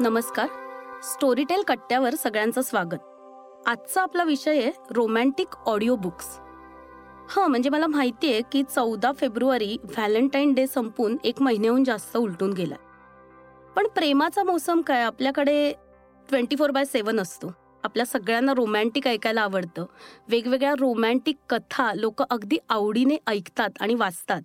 नमस्कार. 0.00 0.46
स्टोरीटेल 1.02 1.62
कट्ट्यावर 1.62 2.14
सगळ्यांचं 2.14 2.62
स्वागत. 2.62 3.68
आजचा 3.68 4.02
आपला 4.02 4.24
विषय 4.24 4.50
आहे 4.50 4.70
रोमॅन्टिक 4.90 5.56
ऑडिओ 5.66 5.96
बुक्स 5.96 6.26
हां 7.30 7.46
म्हणजे 7.48 7.70
मला 7.70 7.86
माहिती 7.86 8.32
आहे 8.32 8.40
की 8.52 8.62
चौदा 8.62 9.10
फेब्रुवारी 9.12 9.76
व्हॅलेंटाईन 9.84 10.52
डे 10.54 10.66
संपून 10.66 11.16
एक 11.24 11.42
महिन्याहून 11.42 11.84
जास्त 11.84 12.16
उलटून 12.16 12.52
गेला 12.52 12.74
पण 13.76 13.86
प्रेमाचा 13.86 14.44
मोसम 14.44 14.80
काय? 14.80 15.02
आपल्याकडे 15.02 15.72
ट्वेंटी 16.28 16.56
फोर 16.56 16.70
बाय 16.70 16.84
सेवन 16.84 17.20
असतो. 17.20 17.52
आपल्या 17.84 18.06
सगळ्यांना 18.06 18.52
रोमॅन्टिक 18.56 19.08
ऐकायला 19.08 19.42
आवडतं. 19.42 19.84
वेगवेगळ्या 20.28 20.72
रोमॅन्टिक 20.78 21.36
कथा 21.48 21.92
लोक 21.94 22.22
अगदी 22.22 22.58
आवडीने 22.68 23.16
ऐकतात 23.26 23.70
आणि 23.80 23.94
वाचतात. 23.94 24.40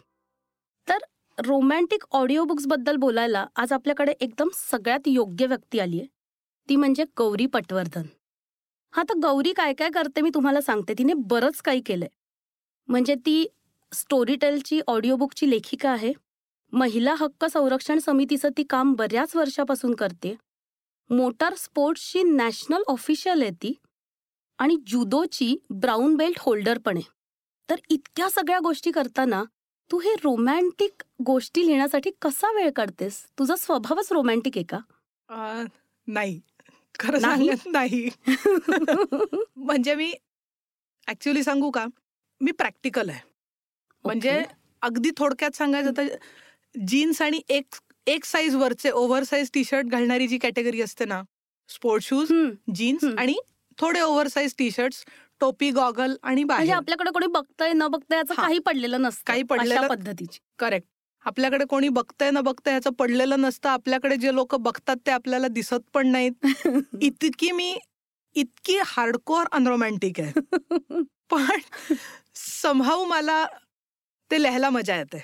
रोमॅन्टिक 1.38 2.04
ऑडिओ 2.12 2.44
बुक्सबद्दल 2.46 2.96
बोलायला 2.96 3.46
आज 3.56 3.74
आपल्याकडे 3.74 4.12
एकदम 4.20 4.50
सगळ्यात 4.54 5.08
योग्य 5.08 5.46
व्यक्ती 5.46 5.80
आली 5.80 6.00
आहे. 6.00 6.08
ती 6.70 6.76
म्हणजे 6.76 7.04
गौरी 7.18 7.46
पटवर्धन. 7.46 8.04
हा 8.94 9.04
तर 9.04 9.14
गौरी 9.14 9.54
काय 9.54 9.74
काय 9.74 9.90
करते 9.90 10.22
मी 10.22 10.30
तुम्हाला 10.34 10.62
सांगते. 10.62 10.94
तिने 10.98 11.14
बरंच 11.14 11.62
काही 11.62 11.82
केलंय. 11.86 12.08
म्हणजे 12.88 13.16
ती 13.16 13.46
स्टोरीटेलची 13.92 14.82
ऑडिओ 14.88 15.16
बुकची 15.16 15.50
लेखिका 15.50 15.92
आहे. 15.92 16.14
महिला 16.74 17.16
हक्क 17.20 17.46
संरक्षण 17.46 18.00
समितीचं 18.00 18.50
ती 18.58 18.64
काम 18.64 18.94
बऱ्याच 18.94 19.36
वर्षापासून 19.36 19.96
करते. 19.96 20.36
मोटार 21.10 21.54
स्पोर्ट्सची 21.54 22.24
नॅशनल 22.24 22.84
ऑफिशियल 22.88 23.42
आहे 23.42 23.52
ती. 23.52 23.74
आणि 24.60 24.76
जुदोची 24.88 25.56
ब्राऊन 25.70 26.16
बेल्ट 26.16 26.38
होल्डर 26.40 26.78
पण 26.78 26.98
आहे. 26.98 27.10
तर 27.70 27.76
इतक्या 27.90 28.30
सगळ्या 28.30 28.60
गोष्टी 28.60 28.92
करताना 28.92 29.44
तू 29.92 30.00
हे 30.00 30.14
रोमॅन्टिक 30.14 31.04
गोष्टी 31.26 31.66
लिहिण्यासाठी 31.66 32.12
कसा 32.22 32.52
वेळ 32.52 32.70
काढतेस? 32.76 33.26
तुझा 33.40 33.56
स्वभावच 33.56 34.12
रोमॅन्टिक 34.12 34.58
आहे 34.58 34.64
का? 34.64 34.80
नाही. 36.08 36.40
खरं 37.00 37.22
नाही? 37.22 37.48
सांगत 37.48 37.68
नाही. 37.72 38.10
म्हणजे 39.56 39.96
मी 39.96 40.14
ऍक्च्युली 41.08 41.44
सांगू 41.44 41.72
का? 41.72 41.86
मी 42.42 42.52
प्रॅक्टिकल 42.52 43.10
आहे. 43.10 43.20
म्हणजे. 44.06 44.44
अगदी 44.82 45.10
थोडक्यात 45.18 45.56
सांगायचं 45.56 45.92
तर 45.98 46.08
जीन्स 46.88 47.22
आणि 47.22 47.42
एक 47.50 47.76
एक 48.08 48.26
साईज 48.26 48.56
वरचे 48.56 48.90
ओव्हर 48.90 49.24
साईज 49.24 49.50
टी 49.54 49.64
शर्ट 49.64 49.86
घालणारी 49.86 50.28
जी 50.28 50.38
कॅटेगरी 50.38 50.82
असते 50.82 51.06
ना 51.06 51.22
स्पोर्ट 51.70 52.04
शूज 52.04 52.32
जीन्स. 52.76 53.04
आणि 53.18 53.36
थोडे 53.78 54.02
ओव्हर 54.02 54.28
साईज 54.28 54.54
टी 54.58 54.72
शर्ट 54.72 54.94
टोपी 55.42 55.70
गॉगल 55.72 56.16
आणि 56.24 56.44
म्हणजे 56.44 56.72
आपल्याकडे 56.72 57.12
कोणी 57.12 57.28
बघतंय 57.28 57.74
न 57.74 57.88
बघतंय 57.88 58.18
याचं. 58.18 58.34
काही 58.34 58.60
पडलेलं 58.60 59.02
नसतं 59.02 59.24
काही 59.28 59.44
पडलेलं- 59.44 59.90
पद्धतीची. 59.90 60.40
करेक्ट 60.60 60.88
आपल्याकडे 61.26 61.66
कोणी 61.66 61.90
बघतंय 61.90 62.32
न 62.32 62.42
बघतंय 62.42 62.72
ह्याचं 62.74 62.90
पडलेलं 62.90 63.42
नसतं. 63.42 63.70
आपल्याकडे 63.70 64.16
जे 64.16 64.34
लोक 64.36 64.56
बघतात 64.56 64.96
ते 65.06 65.12
आपल्याला 65.12 65.48
दिसत 65.48 65.90
पण 65.94 66.08
नाहीत. 66.08 66.32
इतकी 67.04 67.52
मी 67.52 67.78
इतकी 68.36 68.78
हार्डकोअर 68.86 69.46
अनरोमॅन्टिक 69.52 70.20
आहे. 70.20 70.32
पण 71.30 71.60
संभाव 72.36 73.04
मला 73.04 73.46
ते 74.32 74.42
लिहायला 74.42 74.70
मजा 74.70 74.96
येते. 74.96 75.24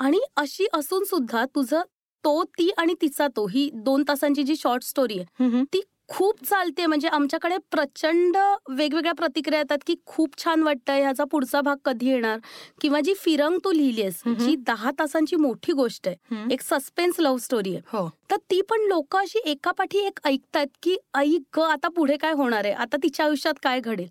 आणि 0.00 0.20
अशी 0.36 0.66
असून 0.72 1.04
सुद्धा 1.04 1.44
तुझं 1.44 1.82
तो 2.24 2.42
ती 2.44 2.70
आणि 2.76 2.94
तिचा 3.02 3.26
तो 3.28 3.46
ही 3.46 3.70
दोन 3.74 4.02
तासांची 4.08 4.42
जी 4.42 4.56
शॉर्ट 4.56 4.82
स्टोरी 4.82 5.18
आहे 5.18 5.62
ती 5.64 5.80
खूप 6.08 6.44
चालते. 6.44 6.86
म्हणजे 6.86 7.08
आमच्याकडे 7.08 7.56
प्रचंड 7.70 8.36
वेगवेगळ्या 8.68 9.12
प्रतिक्रिया 9.12 9.60
येतात 9.60 9.78
की 9.86 9.94
खूप 10.06 10.36
छान 10.44 10.62
वाटतंय 10.62 11.00
ह्याचा 11.00 11.24
पुढचा 11.24 11.60
भाग 11.60 11.76
कधी 11.84 12.08
येणार? 12.08 12.38
किंवा 12.80 13.00
जी 13.00 13.14
फिरंग 13.14 13.58
तू 13.64 13.72
लिहिलीयस 13.72 14.22
हम्म. 14.26 14.38
जी 14.38 14.54
दहा 14.56 14.90
तासांची 14.98 15.36
मोठी 15.36 15.72
गोष्ट 15.72 16.08
आहे. 16.08 16.44
एक 16.52 16.62
सस्पेन्स 16.62 17.20
लव्ह 17.20 17.38
स्टोरी 17.38 17.74
आहे. 17.74 17.82
हो. 17.92 18.08
तर 18.30 18.36
ती 18.50 18.60
पण 18.62 18.86
लोक 18.88 19.16
अशी 19.16 19.38
एकापाठी 19.50 19.98
एक 19.98 20.20
ऐकतायत 20.24 20.76
की 20.82 20.96
ऐक 21.14 21.58
ग 21.58 21.62
आता 21.62 21.88
पुढे 21.88 22.16
काय 22.16 22.32
होणार 22.32 22.64
आहे? 22.64 22.74
आता 22.74 22.96
तिच्या 23.02 23.26
आयुष्यात 23.26 23.54
काय 23.62 23.80
घडेल? 23.80 24.08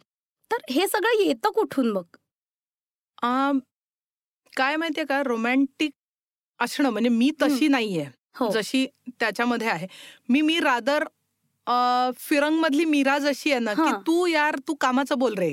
तर 0.52 0.58
हे 0.70 0.88
सगळं 0.88 1.22
येतं 1.24 1.52
कुठून 1.52 1.92
मग? 1.92 2.16
काय 4.54 4.76
माहितीये 4.76 5.06
का? 5.06 5.22
रोमॅन्टिक 5.24 5.92
असणं 6.60 6.90
म्हणजे 6.90 7.10
मी 7.10 7.32
तशी 7.42 7.68
नाहीये. 7.68 8.06
हो. 8.36 8.50
जशी 8.52 8.86
त्याच्यामध्ये 9.20 9.68
आहे. 9.70 9.88
मी 10.30 10.42
मी 10.42 10.60
रादर 10.60 11.04
फिरंग 12.18 12.60
मधली 12.60 12.86
मीरा 12.86 13.18
जशी 13.20 13.52
आहे 13.52 13.60
ना 13.60 13.74
की. 13.74 13.92
तू 14.08 14.26
यार 14.26 14.56
तू 14.68 14.74
कामाचं 14.74 15.20
बोल 15.20 15.34
रे 15.38 15.50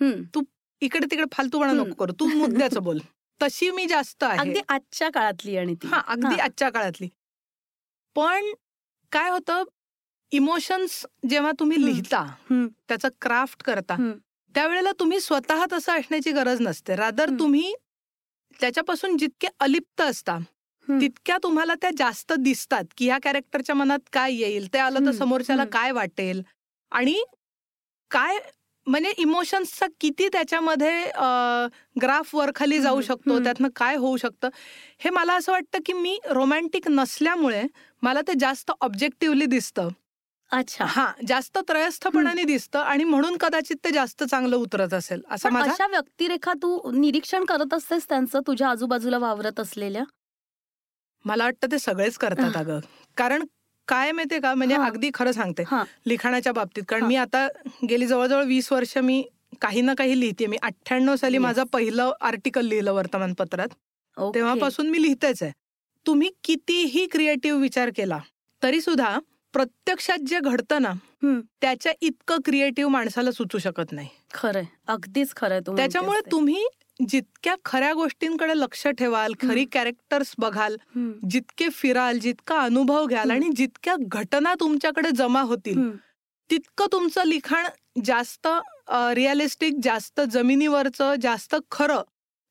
हम्म. 0.00 0.42
इकडे 0.82 1.06
तिकडे 1.10 1.24
फालतूपणा 1.32 1.70
हम्म. 1.70 1.82
नको 1.82 1.94
करू 1.94 2.12
तू 2.12 2.26
मुद्द्याचं 2.28 2.82
बोल 2.82 2.98
तशी 3.40 3.70
मी 3.70 3.86
जास्त 3.86 4.24
आहे 4.24 4.38
अगदी 4.38 4.60
आजच्या 4.68 5.08
काळातली 5.10 5.56
आणि 5.56 5.74
ती 5.74 5.88
हा 5.88 6.00
अगदी. 6.06 6.40
आजच्या 6.40 6.70
काळातली 6.70 7.08
पण 8.16 8.52
काय 9.12 9.30
होतं 9.30 9.62
इमोशन्स 10.32 11.04
जेव्हा 11.30 11.50
तुम्ही. 11.58 11.84
लिहिता. 11.84 12.24
त्याचं 12.88 13.08
क्राफ्ट 13.20 13.62
करता. 13.62 13.96
त्यावेळेला 14.54 14.92
तुम्ही 14.92 15.20
स्वतः 15.20 15.64
तसं 15.72 15.92
असण्याची 15.92 16.32
गरज 16.32 16.60
नसते 16.60 16.96
रादर. 16.96 17.30
तुम्ही 17.38 17.72
त्याच्यापासून 18.60 19.16
जितके 19.16 19.48
अलिप्त 19.60 20.00
असता. 20.00 20.38
तितक्या 20.90 21.36
तुम्हाला 21.42 21.74
त्या 21.74 21.90
जास्त 21.98 22.32
दिसतात 22.38 22.84
की 22.96 23.06
ह्या 23.06 23.18
कॅरेक्टरच्या 23.22 23.74
मनात 23.76 24.08
काय 24.12 24.34
येईल? 24.34 24.66
ते 24.72 24.78
आलं 24.78 25.06
तर. 25.06 25.10
समोरच्याला. 25.12 25.64
काय 25.72 25.92
वाटेल? 25.92 26.42
आणि 26.92 27.22
काय 28.10 28.38
म्हणजे 28.86 29.12
इमोशन्सचा 29.18 29.86
किती 30.00 30.28
त्याच्यामध्ये 30.28 31.04
ग्राफ 31.96 32.34
वर 32.34 32.50
खाली 32.54 32.78
जाऊ. 32.80 33.00
शकतो. 33.00 33.38
त्यातनं 33.44 33.68
काय 33.76 33.96
होऊ 33.96 34.16
शकतं? 34.16 34.48
हे 34.98 35.10
मला 35.10 35.34
असं 35.34 35.52
वाटतं 35.52 35.78
की 35.86 35.92
मी 35.92 36.18
रोमॅन्टिक 36.30 36.88
नसल्यामुळे 36.88 37.62
मला 38.02 38.20
ते 38.20 38.32
जास्त 38.40 38.72
ऑब्जेक्टिव्हली 38.80 39.46
दिसतं. 39.46 39.88
अच्छा. 40.50 40.84
हा 40.84 41.06
जास्त 41.28 41.58
त्रयस्थपणाने 41.68 42.42
दिसतं 42.44 42.78
आणि 42.78 43.04
म्हणून 43.04 43.36
कदाचित 43.40 43.76
ते 43.84 43.90
जास्त 43.90 44.24
चांगलं 44.24 44.56
उतरत 44.56 44.94
असेल. 44.94 45.22
असा 45.30 45.48
पण 45.48 45.54
माझा 45.54 45.70
अशा 45.72 45.86
व्यक्तिरेखा 45.86 46.52
तू 46.52 46.90
निरीक्षण 46.92 47.44
करत 47.44 47.74
असतेस 47.74 48.08
त्यांचं? 48.08 48.40
तुझ्या 48.46 48.68
आजूबाजूला 48.68 49.18
वावरत 49.18 49.60
असलेल्या? 49.60 50.04
मला 51.24 51.44
वाटतं 51.44 51.70
ते 51.72 51.78
सगळेच 51.78 52.16
करतात 52.18 52.56
अगं 52.56 52.80
कारण 53.16 53.44
काय 53.88 54.12
माहितीये 54.12 54.40
का 54.40 54.54
म्हणजे. 54.54 54.74
अगदी 54.76 55.10
खरं 55.14 55.32
सांगते 55.32 55.62
लिखाणाच्या 56.06 56.52
बाबतीत 56.52 56.82
कारण. 56.88 57.04
मी 57.04 57.16
आता 57.16 57.46
गेली 57.88 58.06
जवळजवळ 58.06 58.44
वीस 58.44 58.70
वर्ष 58.72 58.96
मी 58.98 59.22
काही 59.60 59.80
ना 59.80 59.94
काही 59.94 60.18
लिहिते 60.20 60.46
मी 60.46 60.56
अठ्ठ्याण्णव 60.62 61.16
साली. 61.16 61.38
माझं 61.38 61.64
पहिलं 61.72 62.12
आर्टिकल 62.20 62.66
लिहिलं 62.66 62.92
वर्तमानपत्रात. 62.92 63.68
तेव्हापासून 64.16 64.88
मी 64.90 65.02
लिहितेच 65.02 65.42
आहे 65.42 65.52
तुम्ही 66.06 66.30
कितीही 66.44 67.06
क्रिएटिव्ह 67.06 67.60
विचार 67.60 67.90
केला 67.96 68.18
तरी 68.62 68.80
सुद्धा 68.80 69.18
प्रत्यक्षात 69.54 70.18
जे 70.26 70.38
घडतं 70.40 70.82
ना. 70.82 70.92
त्याच्या 71.60 71.92
इतकं 72.00 72.40
क्रिएटिव्ह 72.44 72.90
माणसाला 72.92 73.30
सुचू 73.32 73.58
शकत 73.58 73.92
नाही 73.92 74.08
खरंय 74.34 74.64
अगदीच 74.86 75.32
खरंय 75.36 75.60
तू 75.60 75.76
त्याच्यामुळे. 75.76 76.20
तुम्ही 76.30 76.66
जितक्या 77.00 77.54
खऱ्या 77.64 77.92
गोष्टींकडे 77.92 78.54
लक्ष 78.56 78.86
ठेवाल 78.88 79.32
खरी 79.40 79.64
कॅरेक्टर्स 79.64 80.34
बघाल. 80.38 80.76
जितके 81.30 81.68
फिराल 81.68 82.18
जितका 82.18 82.58
अनुभव 82.60 83.06
घ्याल. 83.06 83.30
आणि 83.30 83.48
जितक्या 83.56 83.94
घटना 84.00 84.54
तुमच्याकडे 84.60 85.10
जमा 85.10 85.40
होतील. 85.42 85.90
तितकं 86.50 86.86
तुमचं 86.92 87.24
लिखाण 87.26 87.66
जास्त 88.04 88.48
रिअलिस्टिक 89.14 89.74
जास्त 89.82 90.20
जमिनीवरचं 90.32 91.14
जास्त 91.22 91.56
खरं 91.70 92.02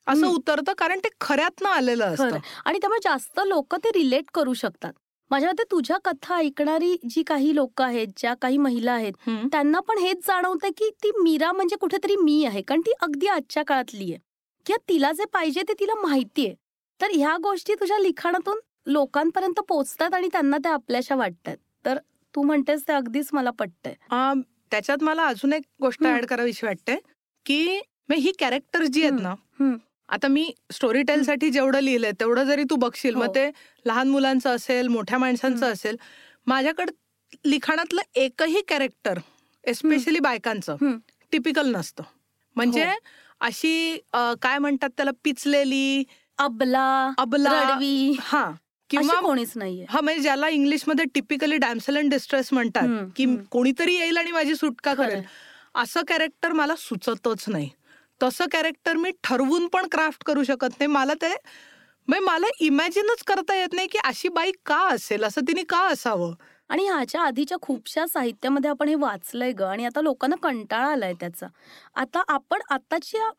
असं. 0.08 0.26
उतरतं 0.28 0.74
कारण 0.78 1.00
ते 1.00 1.10
खऱ्यातनं 1.22 1.70
आलेलं. 1.70 2.06
असतं 2.06 2.38
आणि 2.66 2.78
त्यामुळे 2.78 3.00
जास्त 3.04 3.40
लोक 3.46 3.76
ते 3.76 3.90
रिलेट 3.96 4.30
करू 4.34 4.54
शकतात 4.54 4.94
माझ्या 5.32 5.50
मते 5.50 5.64
तुझ्या 5.72 5.98
कथा 6.06 6.36
ऐकणारी 6.36 6.96
जी 7.10 7.22
काही 7.24 7.56
लोक 7.56 7.82
आहेत 7.82 8.08
ज्या 8.18 8.34
काही 8.34 8.58
महिला 8.58 8.92
आहेत. 8.92 9.14
त्यांना 9.52 9.80
पण 9.80 9.98
हेच 9.98 10.18
जाणवतंय 10.28 10.72
की 10.78 10.90
ती 11.04 11.12
मीरा 11.22 11.52
म्हणजे 11.52 11.76
कुठेतरी 11.76 12.16
मी 12.16 12.44
आहे 12.46 12.62
कारण 12.62 12.82
ती 12.82 12.92
अगदी 13.02 13.28
आजच्या 13.28 13.64
काळातली 13.64 14.12
आहे 14.12 14.18
किंवा 14.66 14.84
तिला 14.90 15.12
जे 15.12 15.26
पाहिजे 15.34 15.62
ते 15.68 15.74
तिला 15.74 15.94
माहितीये 16.02 16.54
तर 17.00 17.12
ह्या 17.16 17.36
गोष्टी 17.44 17.74
तुझ्या 17.74 17.98
लिखाणातून 18.00 18.60
लोकांपर्यंत 18.86 19.60
पोहोचतात 19.60 20.14
आणि 20.14 20.28
त्यांना 20.32 20.58
त्या 20.58 20.74
आपल्याशा 20.74 21.16
वाटतात 21.16 21.58
तर 21.86 21.98
तू 22.34 22.42
म्हणतेस 22.42 22.84
ते 22.88 22.94
अगदीच 22.94 23.30
मला 23.34 23.50
पटतंय 23.50 23.94
त्याच्यात 24.72 25.04
मला 25.04 25.26
अजून 25.28 25.54
एक 25.54 25.64
गोष्ट. 25.82 26.04
ऍड 26.06 26.26
करावीशी 26.26 26.66
वाटते 26.66 26.96
की 27.46 27.80
ही 28.12 28.32
कॅरेक्टर्स 28.40 28.90
जी 28.90 29.04
आहेत 29.04 29.20
ना. 29.22 29.34
आता 30.10 30.28
मी 30.28 30.52
स्टोरी 30.74 31.02
टेल 31.04 31.24
साठी 31.24 31.50
जेवढं 31.50 31.80
लिहिलंय 31.80 32.12
तेवढं 32.20 32.44
जरी 32.44 32.64
तू 32.70 32.76
बघशील 32.76 33.16
हो. 33.16 33.22
मग 33.22 33.36
ते 33.36 33.50
लहान 33.86 34.10
मुलांचं 34.10 34.50
असेल 34.56 34.88
मोठ्या 34.88 35.18
माणसांचं. 35.18 35.66
असेल 35.66 35.98
माझ्याकडे 36.48 36.92
लिखाणातलं 37.46 38.02
एकही 38.16 38.62
कॅरेक्टर 38.68 39.20
एस्पेशली 39.64 40.20
बायकांचं. 40.20 40.98
टिपिकल 41.32 41.72
नसतं 41.76 42.04
म्हणजे 42.56 42.84
हो. 42.84 42.92
अशी 43.44 43.98
काय 44.42 44.58
म्हणतात 44.58 44.90
त्याला 44.90 45.12
पिचलेली 45.24 46.04
अबला 46.38 47.12
अबला 47.18 47.62
रडवी. 47.62 48.16
हा. 48.20 48.52
किंवा 48.90 49.20
कोणीच 49.20 49.52
नाहीये. 49.56 49.86
हा 49.90 50.02
म्हणजे 50.02 50.22
ज्याला 50.22 50.48
इंग्लिशमध्ये 50.50 51.06
टिपिकली 51.14 51.58
डॅम्सल 51.58 51.98
अँड 51.98 52.10
डिस्ट्रेस 52.10 52.50
म्हणतात 52.54 52.88
की. 53.16 53.26
कोणीतरी 53.52 53.96
येईल 53.96 54.18
आणि 54.18 54.32
माझी 54.32 54.56
सुटका. 54.56 54.94
करेल. 54.94 55.22
असं 55.76 56.02
कॅरेक्टर 56.08 56.52
मला 56.52 56.76
सुचतच 56.78 57.44
नाही. 57.48 57.70
तसं 58.24 58.46
कॅरेक्टर 58.52 58.98
मी 58.98 59.12
ठरवून 59.24 59.68
पण 59.68 59.88
क्राफ्ट 59.92 60.24
करू 60.24 60.44
शकत 60.44 60.80
नाही. 60.80 60.88
मला 60.88 61.14
ते 61.14 61.34
म्हणजे 62.08 62.26
मला 62.26 62.48
इमॅजिनच 62.60 63.24
करता 63.24 63.56
येत 63.56 63.74
नाही 63.74 63.88
की 63.88 63.98
अशी 64.04 64.30
बाई 64.30 64.52
का 64.66 64.78
असेल? 64.90 65.24
असं 65.24 65.42
तिने 65.48 65.64
का 65.64 65.80
असावं? 65.88 66.34
आणि 66.70 66.86
ह्याच्या 66.86 67.22
आधीच्या 67.22 67.58
खूपशा 67.62 68.06
साहित्यामध्ये 68.08 68.70
आपण 68.70 68.88
हे 68.88 68.96
वाचलंय 68.96 69.52
ग 69.52 69.62
आणि 69.64 69.86
आता 69.86 70.02
लोकांना 70.02 70.36
कंटाळा 70.44 70.92
आलाय 70.92 71.14
त्याचा 71.14 71.48
आता 71.96 72.22
आपण 72.28 72.62
आताच्या 72.70 73.30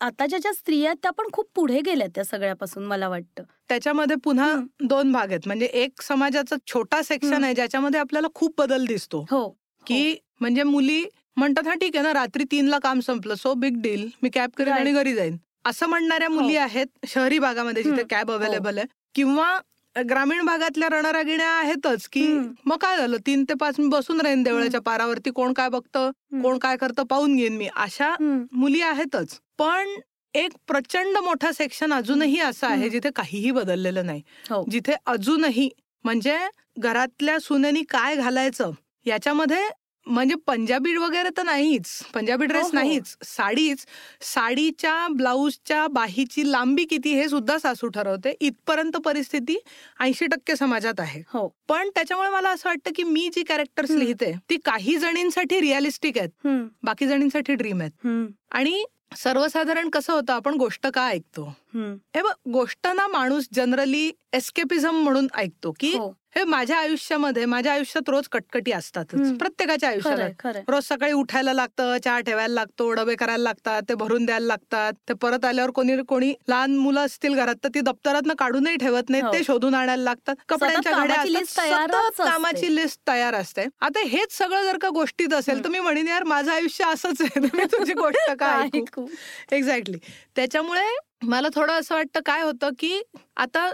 आताच्या 0.00 0.38
ज्या 0.38 0.52
स्त्रिया 0.52 0.88
आहेत 0.90 0.98
त्या 1.02 1.10
पण 1.10 1.26
खूप 1.32 1.46
पुढे 1.54 1.80
गेल्या 1.80 2.06
त्या 2.14 2.24
सगळ्यापासून 2.24 2.84
मला 2.84 3.08
वाटतं 3.08 3.42
त्याच्यामध्ये 3.68 4.16
पुन्हा 4.24 4.50
हं. 4.52 4.64
दोन 4.82 5.12
भाग 5.12 5.28
आहेत 5.28 5.46
म्हणजे 5.46 5.66
एक 5.74 6.02
समाजाचा 6.02 6.56
छोटा 6.66 7.02
सेक्शन 7.02 7.34
हं. 7.34 7.44
आहे 7.44 7.54
ज्याच्यामध्ये 7.54 8.00
आपल्याला 8.00 8.28
खूप 8.34 8.54
बदल 8.58 8.84
दिसतो 8.86 9.24
हो 9.30 9.48
की 9.86 10.16
म्हणजे 10.40 10.62
मुली 10.62 11.04
म्हणतात 11.36 11.66
हा 11.68 11.74
ठीक 11.74 11.96
आहे 11.96 12.04
ना 12.04 12.12
रात्री 12.14 12.44
तीनला 12.50 12.78
काम 12.78 13.00
संपलं 13.00 13.34
सो 13.34 13.52
बिग 13.54 13.80
डील 13.82 14.08
मी 14.22 14.28
कॅब 14.30 14.50
करेन. 14.56 14.72
आणि 14.72 14.92
घरी 14.92 15.14
जाईन 15.14 15.36
असं 15.66 15.86
म्हणणाऱ्या 15.86 16.28
मुली 16.30 16.56
हो. 16.56 16.62
आहेत 16.62 17.06
शहरी 17.08 17.38
भागामध्ये 17.38 17.82
जिथे 17.82 18.00
हं. 18.00 18.06
कॅब 18.10 18.30
अवेलेबल 18.30 18.78
आहे 18.78 18.86
किंवा 19.14 19.58
ग्रामीण 20.02 20.44
भागातल्या 20.44 20.88
रणरागिण्या 20.88 21.50
आहेतच 21.50 22.08
की. 22.08 22.26
मग 22.66 22.76
काय 22.76 22.96
झालं? 22.96 23.16
तीन 23.16 23.44
ते 23.48 23.54
पाच 23.54 23.80
मी 23.80 23.88
बसून 23.88 24.20
राहीन 24.20 24.42
देवळाच्या 24.42 24.80
पारावरती. 24.80 25.30
कोण 25.30 25.52
काय 25.52 25.68
बघतं. 25.68 26.10
कोण 26.42 26.58
काय 26.58 26.76
करतं? 26.76 27.02
पाहून 27.02 27.36
घेईन 27.36 27.56
मी. 27.56 27.68
अशा. 27.76 28.14
मुली 28.52 28.80
आहेतच. 28.80 29.40
पण 29.58 29.88
एक 30.34 30.52
प्रचंड 30.66 31.18
मोठा 31.18 31.52
सेक्शन 31.52 31.92
अजूनही 31.92 32.40
असं 32.40 32.66
आहे. 32.66 32.88
जिथे 32.88 33.10
काहीही 33.16 33.50
बदललेलं 33.50 34.06
नाही. 34.06 34.22
हो. 34.50 34.64
जिथे 34.70 34.92
अजूनही 35.06 35.68
म्हणजे 36.04 36.38
घरातल्या 36.78 37.38
सुनेनी 37.38 37.82
काय 37.82 38.16
घालायचं? 38.16 38.70
याच्यामध्ये 39.06 39.68
म्हणजे 40.08 40.34
पंजाबी 40.46 40.96
वगैरे 40.96 41.28
तर 41.36 41.42
नाहीच. 41.42 42.02
पंजाबी 42.14 42.46
ड्रेस 42.46 42.64
हो. 42.64 42.70
नाहीच. 42.74 43.16
साडीच. 43.22 43.78
साडीच्या 44.20 45.08
ब्लाऊजच्या 45.08 45.86
बाहीची 45.86 46.52
लांबी 46.52 46.84
किती 46.84 47.14
हे 47.14 47.28
सुद्धा 47.28 47.58
सासू 47.58 47.88
ठरवते. 47.88 48.34
इथपर्यंत 48.40 48.92
परिस्थिती 48.92 49.58
ऐंशी 50.00 50.26
टक्के 50.26 50.56
समाजात 50.56 51.00
आहे. 51.00 51.22
हो. 51.28 51.48
पण 51.68 51.88
त्याच्यामुळे 51.94 52.30
मला 52.30 52.50
असं 52.50 52.68
वाटतं 52.68 52.90
की 52.96 53.02
मी 53.02 53.30
जी 53.36 53.42
कॅरेक्टर्स 53.42 53.90
हं. 53.90 53.96
लिहिते 53.96 54.34
ती 54.50 54.56
काही 54.64 54.96
जणींसाठी 54.96 55.60
रिअलिस्टिक 55.60 56.18
आहेत. 56.18 56.30
हं. 56.44 56.66
बाकी 56.82 57.06
जणींसाठी 57.06 57.54
ड्रीम 57.54 57.80
आहेत. 57.80 57.92
हं. 58.04 58.26
आणि 58.50 58.84
सर्वसाधारण 59.16 59.90
कसं 59.90 60.12
होतं 60.12 60.32
आपण 60.32 60.54
गोष्ट 60.54 60.86
का 60.86 61.06
ऐकतो? 61.06 61.56
हं. 61.74 61.96
बघ 62.16 62.32
गोष्ट 62.52 62.86
ना 62.88 63.06
माणूस 63.08 63.48
जनरली 63.52 64.10
एस्केपिझम 64.34 65.02
म्हणून 65.02 65.26
ऐकतो 65.34 65.72
की 65.80 65.92
हो 65.96 66.12
हे 66.36 66.42
माझ्या 66.44 66.76
आयुष्यामध्ये 66.78 67.44
माझ्या 67.46 67.72
आयुष्यात 67.72 68.08
रोज 68.08 68.26
कटकटी 68.28 68.72
असतातच 68.72 69.14
हम्म. 69.14 69.36
प्रत्येकाच्या 69.36 69.88
आयुष्यात 69.88 70.56
रोज 70.68 70.84
सकाळी 70.84 71.12
उठायला 71.12 71.52
लागतं 71.52 71.96
चहा 72.04 72.18
ठेवायला 72.20 72.54
लागतो 72.54 72.90
डबे 72.92 73.14
करायला 73.14 73.42
लागतात 73.42 73.82
ते 73.88 73.94
भरून 73.94 74.24
द्यायला 74.26 74.46
लागतात 74.46 74.92
ते 75.08 75.14
परत 75.14 75.44
आल्यावर 75.44 75.70
कोणी 75.70 75.96
कोणी 76.08 76.32
लहान 76.48 76.76
मुलं 76.76 77.00
असतील 77.00 77.34
घरात 77.34 77.54
तर 77.64 77.68
ती 77.74 77.80
दप्तरात 77.80 78.30
काढूनही 78.38 78.76
ठेवत 78.76 79.08
नाहीत 79.10 79.24
हो. 79.24 79.32
ते 79.32 79.42
शोधून 79.44 79.74
आणायला 79.74 80.02
लागतात 80.02 80.34
कपड्यांच्या 80.48 80.92
घड्या 80.92 81.16
कामाची 81.16 81.36
असतात. 81.36 82.14
सतत 82.18 82.64
लिस्ट 82.64 83.00
तयार 83.08 83.34
असते 83.34 83.64
आता 83.80 84.00
हेच 84.06 84.36
सगळं 84.38 84.62
जर 84.64 84.78
का 84.78 84.88
गोष्टीत 84.90 85.34
असेल 85.34 85.64
तर 85.64 85.68
मी 85.68 85.78
म्हणेन 85.80 86.08
यार 86.08 86.24
माझं 86.24 86.52
आयुष्य 86.52 86.84
असंच 86.84 87.22
आहे 87.22 87.40
तुझी 87.72 87.92
गोष्ट 87.94 88.30
काय 88.34 88.68
ऐकू. 88.76 89.06
एक्झॅक्टली 89.52 89.98
त्याच्यामुळे 90.36 90.86
मला 91.22 91.48
थोडं 91.54 91.72
असं 91.72 91.94
वाटतं 91.94 92.20
काय 92.26 92.42
होतं 92.42 92.70
की 92.78 93.00
आता 93.36 93.70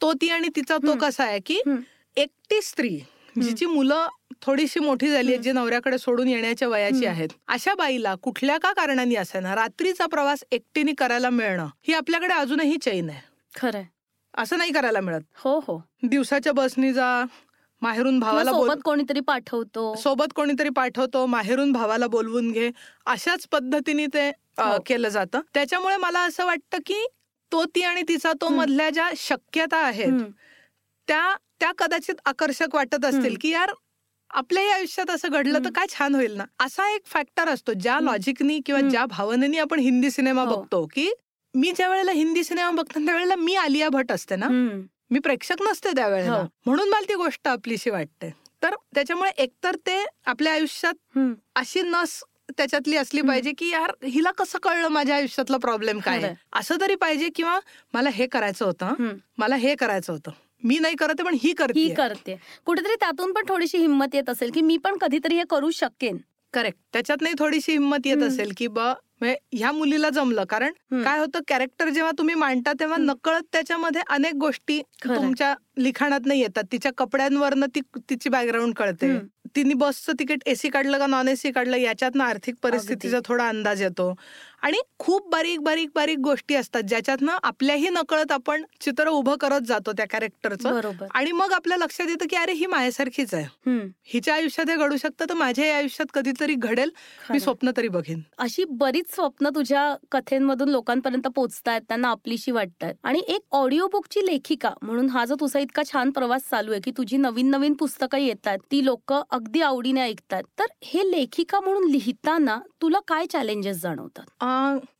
तो 0.00 0.12
ती 0.12 0.28
आणि 0.28 0.48
तिचा 0.56 0.76
तो. 0.76 0.94
कसा 0.98 1.24
आहे 1.24 1.38
की. 1.46 1.60
एकटी 2.16 2.60
स्त्री 2.62 2.98
जिची 3.40 3.66
मुलं 3.66 4.06
थोडीशी 4.42 4.80
मोठी 4.80 5.10
झाली. 5.10 5.36
जी 5.36 5.52
नवऱ्याकडे 5.52 5.98
सोडून 5.98 6.28
येण्याच्या 6.28 6.68
वयाची. 6.68 7.06
आहेत 7.06 7.28
अशा 7.48 7.74
बाईला 7.74 8.14
कुठल्या 8.14 8.58
का 8.58 8.72
कारणाने 8.72 9.14
असेना 9.14 9.54
रात्रीचा 9.54 10.06
प्रवास 10.06 10.44
एकटीने 10.52 10.92
करायला 10.98 11.30
मिळणं 11.30 11.66
ही 11.88 11.94
आपल्याकडे 11.94 12.34
अजूनही 12.34 12.76
चैन 12.76 13.10
आहे 13.10 13.20
खरंय 13.54 13.84
असं 14.34 14.58
नाही 14.58 14.72
करायला 14.72 15.00
मिळत 15.00 15.20
हो 15.36 15.58
हो 15.58 15.80
दिवसाच्या 16.02 16.52
बसनी 16.52 16.92
जा 16.92 17.24
माहेरून 17.82 18.18
भावाला 18.18 18.50
सोबत 18.50 18.80
कोणीतरी 18.84 19.20
पाठवतो 19.20 19.94
सोबत 19.94 20.32
कोणीतरी 20.36 20.68
पाठवतो 20.68 21.24
माहेरून 21.26 21.72
भावाला 21.72 22.06
बोलवून 22.06 22.50
घे 22.52 22.70
अशाच 23.06 23.46
पद्धतीने 23.52 24.06
ते. 24.06 24.30
केलं 24.86 25.08
जातं 25.08 25.40
त्याच्यामुळे 25.54 25.96
मला 25.96 26.20
असं 26.20 26.46
वाटतं 26.46 26.78
की 26.86 27.06
तो 27.52 27.64
ती 27.64 27.82
आणि 27.82 28.02
तिचा 28.08 28.32
तो. 28.32 28.48
मधल्या 28.48 28.88
ज्या 28.90 29.10
शक्यता 29.16 29.76
आहेत 29.76 30.12
हं. 30.12 30.30
त्या 31.08 31.34
त्या 31.60 31.70
कदाचित 31.78 32.14
आकर्षक 32.24 32.74
वाटत 32.74 33.04
असतील. 33.04 33.36
की 33.40 33.50
यार 33.50 33.72
आपल्याही 34.30 34.68
आयुष्यात 34.68 35.10
असं 35.10 35.28
घडलं 35.28 35.64
तर. 35.64 35.70
काय 35.74 35.86
छान 35.88 36.14
होईल 36.14 36.32
ना 36.32 36.44
असा 36.58 36.88
एक 36.94 37.06
फॅक्टर 37.06 37.48
असतो 37.48 37.72
ज्या. 37.72 37.98
लॉजिकनी 38.00 38.60
किंवा. 38.66 38.80
ज्या 38.80 39.04
भावनेनी 39.06 39.58
आपण 39.58 39.78
हिंदी 39.78 40.10
सिनेमा 40.10 40.42
हो. 40.42 40.56
बघतो 40.56 40.86
की 40.86 41.10
मी 41.54 41.72
ज्या 41.76 41.88
वेळेला 41.88 42.12
हिंदी 42.12 42.44
सिनेमा 42.44 42.70
बघतो 42.70 43.04
त्यावेळेला 43.06 43.36
मी 43.36 43.54
आलिया 43.54 43.88
भट 43.88 44.12
असते 44.12 44.36
ना 44.36 44.46
हं. 44.46 44.80
मी 45.10 45.18
प्रेक्षक 45.18 45.62
नसते 45.62 45.90
त्यावेळेला 45.96 46.36
हो. 46.36 46.46
म्हणून 46.66 46.88
मला 46.88 47.08
ती 47.08 47.14
गोष्ट 47.14 47.48
आपलीशी 47.48 47.90
वाटते 47.90 48.30
तर 48.62 48.74
त्याच्यामुळे 48.94 49.30
एकतर 49.38 49.76
ते 49.76 50.04
आपल्या 50.26 50.52
आयुष्यात 50.52 50.94
हं. 51.16 51.32
अशी 51.54 51.82
नस 51.82 52.22
त्याच्यातली 52.56 52.96
असली. 52.96 53.20
पाहिजे 53.20 53.52
की 53.58 53.68
यार 53.70 53.92
हिला 54.04 54.30
कसं 54.30 54.58
कळलं 54.62 54.88
माझ्या 54.88 55.16
आयुष्यातला 55.16 55.56
प्रॉब्लेम 55.56 55.98
काय. 55.98 56.32
असं 56.52 56.80
तरी 56.80 56.94
पाहिजे 56.94 57.28
किंवा 57.34 57.58
मला 57.94 58.10
हे 58.10 58.26
करायचं 58.26 58.64
होतं. 58.64 59.14
मला 59.38 59.56
हे 59.56 59.74
करायचं 59.74 60.12
होतं 60.12 60.30
मी 60.62 60.78
नाही 60.78 60.94
करत 60.94 61.20
पण 61.24 61.34
ही 61.34 61.38
ही 61.42 61.52
करते 61.52 61.88
करते 61.94 62.34
कुठेतरी 62.66 62.94
त्यातून 63.00 63.32
पण 63.32 63.44
थोडीशी 63.48 63.78
हिंमत 63.78 64.14
येत 64.14 64.30
असेल 64.30 64.50
की 64.54 64.60
मी 64.60 64.76
पण 64.76 64.96
कधीतरी 65.00 65.36
हे 65.36 65.42
करू 65.50 65.70
शकेन 65.70 66.16
करेक्ट 66.54 66.78
त्याच्यात 66.92 67.22
नाही 67.22 67.34
थोडीशी 67.38 67.72
हिंमत 67.72 68.06
येत. 68.06 68.22
असेल 68.22 68.52
की 68.56 68.66
ब 68.66 68.78
म्हणजे 69.20 69.36
ह्या 69.52 69.70
मुलीला 69.72 70.08
जमलं 70.10 70.44
कारण. 70.44 70.72
काय 71.04 71.18
होतं 71.18 71.40
कॅरेक्टर 71.48 71.88
जेव्हा 71.88 72.10
तुम्ही 72.18 72.34
मांडता 72.34 72.72
तेव्हा. 72.80 72.96
नकळत 73.00 73.42
त्याच्यामध्ये 73.52 74.02
अनेक 74.08 74.34
गोष्टी. 74.34 74.80
तुमच्या 75.06 75.54
लिखाणात 75.78 76.26
नाही 76.26 76.40
येतात 76.40 76.64
तिच्या 76.72 76.92
कपड्यांवरनं 76.98 77.66
ती 77.74 77.80
तिची 78.10 78.28
बॅकग्राऊंड 78.28 78.74
कळते. 78.74 79.12
तिने 79.56 79.74
बसचं 79.74 80.12
तिकीट 80.18 80.42
एसी 80.46 80.68
काढलं 80.68 80.98
का 80.98 81.06
नॉन 81.06 81.28
एसी 81.28 81.50
काढलं 81.50 81.76
याच्यातनं 81.76 82.24
आर्थिक 82.24 82.54
परिस्थितीचा 82.62 83.18
थोडा 83.24 83.48
अंदाज 83.48 83.82
येतो. 83.82 84.14
आणि 84.62 84.78
खूप 84.98 85.28
बारीक 85.30 85.60
बारीक 85.60 85.90
बारीक 85.94 86.18
गोष्टी 86.18 86.54
असतात 86.54 86.82
ज्याच्यातनं 86.82 87.36
आपल्याही 87.42 87.88
नकळत 87.88 88.32
आपण 88.32 88.62
चित्र 88.80 89.08
उभं 89.08 89.36
करत 89.40 89.66
जातो 89.66 89.92
त्या 89.92 90.06
कॅरेक्टरचं 90.10 90.74
बरोबर. 90.74 91.06
आणि 91.14 91.32
मग 91.32 91.52
आपल्या 91.52 91.76
लक्षात 91.76 92.08
येतं 92.08 92.26
की 92.30 92.36
अरे 92.36 92.52
ही 92.52 92.66
माझ्यासारखीच 92.66 93.34
आहे. 93.34 93.46
हिच्या 94.04 94.34
आयुष्यात 94.34 94.70
हे 94.70 94.76
घडू 94.76 94.96
शकतं 94.96 95.24
तर 95.28 95.34
माझ्या 95.34 95.76
आयुष्यात 95.76 96.06
कधीतरी 96.14 96.54
घडेल. 96.54 96.90
मी. 97.30 97.40
स्वप्न 97.40 97.70
तरी 97.76 97.88
बघेन. 97.88 98.20
अशी 98.38 98.64
बरीच 98.70 99.14
स्वप्न 99.14 99.48
तुझ्या 99.54 99.94
कथेंमधून 100.12 100.68
लोकांपर्यंत 100.68 101.26
पोहोचतायत 101.26 101.82
त्यांना 101.88 102.08
आपलीशी 102.08 102.50
वाटतायत. 102.50 102.94
आणि 103.04 103.22
एक 103.28 103.40
ऑडिओ 103.52 103.86
बुकची 103.92 104.26
लेखिका 104.26 104.70
म्हणून 104.82 105.08
हा 105.08 105.24
जो 105.24 105.34
तुझा 105.40 105.58
इतका 105.58 105.82
छान 105.92 106.10
प्रवास 106.10 106.48
चालू 106.50 106.72
आहे 106.72 106.80
की 106.80 106.90
तुझी 106.96 107.16
नवीन 107.16 107.50
नवीन 107.50 107.74
पुस्तकं 107.74 108.18
येतात 108.18 108.58
ती 108.70 108.84
लोक 108.84 109.12
अगदी 109.12 109.60
आवडीने 109.60 110.00
ऐकतात 110.00 110.42
तर 110.58 110.66
हे 110.84 111.10
लेखिका 111.10 111.60
म्हणून 111.60 111.90
लिहिताना 111.90 112.58
तुला 112.82 112.98
काय 113.08 113.26
चॅलेंजेस 113.26 113.80
जाणवतात? 113.82 114.24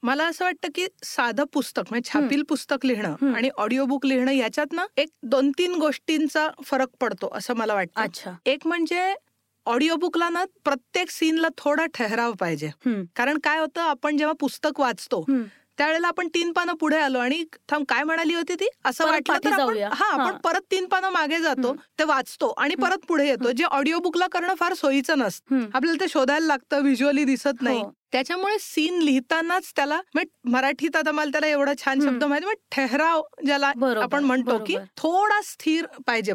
मला 0.02 0.26
असं 0.26 0.44
वाटतं 0.44 0.68
की 0.74 0.86
साधं 1.04 1.44
पुस्तक 1.52 1.82
म्हणजे 1.90 2.10
छापील 2.12 2.42
पुस्तक 2.48 2.86
लिहिणं. 2.86 3.14
आणि 3.34 3.50
ऑडिओ 3.56 3.84
बुक 3.84 4.06
लिहिणं 4.06 4.30
याच्यात 4.30 4.72
ना 4.72 4.86
एक 4.96 5.08
दोन 5.22 5.50
तीन 5.50 5.74
गोष्टींचा 5.74 6.48
फरक 6.64 6.88
पडतो 7.00 7.30
असं 7.34 7.54
मला 7.54 7.74
वाटतं 7.74 8.00
अच्छा 8.00 8.34
एक 8.46 8.66
म्हणजे 8.66 9.14
ऑडिओ 9.66 9.96
बुकला 9.96 10.28
ना 10.28 10.44
प्रत्येक 10.64 11.10
सीनला 11.10 11.48
थोडा 11.58 11.86
ठहराव 11.94 12.32
पाहिजे. 12.40 12.70
कारण 13.16 13.38
काय 13.38 13.58
होतं 13.58 13.80
आपण 13.80 14.16
जेव्हा 14.16 14.34
पुस्तक 14.40 14.80
वाचतो. 14.80 15.24
त्यावेळेला 15.78 16.08
आपण 16.08 16.28
तीन 16.28 16.52
पानं 16.52 16.74
पुढे 16.74 16.96
आलो 16.98 17.18
आणि 17.18 17.42
थांब 17.68 17.84
काय 17.88 18.02
म्हणाली 18.02 18.34
होती 18.34 18.54
ती 18.54 18.68
असं 18.84 19.04
वाटलं 19.06 19.34
तर 19.44 19.52
आपण. 19.52 19.76
हा 19.92 20.06
आपण. 20.12 20.36
परत 20.44 20.60
तीन 20.70 20.86
पानं 20.86 21.10
मागे 21.10 21.38
जातो. 21.40 21.72
ते 21.98 22.04
वाचतो 22.04 22.48
आणि. 22.58 22.74
परत 22.74 23.06
पुढे 23.08 23.26
येतो 23.28 23.50
जे 23.52 23.64
ऑडिओ 23.64 23.98
बुकला 23.98 24.26
करणं 24.32 24.54
फार 24.54 24.74
सोयीचं 24.74 25.18
नसतं. 25.18 25.54
आपल्याला 25.74 26.00
ते 26.00 26.08
शोधायला 26.08 26.46
लागतं 26.46 26.82
व्हिज्युअली 26.82 27.24
दिसत 27.24 27.62
नाही 27.62 27.78
हो. 27.78 27.90
त्याच्यामुळे 28.12 28.56
सीन 28.60 28.98
लिहितानाच 29.02 29.72
त्याला 29.76 30.00
म्हणजे 30.14 30.50
मराठीत 30.50 30.96
आता 30.96 31.12
मला 31.12 31.30
त्याला 31.30 31.46
एवढा 31.46 31.72
छान 31.84 32.00
शब्द. 32.00 32.24
माहिती 32.24 32.46
म्हणजे 32.46 32.64
ठहराव 32.76 33.22
ज्याला 33.46 33.72
आपण 34.02 34.24
म्हणतो 34.24 34.58
की. 34.66 34.76
थोडा 34.96 35.40
स्थिर 35.44 35.86
पाहिजे. 36.06 36.32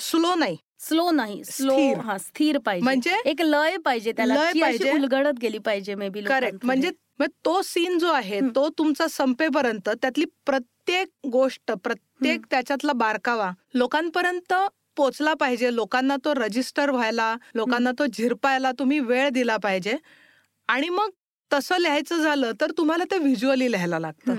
स्लो 0.00 0.34
नाही 0.34 0.56
स्लो 0.88 1.10
नाही 1.10 1.42
स्लो 1.44 1.72
स्थिर. 1.72 1.98
हा 2.00 2.16
स्थिर 2.18 2.58
पाहिजे. 2.58 2.84
म्हणजे? 2.84 3.16
एक 3.24 3.40
लय 3.42 3.76
पाहिजे 3.84 4.12
त्याला 4.12 4.34
लय 4.34 4.48
अशी 4.48 4.60
पाहिजे. 4.60 4.90
उलगडत 4.92 5.38
गेली 5.42 5.58
पाहिजे 5.58 5.94
मे 5.94 6.08
बी 6.08 6.20
करेक्ट 6.22 6.64
म्हणजे 6.64 6.90
मग 7.20 7.26
तो 7.44 7.60
सीन 7.62 7.98
जो 7.98 8.12
आहे 8.12 8.38
हम्म. 8.38 8.50
तो 8.56 8.68
तुमचा 8.68 9.06
संपेपर्यंत 9.08 9.88
त्यातली 9.88 10.24
प्रत्येक 10.46 11.08
गोष्ट 11.32 11.72
प्रत्येक 11.72 12.34
हम्म. 12.36 12.46
त्याच्यातला 12.50 12.92
बारकावा 12.92 13.50
लोकांपर्यंत 13.74 14.52
पोचला 14.96 15.34
पाहिजे. 15.34 15.74
लोकांना 15.74 16.16
तो 16.24 16.34
रजिस्टर 16.34 16.90
व्हायला 16.90 17.34
लोकांना 17.54 17.90
तो 17.98 18.06
झिरपायला 18.06 18.72
तुम्ही 18.78 18.98
वेळ 19.00 19.28
दिला 19.28 19.56
पाहिजे. 19.56 19.96
आणि 20.68 20.88
मग 20.88 21.08
तसं 21.52 21.78
लिहायचं 21.78 22.22
झालं 22.22 22.52
तर 22.60 22.70
तुम्हाला 22.78 23.04
ते 23.04 23.18
व्हिज्युअली 23.18 23.70
लिहायला 23.72 23.98
लागतं. 23.98 24.34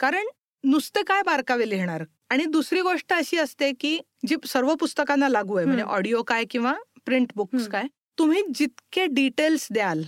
कारण 0.00 0.26
नुसते 0.64 1.02
काय 1.02 1.22
बारकावे 1.22 1.68
लिहिणार? 1.70 2.02
आणि 2.30 2.44
दुसरी 2.44 2.80
गोष्ट 2.80 3.12
अशी 3.12 3.36
असते 3.38 3.70
की 3.80 3.98
जी 4.26 4.36
सर्व 4.46 4.74
पुस्तकांना 4.74 5.28
लागू 5.28 5.56
आहे 5.56 5.66
म्हणजे. 5.66 5.82
ऑडिओ 5.84 6.22
काय 6.22 6.44
किंवा 6.50 6.72
प्रिंट 7.04 7.32
बुक्स. 7.36 7.66
काय 7.68 7.86
तुम्ही 8.18 8.42
जितके 8.54 9.06
डिटेल्स 9.06 9.66
द्याल 9.72 10.02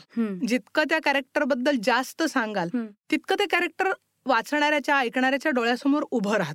जितकं 0.49 0.85
त्या 0.89 0.99
कॅरेक्टरबद्दल 1.05 1.77
जास्त 1.83 2.23
सांगाल. 2.23 2.69
तितकं 3.11 3.35
ते 3.39 3.47
कॅरेक्टर 3.51 3.93
वाचणाऱ्याच्या 4.27 4.97
ऐकणाऱ्याच्या 4.99 5.51
डोळ्यासमोर 5.53 6.05
उभं 6.11 6.37
राहत. 6.37 6.55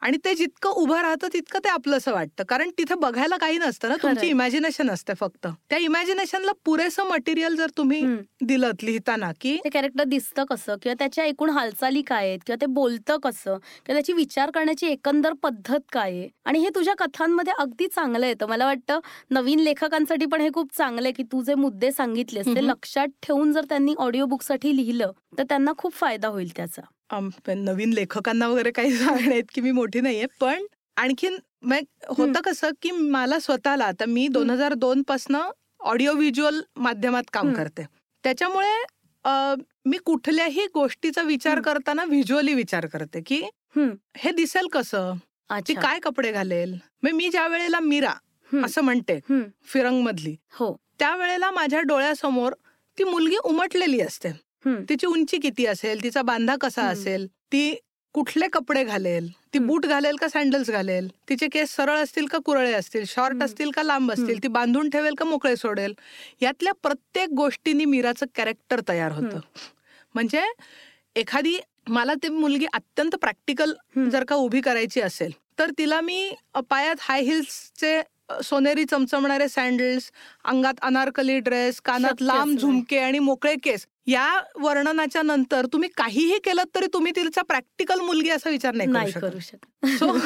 आणि 0.00 0.16
ते 0.24 0.34
जितकं 0.34 0.70
उभं 0.70 1.00
राहतं 1.02 1.28
तितकं 1.32 1.58
ते 1.64 1.68
आपलंसं 1.68 2.12
वाटतं. 2.12 2.44
कारण 2.48 2.70
तिथे 2.78 2.94
बघायला 2.94 3.36
काही 3.36 3.58
नसतं 3.58 3.88
ना. 3.88 3.94
तुमची. 4.02 4.26
इमॅजिनेशन 4.28 4.90
असते 4.90 5.12
फक्त. 5.14 5.46
त्या 5.70 5.78
इमॅजिनेशनला 5.78 6.52
पुरेसं 6.64 7.08
मटेरियल 7.08 7.56
जर 7.56 7.70
तुम्ही. 7.76 8.02
दिलं 8.42 8.70
लिहिताना 8.82 9.30
की 9.40 9.56
ते 9.64 9.68
कॅरेक्टर 9.68 10.04
दिसतं 10.04 10.44
कसं? 10.44 10.76
किंवा 10.82 10.94
त्याच्या 10.98 11.24
एकूण 11.24 11.50
हालचाली 11.50 12.02
काय 12.02 12.26
आहेत? 12.28 12.38
किंवा 12.46 12.56
ते 12.60 12.66
बोलतं 12.66 13.16
कसं? 13.22 13.56
किंवा 13.56 13.92
त्याची 13.92 14.12
विचार 14.12 14.50
करण्याची 14.50 14.86
एकंदर 14.86 15.32
पद्धत 15.42 15.78
काय 15.92 16.10
आहे? 16.10 16.28
आणि 16.44 16.58
हे 16.58 16.68
तुझ्या 16.74 16.94
कथांमध्ये 16.98 17.52
अगदी 17.58 17.86
चांगलं 17.86 18.26
येतं. 18.26 18.46
मला 18.46 18.66
वाटतं 18.66 19.00
नवीन 19.30 19.58
लेखकांसाठी 19.60 20.26
पण 20.26 20.40
हे 20.40 20.48
खूप 20.54 20.76
चांगलं 20.76 21.06
आहे 21.06 21.12
की 21.12 21.22
तू 21.32 21.42
जे 21.42 21.54
मुद्दे 21.54 21.90
सांगितलेस 21.92 22.46
ते. 22.46 22.66
लक्षात 22.66 23.08
ठेवून 23.22 23.52
जर 23.52 23.64
त्यांनी 23.68 23.94
ऑडिओ 23.98 24.26
बुकसाठी 24.26 24.76
लिहिलं 24.76 25.12
तर 25.38 25.42
त्यांना 25.42 25.72
खूप 25.78 25.92
फायदा 25.92 26.28
होईल 26.28 26.56
त्याचा. 26.56 26.82
नवीन 27.48 27.92
लेखकांना 27.92 28.48
वगैरे 28.48 28.70
काही 28.70 28.96
सांगण्यात 28.96 29.42
की 29.54 29.60
मी 29.60 29.70
मोठी 29.70 30.00
नाहीये 30.00 30.26
पण 30.40 30.64
आणखीन 30.96 31.36
मग 31.62 31.78
होतं 32.08 32.40
कसं 32.40 32.70
की 32.82 32.90
मला 32.90 33.38
स्वतःला 33.38 33.84
आता 33.84 34.04
मी 34.04 34.28
दोन 34.28 34.50
हजार 34.50 34.74
दोन 34.74 35.02
पासनं 35.02 35.50
ऑडिओ 35.80 36.12
व्हिज्युअल 36.12 36.60
माध्यमात 36.76 37.22
काम. 37.32 37.52
करते 37.54 37.82
त्याच्यामुळे 38.24 38.82
अ, 39.24 39.54
मी 39.84 39.98
कुठल्याही 39.98 40.66
गोष्टीचा 40.74 41.22
विचार. 41.22 41.60
करताना 41.60 42.04
व्हिज्युअली 42.04 42.54
विचार 42.54 42.86
करते 42.86 43.20
की. 43.26 43.42
हे 44.16 44.30
दिसेल 44.30 44.66
कसं 44.72 45.12
ती 45.14 45.54
अच्छा 45.54 45.80
काय 45.80 45.98
कपडे 45.98 46.32
घालेल 46.32 46.74
मग 47.02 47.10
मी 47.10 47.28
ज्या 47.28 47.46
वेळेला 47.46 47.80
मीरा. 47.80 48.12
असं 48.64 48.80
म्हणते. 48.82 49.18
फिरंग 49.64 50.02
मधली 50.02 50.36
हो 50.52 50.76
त्यावेळेला 50.98 51.50
माझ्या 51.50 51.80
डोळ्यासमोर 51.80 52.52
ती 52.98 53.04
मुलगी 53.04 53.36
उमटलेली 53.44 54.00
असते. 54.00 54.28
तिची 54.88 55.06
उंची 55.06 55.38
किती 55.38 55.66
असेल 55.66 56.02
तिचा 56.02 56.22
बांधा 56.22 56.56
कसा. 56.60 56.82
असेल 56.82 57.26
ती 57.52 57.74
कुठले 58.14 58.46
कपडे 58.52 58.82
घालेल 58.84 59.28
ती. 59.54 59.58
बूट 59.58 59.86
घालेल 59.86 60.16
का 60.16 60.28
सँडल्स 60.28 60.70
घालेल 60.70 61.08
तिचे 61.28 61.46
केस 61.52 61.74
सरळ 61.76 61.96
असतील 61.98 62.26
का 62.26 62.38
कुरळे 62.44 62.72
असतील 62.72 63.04
शॉर्ट. 63.06 63.42
असतील 63.42 63.70
का 63.70 63.82
लांब 63.82 64.12
असतील. 64.12 64.42
ती 64.42 64.48
बांधून 64.48 64.90
ठेवेल 64.90 65.14
का 65.14 65.24
मोकळे 65.24 65.54
सोडेल 65.56 65.94
यातल्या 66.42 66.72
प्रत्येक 66.82 67.28
गोष्टींनी 67.36 67.84
मीराचं 67.84 68.26
कॅरेक्टर 68.34 68.80
तयार 68.88 69.12
होतं. 69.12 69.40
म्हणजे 70.14 70.42
एखादी 71.16 71.58
मला 71.88 72.14
ती 72.22 72.28
मुलगी 72.28 72.66
अत्यंत 72.72 73.14
प्रॅक्टिकल. 73.16 73.72
जर 74.10 74.24
का 74.24 74.34
उभी 74.36 74.60
करायची 74.60 75.00
असेल 75.00 75.32
तर 75.58 75.70
तिला 75.78 76.00
मी 76.00 76.30
पायात 76.70 76.96
हाय 77.00 77.22
हिल्सचे 77.22 78.00
सोनेरी 78.44 78.84
चमचमणारे 78.84 79.48
सँडल्स 79.48 80.10
अंगात 80.44 80.74
अनारकली 80.82 81.38
ड्रेस 81.38 81.80
कानात 81.80 82.22
लांब. 82.22 82.56
झुमके 82.58 82.98
आणि 82.98 83.18
मोकळे 83.18 83.54
केस 83.62 83.86
या 84.06 84.26
वर्णनाच्या 84.56 85.22
नंतर 85.22 85.66
तुम्ही 85.72 85.88
काहीही 85.96 86.38
केलं 86.44 86.64
तरी 86.74 86.86
तुम्ही 86.92 87.12
तिचा 87.16 87.42
प्रॅक्टिकल 87.42 88.00
मुलगी 88.00 88.30
असा 88.30 88.50
विचार 88.50 88.74
नाही 88.74 89.12
करू 89.12 89.38
शकत. 89.38 89.86
सो 89.98 90.16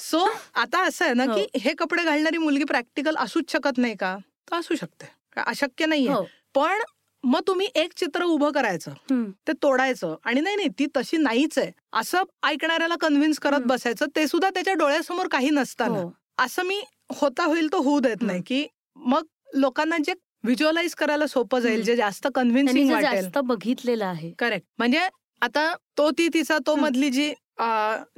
सो 0.00 0.26
आता 0.54 0.82
असं 0.86 1.04
आहे 1.04 1.14
ना 1.14 1.24
हो. 1.24 1.34
की 1.34 1.58
हे 1.60 1.74
कपडे 1.78 2.04
घालणारी 2.04 2.38
मुलगी 2.38 2.64
प्रॅक्टिकल 2.64 3.16
असूच 3.18 3.52
शकत 3.52 3.78
नाही 3.78 3.94
का? 3.96 4.16
तर 4.50 4.56
असू 4.56 4.74
शकते. 4.74 5.06
अशक्य 5.36 5.86
नाहीये. 5.86 6.12
हो. 6.12 6.24
पण 6.54 6.82
मग 7.24 7.40
तुम्ही 7.46 7.66
एक 7.74 7.92
चित्र 7.96 8.24
उभं 8.24 8.50
करायचं. 8.52 8.92
ते 9.48 9.52
तोडायचं 9.62 10.14
आणि 10.24 10.40
नाही 10.40 10.56
नाही 10.56 10.68
ती 10.78 10.86
तशी 10.96 11.16
नाहीच 11.16 11.58
आहे. 11.58 11.70
असं 11.92 12.22
ऐकणाऱ्याला 12.42 12.94
कन्व्हिन्स 13.00 13.38
करत. 13.38 13.60
बसायचं 13.66 14.06
ते 14.16 14.26
सुद्धा 14.28 14.50
त्याच्या 14.50 14.74
डोळ्यासमोर 14.74 15.28
काही 15.28 15.50
नसताना. 15.50 15.98
हो. 15.98 16.10
असं 16.38 16.62
मी 16.62 16.80
होता 17.10 17.44
होईल 17.44 17.68
तो 17.72 17.80
होऊ 17.82 18.00
देत 18.00 18.22
नाही 18.22 18.42
की 18.46 18.66
मग 18.96 19.24
लोकांना 19.54 19.96
जे 19.98 20.12
व्हिज्युअलाइज 20.44 20.94
करायला 20.94 21.26
सोपं 21.26 21.58
जाईल. 21.60 21.82
जे 21.82 21.94
जास्त 21.96 22.26
कन्व्हिन्सिंग 22.34 22.90
जास्त 23.00 23.38
बघितलेलं 23.44 24.04
आहे 24.04 24.32
करेक्ट 24.38 24.66
म्हणजे 24.78 25.08
आता 25.42 25.72
तो 25.98 26.10
ती 26.10 26.28
तिचा 26.34 26.58
तो. 26.66 26.74
मधली 26.76 27.10
जी 27.10 27.32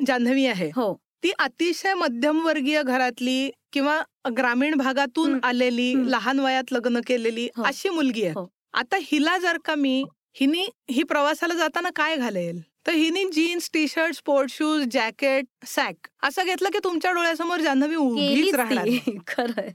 जान्हवी 0.07 0.47
आहे 0.47 0.71
हो 0.77 0.93
ती 1.23 1.31
अतिशय 1.39 1.95
मध्यमवर्गीय 1.95 2.83
घरातली 2.83 3.51
किंवा 3.73 4.01
ग्रामीण 4.37 4.75
भागातून. 4.79 5.39
आलेली. 5.45 5.93
लहान 6.11 6.39
वयात 6.41 6.73
लग्न 6.73 7.01
केलेली 7.07 7.49
हो. 7.57 7.63
अशी 7.63 7.89
मुलगी 7.89 8.23
आहे 8.25 8.33
हो. 8.33 8.47
आता 8.75 8.97
हिला 9.03 9.37
जर 9.39 9.59
का 9.65 9.75
मी 9.75 10.03
हिनी 10.41 10.67
ही 10.91 11.03
प्रवासाला 11.03 11.55
जाताना 11.55 11.91
काय 11.97 12.17
घालेल 12.17 12.61
तर 12.87 12.93
हिनी 12.93 13.25
jeans 13.25 13.71
T 13.73 13.89
shirt 13.89 14.15
sport 14.15 14.51
shoes 14.51 14.85
jacket 14.91 15.47
sack 15.67 16.07
असं 16.23 16.45
घेतलं 16.45 16.69
की 16.69 16.79
तुमच्या 16.85 17.13
डोळ्यासमोर 17.13 17.61
जान्हवी 17.61 17.95
उभीच 17.97 18.55
राहणार 18.55 18.87
ती. 18.87 19.17
खरंय. 19.27 19.71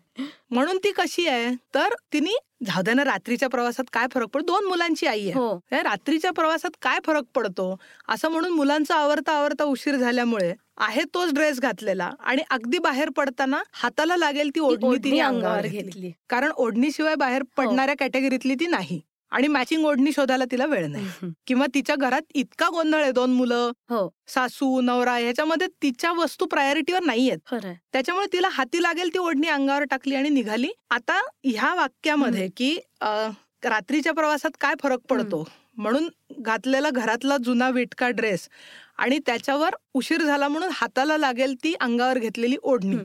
म्हणून 0.50 0.78
ती 0.78 0.92
कशी 0.92 1.28
आहे? 1.28 1.54
तर 1.74 1.94
तिने 2.14 2.36
जाऊ 2.66 2.82
दे 2.82 2.94
ना 2.94 3.04
रात्रीच्या 3.04 3.50
प्रवासात 3.50 3.84
काय 3.94 4.08
फरक 4.14 4.28
पडतो 4.28 4.46
दोन 4.46 4.66
मुलांची 4.66 5.06
आई 5.08 5.22
आहे. 5.22 5.32
हो. 5.32 5.60
या 5.72 5.84
रात्रीच्या 5.84 6.32
प्रवासात 6.32 6.78
काय 6.82 7.00
फरक 7.06 7.24
पडतो? 7.36 7.76
असं 8.08 8.30
म्हणून 8.30 8.52
मुलांचा 8.52 8.96
आवरता 8.96 9.32
आवरता 9.32 9.64
उशीर 9.64 9.96
झाल्यामुळे 9.96 10.54
आहे 10.78 11.02
तोच 11.14 11.34
ड्रेस 11.34 11.60
घातलेला 11.60 12.12
आणि 12.20 12.42
अगदी 12.50 12.78
बाहेर 12.78 13.10
पडताना 13.10 13.62
हाताला 13.72 14.18
लागेल 14.18 14.50
ती 14.50 14.60
ओढणी 14.60 14.88
ओढणी 14.88 15.04
तिने 15.04 15.20
अंगावर 15.20 15.62
घेतली. 15.62 15.82
घेतली. 15.82 16.12
कारण 16.30 16.52
ओढणीशिवाय 16.58 17.16
बाहेर 17.16 17.44
पडणाऱ्या 17.58 17.96
कॅटेगरीतली 18.00 18.56
ती 18.56 18.68
नाही. 18.68 19.00
आणि 19.36 19.48
मॅचिंग 19.48 19.86
ओढणी 19.86 20.12
शोधायला 20.12 20.44
तिला 20.52 20.66
वेळ 20.66 20.86
नाही. 20.88 21.30
किंवा 21.48 21.66
तिच्या 21.74 21.96
घरात 21.96 22.22
इतका 22.36 22.68
गोंधळ 22.70 23.02
आहे 23.02 23.12
दोन 23.12 23.32
मुलं 23.34 23.72
हो. 23.90 24.08
सासू 24.28 24.80
नवरा 24.82 25.16
ह्याच्यामध्ये 25.18 25.68
तिच्या 25.82 26.12
वस्तू 26.12 26.46
प्रायोरिटीवर 26.46 27.04
नाहीयेत. 27.06 27.38
खरंय 27.48 27.74
त्याच्यामुळे 27.94 28.28
तिला 28.34 28.50
हाती 28.52 28.82
लागेल 28.82 29.14
ती 29.14 29.20
ओढणी 29.20 29.48
अंगावर 29.48 29.84
टाकली 29.84 30.16
आणि 30.16 30.30
निघाली. 30.30 30.70
आता 30.90 31.20
ह्या 31.44 31.74
वाक्यामध्ये 31.76 32.48
की 32.58 32.74
रात्रीच्या 33.64 34.14
प्रवासात 34.14 34.58
काय 34.62 34.74
फरक 34.84 35.00
पडतो? 35.10 35.44
म्हणून 35.78 36.08
घातलेला 36.40 36.90
घरातला 36.90 37.38
जुना 37.38 37.70
विटका 37.70 38.10
ड्रेस 38.10 38.48
आणि 38.98 39.20
त्याच्यावर 39.26 39.76
उशीर 39.94 40.22
झाला 40.24 40.48
म्हणून 40.48 40.70
हाताला 40.74 41.18
लागेल 41.18 41.56
ती 41.64 41.74
अंगावर 41.80 42.20
घेतलेली 42.20 42.58
ओढणी. 42.64 42.96
हं. 42.96 43.04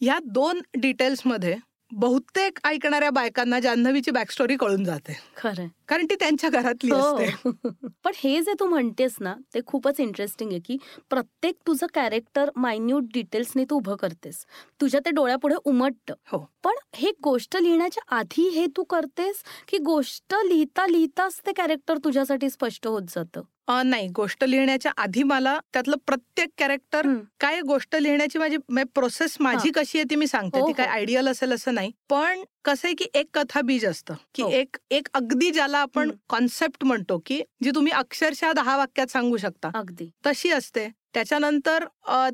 या 0.00 0.18
दोन 0.24 0.60
डिटेल्समध्ये 0.76 1.54
बहुतेक 1.92 2.58
ऐकणाऱ्या 2.64 3.10
बायकांना 3.10 3.60
जान्हवीची 3.60 4.10
बॅकस्टोरी 4.10 4.56
कळून 4.56 4.84
जाते. 4.84 5.18
खरंय. 5.36 5.68
कारण 5.88 6.06
ती 6.06 6.14
त्यांच्या 6.14 6.50
घरातली 6.50 6.92
असते. 6.92 7.24
हो 7.44 7.50
पण 8.04 8.12
हे 8.14 8.42
जे 8.42 8.52
तू 8.60 8.66
म्हणतेस 8.66 9.16
ना 9.20 9.34
ते 9.54 9.60
खूपच 9.66 10.00
इंटरेस्टिंग 10.00 10.50
आहे 10.50 10.60
की 10.60 10.76
प्रत्येक 11.10 11.54
तुझं 11.66 11.86
कॅरेक्टर 11.94 12.50
मायन्यूट 12.56 13.04
डिटेल्सने 13.14 13.64
तू 13.70 13.76
उभं 13.76 13.96
करतेस. 13.96 14.44
तुझ्या 14.80 15.00
ते 15.00 15.10
डोळ्यापुढे 15.10 15.54
उमटतं. 15.64 16.14
हो. 16.32 16.38
पण 16.64 16.72
हे 16.94 17.10
गोष्ट 17.22 17.56
लिहिण्याच्या 17.56 18.16
आधी 18.16 18.48
हे 18.48 18.66
तू 18.66 18.84
करतेस 18.84 19.42
की 19.68 19.78
गोष्ट 19.78 20.34
लिहिता 20.44 20.86
लिहिताच 20.86 21.40
ते 21.46 21.52
कॅरेक्टर 21.52 21.98
तुझ्यासाठी 22.04 22.50
स्पष्ट 22.50 22.86
होत 22.86 23.02
जातं? 23.08 23.40
नाही 23.68 24.08
गोष्ट 24.08 24.44
लिहिण्याच्या 24.44 24.92
आधी 24.96 25.22
मला 25.22 25.58
त्यातलं 25.72 25.96
प्रत्येक 26.06 26.48
कॅरेक्टर. 26.58 27.06
काय 27.40 27.60
गोष्ट 27.60 27.96
लिहिण्याची 27.96 28.38
माझी 28.38 28.56
प्रोसेस 28.94 29.36
माझी 29.40 29.70
कशी 29.74 29.98
आहे 29.98 30.04
ती 30.10 30.16
मी 30.16 30.26
सांगते 30.26 30.60
हो, 30.60 30.68
ती 30.68 30.72
काय 30.72 30.86
हो. 30.86 30.92
आयडियल 30.92 31.28
असेल 31.28 31.52
असं 31.52 31.74
नाही 31.74 31.90
पण 32.10 32.42
कसं 32.64 32.88
आहे 32.88 32.94
की 32.94 33.04
एक 33.14 33.26
कथा 33.34 33.60
बीज 33.60 33.84
असतं 33.86 34.14
की 34.34 34.42
हो. 34.42 34.48
एक 34.50 34.76
एक 34.90 35.08
अगदी 35.14 35.50
ज्याला 35.50 35.78
आपण. 35.78 36.10
कॉन्सेप्ट 36.28 36.84
म्हणतो 36.84 37.18
की 37.26 37.42
जी 37.64 37.70
तुम्ही 37.74 37.92
अक्षरशः 37.92 38.52
दहा 38.52 38.76
वाक्यात 38.76 39.06
सांगू 39.06 39.36
शकता 39.36 39.70
अगदी 39.74 40.10
तशी 40.26 40.50
असते 40.50 40.88
त्याच्यानंतर 41.14 41.84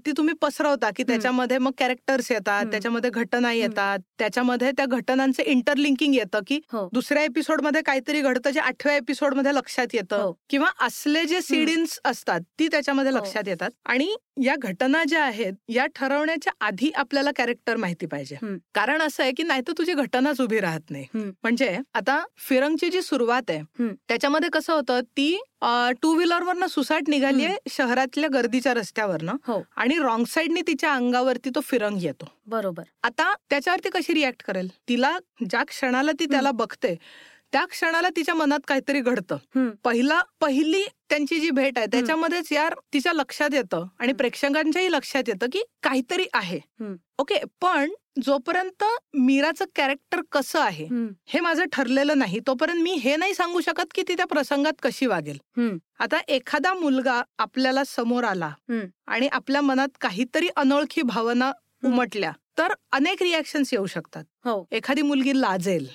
ती 0.06 0.12
तुम्ही 0.16 0.34
पसरवता 0.34 0.90
की 0.96 1.02
त्याच्यामध्ये 1.02 1.58
मग 1.58 1.70
कॅरेक्टर्स 1.78 2.30
येतात. 2.30 2.64
त्याच्यामध्ये 2.66 3.10
घटना 3.10 3.52
येतात 3.52 3.98
त्याच्यामध्ये 4.18 4.70
त्या 4.70 4.86
घटनांचं 4.86 5.42
इंटरलिंकिंग 5.42 6.14
येतं 6.14 6.40
की 6.46 6.58
हो 6.72 6.88
दुसऱ्या 6.92 7.22
एपिसोडमध्ये 7.22 7.82
काहीतरी 7.82 8.20
घडतं 8.20 8.50
जे 8.50 8.60
आठव्या 8.60 8.96
एपिसोडमध्ये 8.96 9.54
लक्षात 9.54 9.94
येतं 9.94 10.22
हो. 10.22 10.32
किंवा 10.50 10.68
असले 10.80 11.24
जे 11.24 11.40
सिडिन्स 11.40 11.98
असतात 12.04 12.40
ती 12.58 12.68
त्याच्यामध्ये 12.68 13.12
हो. 13.12 13.18
लक्षात 13.18 13.48
येतात 13.48 13.70
आणि 13.84 14.14
या 14.36 14.54
घटना 14.58 15.02
ज्या 15.08 15.22
आहेत 15.24 15.52
या 15.68 15.84
ठरवण्याच्या 15.94 16.52
आधी 16.66 16.90
आपल्याला 16.94 17.30
कॅरेक्टर 17.36 17.76
माहिती 17.76 18.06
पाहिजे. 18.06 18.36
कारण 18.74 19.02
असं 19.02 19.22
आहे 19.22 19.32
की 19.36 19.42
नाही 19.42 19.60
तर 19.68 19.72
तुझी 19.78 19.92
घटनाच 19.92 20.40
उभी 20.40 20.60
राहत 20.60 20.90
नाही. 20.90 21.06
म्हणजे 21.14 21.76
आता 21.94 22.18
फिरंगची 22.48 22.88
जी 22.90 23.02
सुरुवात 23.02 23.50
आहे. 23.50 23.88
त्याच्यामध्ये 24.08 24.48
कसं 24.52 24.72
होतं 24.72 25.00
ती 25.16 25.36
टू 26.02 26.14
व्हीलरवरनं 26.14 26.66
सुसाट 26.66 27.08
निघालीये 27.08 27.56
शहरातल्या 27.70 28.28
गर्दीच्या 28.32 28.74
रस्त्यावरनं 28.74 29.36
हो. 29.46 29.60
आणि 29.76 29.98
रॉंग 29.98 30.24
साईडनी 30.24 30.60
तिच्या 30.66 30.92
अंगावरती 30.92 31.50
तो 31.54 31.60
फिरंग 31.60 32.02
येतो. 32.02 32.28
बरोबर. 32.46 32.82
आता 33.02 33.32
त्याच्यावरती 33.50 33.90
कशी 33.90 34.14
रिॲक्ट 34.14 34.42
करेल? 34.42 34.68
तिला 34.88 35.16
ज्या 35.40 35.62
क्षणाला 35.64 36.12
ती 36.20 36.26
त्याला 36.30 36.50
बघते 36.52 36.94
त्या 37.54 37.64
क्षणाला 37.70 38.08
तिच्या 38.16 38.34
मनात 38.34 38.60
काहीतरी 38.68 39.00
घडतं. 39.00 39.68
पहिला 39.84 40.20
पहिली 40.40 40.82
त्यांची 41.10 41.38
जी 41.40 41.50
भेट 41.50 41.78
आहे 41.78 41.86
त्याच्यामध्येच 41.92 42.52
यार 42.52 42.74
तिच्या 42.92 43.12
लक्षात 43.12 43.54
येतं 43.54 43.86
आणि. 44.00 44.12
प्रेक्षकांच्याही 44.12 44.90
लक्षात 44.92 45.28
येतं 45.28 45.46
की 45.52 45.62
काहीतरी 45.82 46.26
आहे. 46.34 46.58
ओके 47.18 47.38
पण 47.60 47.90
जोपर्यंत 48.24 48.84
मीराचं 49.16 49.64
कॅरेक्टर 49.76 50.20
कसं 50.32 50.60
आहे 50.60 50.84
हं. 50.84 51.40
माझं 51.42 51.64
ठरलेलं 51.72 52.18
नाही 52.18 52.40
तोपर्यंत 52.46 52.82
मी 52.82 52.92
हे 52.94 53.16
नाही 53.16 53.34
सांगू 53.34 53.60
शकत 53.60 53.92
की 53.94 54.02
ती 54.08 54.14
त्या 54.14 54.26
प्रसंगात 54.26 54.72
कशी 54.82 55.06
वागेल. 55.06 55.38
आता 55.98 56.20
एखादा 56.28 56.74
मुलगा 56.74 57.22
आपल्याला 57.38 57.84
समोर 57.84 58.24
आला. 58.24 58.50
आणि 59.06 59.28
आपल्या 59.32 59.60
मनात 59.60 59.96
काहीतरी 60.00 60.48
अनोळखी 60.56 61.02
भावना. 61.02 61.52
उमटल्या 61.84 62.32
तर 62.58 62.72
अनेक 62.92 63.22
रिॲक्शन्स 63.22 63.72
येऊ 63.72 63.86
शकतात 63.86 64.24
हो 64.44 64.64
एखादी 64.72 65.02
मुलगी 65.02 65.40
लाजेल. 65.40 65.86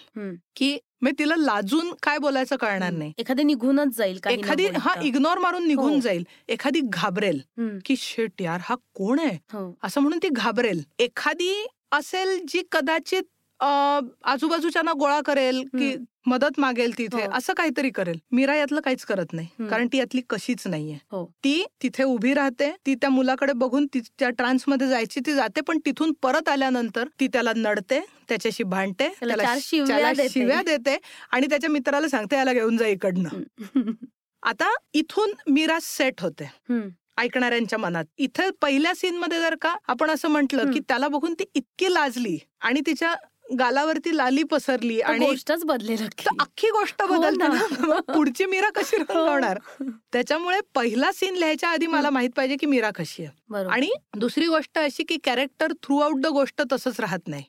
की 0.56 0.78
मग 1.02 1.12
तिला 1.20 1.36
लाजून 1.38 1.94
काय 2.04 2.18
बोलायचं 2.18 2.56
कळणार 2.56 2.92
नाही. 2.92 3.14
एखादी 3.18 3.44
निघूनच 3.44 3.96
जाईल 3.98 4.20
एखादी 4.30 4.68
हा. 4.78 4.94
इग्नोर 5.02 5.38
मारून 5.38 5.68
निघून 5.68 5.94
हो. 5.94 6.00
जाईल. 6.00 6.24
एखादी 6.48 6.82
घाबरेल 6.84 7.42
की 7.86 7.96
शेट 7.98 8.42
यार 8.42 8.60
हा 8.64 8.76
कोण 8.96 9.20
आहे? 9.20 9.38
हो. 9.54 9.74
असं 9.84 10.02
म्हणून 10.02 10.20
ती 10.24 10.30
घाबरेल. 10.32 10.84
एखादी 11.00 11.66
असेल 11.92 12.40
जी 12.48 12.62
कदाचित 12.72 13.24
आजूबाजूच्यांना 13.62 14.92
गोळा 15.00 15.20
करेल 15.26 15.62
की 15.70 15.96
मदत 16.28 16.60
मागेल 16.60 16.98
तिथे 16.98 17.22
हो. 17.24 17.30
असं 17.34 17.54
काहीतरी 17.54 17.90
करेल 17.90 18.18
मीरा 18.32 18.56
यातलं 18.56 18.82
काहीच 18.82 19.04
करत 19.06 19.34
नाही. 19.34 19.68
कारण 19.70 19.88
ती 19.94 19.98
यातली 19.98 20.22
कशीच 20.30 20.66
नाहीये 20.68 20.98
हो. 21.12 21.24
ती 21.44 21.64
तिथे 21.84 22.04
उभी 22.04 22.34
राहते 22.34 22.72
ती 22.86 22.96
त्या 22.96 23.10
मुलाकडे 23.10 23.54
बघून 23.56 23.86
ती 23.94 24.00
त्या 24.20 24.30
ट्रान्समध्ये 24.30 24.88
जायची 24.88 25.20
ती 25.26 25.34
जाते 25.34 25.62
पण 25.62 25.80
तिथून 25.86 26.12
परत 26.22 26.50
आल्यानंतर 26.50 27.08
ती 27.20 27.28
त्याला 27.28 27.54
नडते 27.56 28.00
त्याच्याशी 28.30 28.64
भांडते 28.66 29.08
त्याला 29.20 29.54
शिव्या 30.30 30.62
देते. 30.66 30.98
आणि 31.32 31.48
त्याच्या 31.50 31.70
मित्राला 31.70 32.08
सांगते 32.08 32.36
याला 32.36 32.54
घेऊन 32.54 32.78
जा 32.78 32.88
इकडनं 32.88 33.92
आता 34.44 34.70
इथून 34.94 35.32
मीरा 35.48 35.78
सेट 35.82 36.22
होते 36.22 36.50
ऐकणाऱ्यांच्या 37.18 37.78
मनात 37.80 38.06
इथे 38.18 38.50
पहिल्या 38.62 38.94
सीन 38.96 39.16
मध्ये 39.18 39.40
जर 39.42 39.56
का 39.62 39.76
आपण 39.88 40.10
असं 40.10 40.30
म्हटलं. 40.30 40.72
की 40.72 40.80
त्याला 40.80 41.08
बघून 41.08 41.34
ती 41.34 41.44
इतकी 41.56 41.94
लाजली 41.94 42.38
आणि 42.62 42.82
तिच्या 42.86 43.14
गालावरती 43.60 44.18
लाली 44.18 44.44
पसरली 44.44 45.02
आणि 45.02 45.26
गोष्टच 45.26 45.66
बदलेल 45.66 46.04
अख्खी. 46.04 46.70
गोष्ट 46.70 47.02
हो 47.02 47.16
बदलते 47.16 47.48
ना. 47.48 48.00
पुढची 48.00 48.46
मीरा 48.46 48.70
कशी 48.70 48.98
रंगवणार? 48.98 49.60
त्याच्यामुळे 50.14 50.60
पहिला 50.76 51.12
सीन 51.12 51.36
लिहायच्या 51.36 51.70
आधी 51.70 51.88
मला 51.88 52.10
माहीत 52.10 52.30
पाहिजे 52.36 52.56
की 52.56 52.66
मीरा 52.66 52.90
कशी 52.96 53.26
आहे. 53.26 53.66
आणि 53.70 53.92
दुसरी 54.18 54.48
गोष्ट 54.48 54.80
अशी 54.80 55.04
की 55.04 55.18
कॅरेक्टर 55.24 55.72
थ्रू 55.72 56.00
आउट 56.00 56.16
द 56.16 56.26
गोष्ट 56.26 56.62
तसंच 56.72 57.00
राहत 57.00 57.28
नाही. 57.28 57.44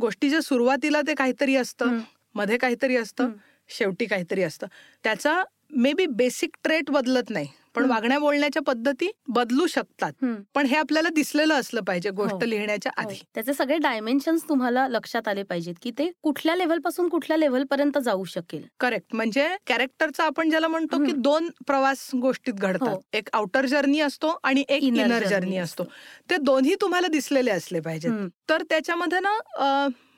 गोष्टीच्या 0.00 0.42
सुरुवातीला 0.42 1.00
ते 1.00 1.14
काहीतरी 1.14 1.56
असतं. 1.56 1.98
मध्ये 2.34 2.58
काहीतरी 2.58 2.96
असतं. 2.96 3.28
शेवटी 3.68 4.06
काहीतरी 4.06 4.42
असतं. 4.42 4.66
त्याचा 5.04 5.42
मे 5.70 5.92
बी 5.92 6.06
बेसिक 6.06 6.56
ट्रेट 6.62 6.90
बदलत 6.90 7.30
नाही. 7.30 7.46
पण. 7.76 7.90
वागण्या 7.90 8.18
बोलण्याच्या 8.18 8.62
पद्धती 8.62 9.10
बदलू 9.28 9.66
शकतात. 9.66 10.12
पण 10.54 10.66
हे 10.66 10.76
आपल्याला 10.76 11.08
दिसलेलं 11.08 11.54
असलं 11.54 11.80
पाहिजे 11.80 12.10
गोष्ट 12.10 12.34
हो. 12.34 12.44
लिहिण्याच्या 12.44 12.92
हो. 12.96 13.02
आधी 13.02 13.18
त्याचे 13.34 13.52
सगळे 13.54 13.78
डायमेन्शन्स 13.78 14.42
तुम्हाला 14.48 14.86
लक्षात 14.88 15.28
आले 15.28 15.42
पाहिजेत 15.42 15.74
की 15.82 15.90
ते 15.90 16.10
कुठल्या 16.22 16.56
लेवलपासून 16.56 17.08
कुठल्या 17.08 17.36
लेवल 17.36 17.64
पर्यंत 17.64 17.98
जाऊ 17.98 18.24
शकेल 18.24 18.62
करेक्ट 18.80 19.14
म्हणजे 19.14 19.48
कॅरेक्टरचा 19.66 20.24
आपण 20.24 20.50
ज्याला 20.50 20.68
म्हणतो 20.68 20.98
की. 20.98 21.12
दोन 21.16 21.48
प्रवास 21.66 22.08
गोष्टीत 22.14 22.52
हो. 22.52 22.66
घडतात 22.68 23.16
एक 23.16 23.28
आउटर 23.32 23.66
जर्नी 23.66 24.00
असतो 24.00 24.38
आणि 24.42 24.64
एक 24.68 24.82
Inner 24.82 25.04
इनर 25.04 25.24
जर्नी 25.26 25.56
असतो 25.56 25.84
ते 26.30 26.36
दोन्ही 26.36 26.74
तुम्हाला 26.80 27.06
दिसलेले 27.06 27.50
असले 27.50 27.80
पाहिजेत 27.80 28.28
तर 28.48 28.62
त्याच्यामध्ये 28.62 29.20
ना 29.20 29.36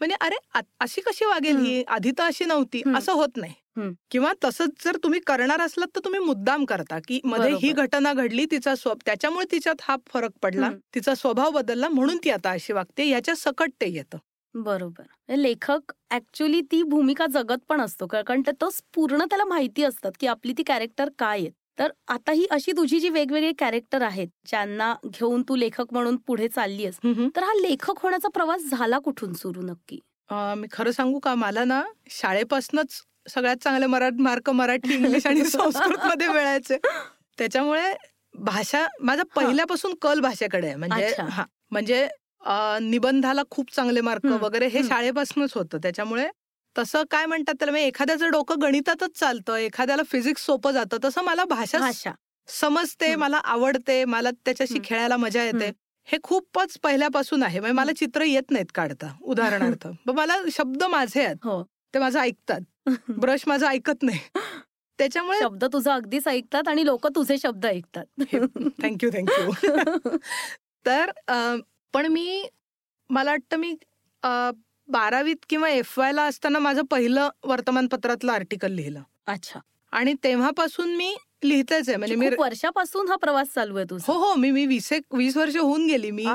म्हणजे 0.00 0.16
अरे 0.20 0.36
अशी 0.80 1.00
कशी 1.00 1.24
वागेल. 1.24 1.56
ही 1.56 1.82
आधी 1.88 2.10
तर 2.18 2.22
अशी 2.22 2.44
नव्हती. 2.44 2.82
असं 2.96 3.12
होत 3.12 3.36
नाही. 3.36 3.52
किंवा 4.10 4.32
तसंच 4.44 4.84
जर 4.84 4.96
तुम्ही 5.02 5.20
करणार 5.26 5.60
असलात 5.60 5.88
तर 5.96 6.00
तुम्ही 6.04 6.20
मुद्दाम 6.20 6.64
करता 6.64 6.98
की 7.08 7.20
मध्ये 7.24 7.52
ही. 7.54 7.72
घटना 7.72 8.12
घडली 8.12 8.44
तिचा 8.50 8.74
स्व 8.74 8.92
त्याच्यामुळे 9.06 9.46
तिच्यात 9.52 9.82
हा 9.82 9.96
फरक 10.06 10.30
पडला. 10.42 10.70
तिचा 10.94 11.14
स्वभाव 11.14 11.50
बदलला 11.50 11.88
म्हणून 11.88 12.16
ती 12.24 12.30
आता 12.30 12.50
अशी 12.50 12.72
वागते 12.72 13.08
याच्या 13.08 13.34
सकट 13.36 13.70
ते 13.80 13.90
येतं. 13.92 14.18
बरोबर. 14.54 15.04
लेखक 15.36 15.92
ऍक्च्युली 16.10 16.60
ती 16.62 16.82
भूमिका 16.82 17.26
जगत 17.26 17.58
पण 17.68 17.80
असतो 17.80 18.06
कारण 18.06 18.42
ते 18.46 18.50
पूर्ण 18.94 19.24
त्याला 19.24 19.44
माहिती 19.44 19.82
असतात 19.82 20.12
की 20.20 20.26
आपली 20.26 20.52
ती 20.58 20.62
कॅरेक्टर 20.62 21.08
काय 21.18 21.38
आहेत 21.38 21.52
तर 21.78 21.90
आता 22.08 22.32
ही 22.32 22.46
अशी 22.50 22.72
तुझी 22.72 22.98
जी 23.00 23.08
वेगवेगळी 23.08 23.52
कॅरेक्टर 23.58 24.02
आहेत 24.02 24.28
ज्यांना 24.46 24.94
घेऊन 25.06 25.42
तू 25.48 25.56
लेखक 25.56 25.92
म्हणून 25.92 26.16
पुढे 26.16 26.48
चालली 26.48 26.84
आहेस 26.84 26.98
तर 27.36 27.42
हा 27.42 27.52
लेखक 27.60 28.00
होण्याचा 28.02 28.28
प्रवास 28.28 28.62
झाला 28.70 28.98
कुठून 28.98 29.32
सुरू 29.32 29.62
नक्की? 29.62 29.98
मी 30.30 30.66
खरं 30.72 30.90
सांगू 30.90 31.18
का? 31.18 31.34
मला 31.34 31.64
ना 31.64 31.82
शाळेपासूनच 32.10 33.00
सगळ्यात 33.28 33.56
चांगले 33.56 33.86
मराठी 33.86 34.22
मार्क 34.22 34.50
मराठी 34.50 34.94
इंग्लिश 34.94 35.26
आणि 35.26 35.44
संस्कृत 35.44 36.06
मध्ये 36.06 36.28
मिळायचे. 36.28 36.76
त्याच्यामुळे 37.38 37.94
भाषा 38.34 38.86
माझा 39.00 39.22
पहिल्यापासून 39.36 39.94
कल 40.02 40.20
भाषेकडे 40.20 40.66
आहे. 40.66 40.76
म्हणजे. 40.76 41.14
हा 41.30 41.44
म्हणजे 41.70 42.06
निबंधाला 42.80 43.42
खूप 43.50 43.74
चांगले 43.74 44.00
मार्क 44.00 44.26
वगैरे 44.42 44.66
हे. 44.66 44.82
शाळेपासूनच 44.82 45.52
होतं. 45.54 45.78
त्याच्यामुळे 45.78 46.28
तसं 46.76 47.02
काय 47.10 47.26
म्हणतात 47.26 47.54
त्याला 47.54 47.72
म्हणजे 47.72 47.86
एखाद्याचं 47.86 48.30
डोकं 48.30 48.60
गणितातच 48.62 49.18
चालतं 49.18 49.56
एखाद्याला 49.56 50.02
फिजिक्स 50.02 50.44
सोपं 50.46 50.70
जातं 50.70 50.96
तसं 51.04 51.22
मला 51.22 51.44
भाषा 51.44 51.78
भाषा. 51.78 52.10
समजते. 52.48 53.14
मला 53.14 53.36
आवडते 53.36 54.04
मला 54.04 54.30
त्याच्याशी. 54.44 54.78
खेळायला 54.84 55.16
मजा 55.16 55.42
येते. 55.44 55.72
हे. 56.08 56.18
खूपच 56.22 56.78
पहिल्यापासून 56.82 57.42
आहे. 57.42 57.60
म्हणजे 57.60 57.72
मला 57.72 57.92
चित्र 57.92 58.22
येत 58.22 58.50
नाहीत 58.50 58.70
काढता 58.74 59.12
उदाहरणार्थ. 59.22 59.86
मला 60.06 60.36
शब्द 60.52 60.84
माझे 60.84 61.24
आहेत. 61.24 61.36
हो. 61.44 61.62
ते 61.94 61.98
माझं 61.98 62.20
ऐकतात. 62.20 62.60
ब्रश 63.18 63.44
माझं 63.46 63.66
ऐकत 63.66 64.02
नाही. 64.02 64.18
त्याच्यामुळे 64.98 65.38
शब्द 65.38 65.64
तुझा 65.64 65.94
अगदीच 65.94 66.28
ऐकतात 66.28 66.68
आणि 66.68 66.86
लोक 66.86 67.06
तुझे 67.06 67.36
शब्द 67.38 67.66
ऐकतात. 67.66 68.04
थँक्यू 68.82 69.10
थँक्यू 69.10 69.50
तर 70.86 71.10
पण 71.94 72.06
मी 72.06 72.48
मला 73.10 73.30
वाटतं 73.30 73.56
मी 73.56 73.74
बारावीत 74.88 75.36
किंवा 75.48 75.68
एफ 75.68 75.98
वाय 75.98 76.12
ला 76.12 76.22
असताना 76.22 76.58
माझं 76.58 76.82
पहिलं 76.82 77.28
वर्तमानपत्रातलं 77.44 78.32
आर्टिकल 78.32 78.72
लिहिलं. 78.72 79.02
अच्छा. 79.26 79.60
आणि 79.92 80.14
तेव्हापासून 80.24 80.96
मी 80.96 81.16
लिहितेच 81.44 81.88
आहे. 81.88 81.96
म्हणजे 81.96 82.16
मी 82.16 82.28
खूप 82.30 82.40
वर्षापासून 82.40 83.08
हा 83.08 83.16
प्रवास 83.16 83.48
चालू 83.54 83.76
आहे 83.76 83.84
तुझा. 83.90 84.12
हो 84.12 84.18
हो 84.18 84.34
मी 84.34 84.50
मी 84.50 84.66
वीस 84.66 84.92
एक 84.92 85.14
वीस 85.14 85.36
वर्ष 85.36 85.56
होऊन 85.56 85.86
गेली. 85.86 86.10
मी. 86.10 86.26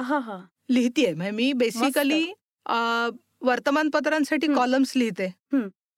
लिहितीये. 0.70 1.14
म्हणजे 1.14 1.32
मी 1.32 1.54
बेसिकली 1.54 2.34
वर्तमानपत्रांसाठी. 3.44 4.48
कॉलम्स 4.54 4.96
लिहिते. 4.96 5.32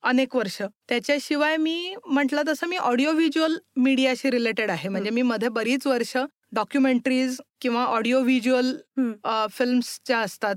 अनेक 0.04 0.36
वर्ष 0.36 0.62
त्याच्याशिवाय 0.90 1.56
मी 1.58 1.96
म्हटलं 2.06 2.42
तसं 2.48 2.68
मी 2.68 2.78
ऑडिओ 2.78 3.12
व्हिज्युअल 3.12 3.56
मीडियाशी 3.76 4.32
रिलेटेड 4.32 4.72
आहे 4.72 4.90
म्हणजे 4.90 5.10
मी 5.10 5.22
मध्ये 5.22 5.50
बरीच 5.50 5.88
वर्ष 5.88 6.16
डॉक्युमेंटरीज 6.54 7.40
किंवा 7.62 7.84
ऑडिओ 7.86 8.22
व्हिज्युअल. 8.24 8.72
फिल्म्स 9.52 10.00
ज्या 10.06 10.20
असतात. 10.20 10.56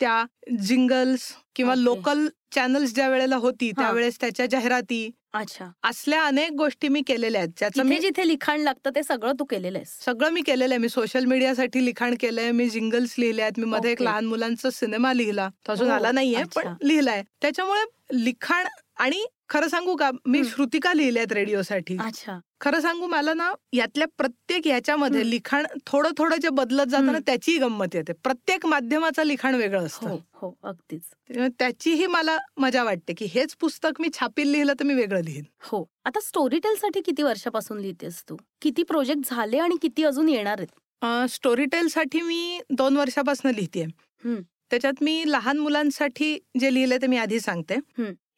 त्या 0.00 0.24
जिंगल्स 0.66 1.32
किंवा. 1.56 1.74
लोकल 1.74 2.26
चॅनल्स 2.54 2.94
ज्या 2.94 3.08
वेळेला 3.08 3.36
होती 3.36 3.68
हा. 3.68 3.82
त्यावेळेस 3.82 4.20
त्याच्या 4.20 4.46
जाहिराती 4.46 5.10
अच्छा. 5.32 5.66
असल्या 5.82 6.24
अनेक 6.24 6.50
गोष्टी 6.52 6.88
मी 6.88 7.02
केलेल्या 7.06 7.40
आहेत. 7.40 7.50
ज्याचं 7.58 7.82
जिथे 7.82 7.88
मी 7.88 7.98
जिथे 8.00 8.28
लिखाण 8.28 8.60
लागतं 8.60 8.90
ते 8.94 9.02
सगळं 9.02 9.32
तू 9.32 9.44
केलेलं 9.44 9.78
आहेस. 9.78 10.04
सगळं 10.04 10.30
मी 10.30 10.40
केलेलं 10.40 10.74
आहे. 10.74 10.78
मी 10.78 10.88
सोशल 10.88 11.24
मीडियासाठी 11.24 11.84
लिखाण 11.84 12.14
केलंय. 12.20 12.50
मी 12.50 12.68
जिंगल्स 12.70 13.14
लिहिले 13.18 13.42
आहेत. 13.42 13.58
मी 13.58 13.64
मध्ये 13.64 13.90
एक 13.90 13.96
ओके. 13.96 14.04
लहान 14.04 14.24
मुलांचा 14.24 14.70
सिनेमा 14.70 15.12
लिहिला. 15.12 15.48
तो 15.66 15.72
अजून 15.72 15.90
ओ, 15.90 15.94
आला 15.94 16.12
नाहीये 16.12 16.36
पण 16.36 16.62
अच्छा. 16.62 16.74
लिहिलाय. 16.82 17.22
त्याच्यामुळे 17.42 17.84
लिखाण 18.24 18.66
आणि 18.96 19.24
खरं 19.50 19.68
सांगू 19.68 19.96
का 19.96 20.10
मी. 20.26 20.44
श्रुतिका 20.44 20.92
लिहिल्यात 20.92 21.32
रेडिओसाठी. 21.32 21.96
अच्छा. 22.04 22.38
खरं 22.60 22.80
सांगू 22.80 23.06
मला 23.06 23.34
ना 23.34 23.52
यातल्या 23.72 24.06
प्रत्येक 24.18 24.66
ह्याच्यामध्ये 24.66 25.20
हं. 25.20 25.26
लिखाण 25.26 25.66
थोडं 25.86 26.10
थोडं 26.18 26.36
जे 26.36 26.48
बदलत 26.48 26.86
जातं 26.86 27.12
ना. 27.12 27.18
त्याचीही 27.26 27.58
गंमत 27.58 27.94
येते. 27.94 28.12
प्रत्येक 28.12 28.66
माध्यमाचं 28.66 29.22
लिखाण 29.22 29.54
वेगळं 29.54 29.86
असतं. 29.86 30.10
हो 30.10 30.18
हो 30.32 30.54
अगदीच. 30.62 31.02
त्याचीही 31.58 32.06
मला 32.06 32.38
मजा 32.56 32.84
वाटते 32.84 33.12
की 33.14 33.24
हेच 33.24 33.56
पुस्तक 33.60 34.00
मी 34.00 34.08
छापील 34.14 34.48
लिहिलं 34.48 34.72
तर 34.72 34.84
मी 34.84 34.94
वेगळं 34.94 35.20
लिहीन. 35.20 35.44
हो. 35.60 35.84
आता 36.04 36.20
स्टोरी 36.20 36.58
टेल 36.58 36.74
साठी 36.74 37.00
किती 37.00 37.22
वर्षापासून 37.22 37.78
लिहितेस 37.78 38.22
तू? 38.28 38.36
किती 38.62 38.82
प्रोजेक्ट 38.82 39.30
झाले 39.30 39.58
आणि 39.58 39.76
किती 39.82 40.04
अजून 40.04 40.28
येणार 40.28 40.60
आहेत? 40.60 41.28
स्टोरी 41.30 41.66
साठी 41.88 42.20
मी 42.20 42.60
दोन 42.70 42.96
वर्षापासून 42.96 43.50
लिहितेय. 43.50 43.84
हं. 44.24 44.40
त्याच्यात 44.70 44.92
मी 45.00 45.22
लहान 45.26 45.58
मुलांसाठी 45.58 46.38
जे 46.60 46.74
लिहिलंय 46.74 46.98
ते 47.02 47.06
मी 47.06 47.16
आधी 47.16 47.40
सांगते. 47.40 47.76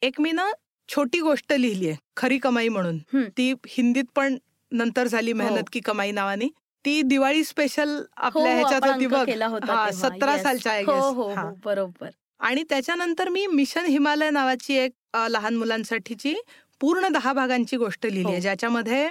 एक 0.01 0.21
मी 0.21 0.31
ना 0.31 0.51
छोटी 0.89 1.19
गोष्ट 1.19 1.53
लिहिली 1.53 1.87
आहे 1.87 1.97
खरी 2.17 2.37
कमाई 2.37 2.67
म्हणून 2.67 2.97
हं. 3.13 3.23
ती 3.37 3.53
हिंदीत 3.67 4.03
पण 4.15 4.37
नंतर 4.71 5.07
झाली 5.07 5.33
मेहनत 5.33 5.57
हो. 5.57 5.63
की 5.71 5.79
कमाई 5.79 6.11
नावानी 6.11 6.49
ती 6.85 7.01
दिवाळी 7.01 7.43
स्पेशल 7.43 7.89
हो, 7.89 8.03
आपल्या 8.17 8.51
हो, 8.51 8.57
ह्याच्यात 8.57 8.81
आपण 8.83 8.93
होती 8.93 9.05
बघ 9.07 9.69
हा. 9.69 9.89
सतरा. 9.91 10.37
सालच्या 10.37 10.71
आहे 10.71 10.83
हो. 10.83 10.99
हो 11.11 11.33
हा. 11.33 11.41
हो 11.41 11.53
बरोबर 11.65 12.09
आणि 12.39 12.63
त्याच्यानंतर 12.63 13.29
मी 13.29 13.45
मिशन 13.47 13.85
हिमालय 13.85 14.29
नावाची 14.29 14.73
एक 14.73 14.91
लहान 15.29 15.55
मुलांसाठीची 15.55 16.33
पूर्ण 16.81 17.07
दहा 17.07 17.33
भागांची 17.33 17.77
गोष्ट 17.77 18.05
लिहिली 18.05 18.27
आहे 18.27 18.35
हो. 18.35 18.41
ज्याच्यामध्ये 18.41 19.07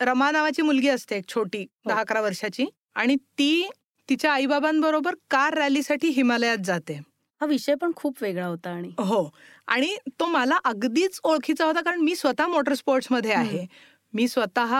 रमा 0.00 0.30
नावाची 0.30 0.62
मुलगी 0.62 0.88
असते 0.88 1.16
एक 1.16 1.28
छोटी 1.28 1.58
हो. 1.58 1.88
दहा 1.88 2.00
अकरा 2.00 2.20
वर्षाची 2.20 2.66
आणि 2.94 3.16
ती 3.38 3.68
तिच्या 4.08 4.32
आईबाबांबरोबर 4.32 5.14
कार 5.30 5.54
रॅलीसाठी 5.54 6.08
हिमालयात 6.08 6.58
जाते 6.64 6.94
हा 7.40 7.46
विषय 7.46 7.74
पण 7.74 7.90
खूप 7.96 8.22
वेगळा 8.22 8.46
होता 8.46 8.70
आणि 8.70 8.90
हो 8.98 9.22
आणि 9.70 9.94
तो 10.20 10.26
मला 10.26 10.58
अगदीच 10.64 11.20
ओळखीचा 11.24 11.64
होता 11.64 11.80
कारण 11.80 12.00
मी 12.00 12.14
स्वतः 12.16 12.46
मोटर 12.46 12.74
स्पोर्ट्समध्ये 12.74 13.32
आहे. 13.32 13.66
मी 14.14 14.28
स्वतः 14.28 14.74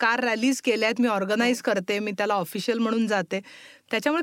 कार 0.00 0.22
रॅलीज 0.24 0.60
केल्यात 0.60 1.00
मी 1.00 1.08
ऑर्गनाईज 1.08 1.60
करते 1.62 1.98
मी 1.98 2.12
त्याला 2.18 2.34
ऑफिशियल 2.34 2.78
म्हणून 2.78 3.06
जाते. 3.06 3.40
त्याच्यामुळे 3.90 4.22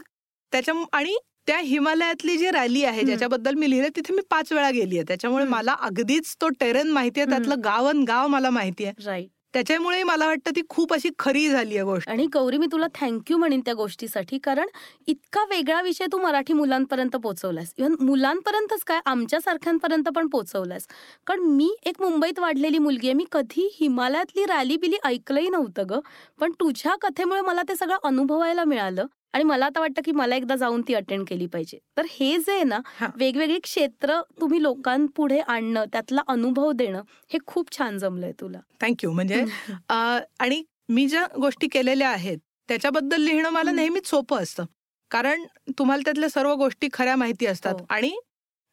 त्याच्या 0.54 0.74
आणि 0.94 1.16
त्या 1.48 1.58
हिमालयातली 1.60 2.38
जी 2.38 2.50
रॅली 2.52 2.84
आहे. 2.84 3.04
ज्याच्याबद्दल 3.04 3.56
मी 3.56 3.70
लिहिले 3.70 3.90
तिथे 3.96 4.14
मी 4.14 4.22
पाच 4.32 4.52
वेळा 4.52 4.70
गेली 4.72 4.98
आहे 4.98 5.04
त्याच्यामुळे. 5.08 5.46
मला 5.46 5.76
अगदीच 5.82 6.36
तो 6.42 6.50
टेरेन 6.60 6.92
माहिती 6.92 7.20
आहे 7.20 7.30
त्यातलं 7.30 7.62
गावन 7.64 8.04
गाव 8.08 8.28
मला 8.28 8.50
माहिती 8.50 8.86
आहे 8.86 9.06
राईट 9.06 9.30
त्याच्यामुळे 9.54 10.02
मला 10.04 10.26
वाटतं 10.28 10.52
ती 10.56 10.62
खूप 10.70 10.94
अशी 10.94 11.10
खरी 11.20 11.48
झाली 11.50 11.76
आहे 11.76 11.84
गोष्ट. 11.84 12.10
आणि 12.10 12.26
गौरी 12.34 12.58
मी 12.58 12.66
तुला 12.72 12.88
थँक्यू 12.96 13.38
म्हणेन 13.38 13.60
त्या 13.66 13.74
गोष्टीसाठी 13.74 14.38
कारण 14.44 14.68
इतका 15.08 15.44
वेगळा 15.50 15.82
विषय 15.82 16.06
तू 16.12 16.18
मराठी 16.18 16.54
मुलांपर्यंत 16.54 17.16
पोहोचवलास 17.16 17.74
इव्हन 17.78 17.96
मुलांपर्यंतच 18.00 18.84
काय 18.88 19.00
आमच्यासारख्यांपर्यंत 19.06 20.10
पण 20.16 20.28
पोहोचवलास 20.28 20.88
कारण 21.28 21.42
मी 21.52 21.70
एक 21.86 22.02
मुंबईत 22.02 22.40
वाढलेली 22.40 22.78
मुलगी 22.78 23.08
आहे. 23.08 23.14
मी 23.14 23.26
कधी 23.32 23.70
हिमालयातली 23.80 24.46
रॅली 24.46 24.78
बिली 24.78 24.98
ऐकलंही 25.06 25.50
नव्हतं 25.50 25.84
ग. 25.90 26.00
पण 26.40 26.52
तुझ्या 26.52 26.96
कथेमुळे 27.02 27.42
मला 27.42 27.62
ते 27.70 27.76
सगळं 27.76 27.98
अनुभवायला 28.04 28.64
मिळालं. 28.64 29.06
आणि 29.34 29.44
मला 29.44 29.66
आता 29.66 29.80
वाटतं 29.80 30.02
की 30.02 30.12
मला 30.12 30.36
एकदा 30.36 30.56
जाऊन 30.56 30.82
ती 30.88 30.94
अटेंड 30.94 31.24
केली 31.28 31.46
पाहिजे 31.48 31.78
तर 31.98 32.06
हे 32.10 32.38
जे 32.38 32.52
आहे 32.52 32.64
ना. 32.64 32.80
वेगवेगळी 33.16 33.60
क्षेत्र 33.60 34.20
तुम्ही 34.42 34.62
लोकांपुढे 34.64 35.40
आणणं 35.40 35.86
त्यातला 35.92 36.22
अनुभव 36.28 36.72
देणं 36.72 37.02
हे 37.30 37.40
खूप 37.48 37.72
छान 37.78 37.98
जमलंय 37.98 38.32
तुला 38.32 38.60
थँक्यू 38.82 39.12
म्हणजे 39.12 39.44
आणि 39.90 40.64
मी 40.90 41.08
ज्या 41.08 41.26
गोष्टी 41.36 41.68
केलेल्या 41.68 42.10
आहेत 42.10 42.38
त्याच्याबद्दल 42.70 43.22
लिहिणं 43.22 43.50
मला. 43.50 43.72
नेहमीच 43.72 44.08
सोपं 44.10 44.42
असतं 44.44 44.66
कारण 45.12 45.44
तुम्हाला 45.80 46.02
त्यातल्या 46.06 46.30
सर्व 46.30 46.54
गोष्टी 46.56 46.88
खऱ्या 46.94 47.16
माहिती 47.16 47.46
असतात 47.46 47.74
हो. 47.74 47.86
आणि 47.90 48.12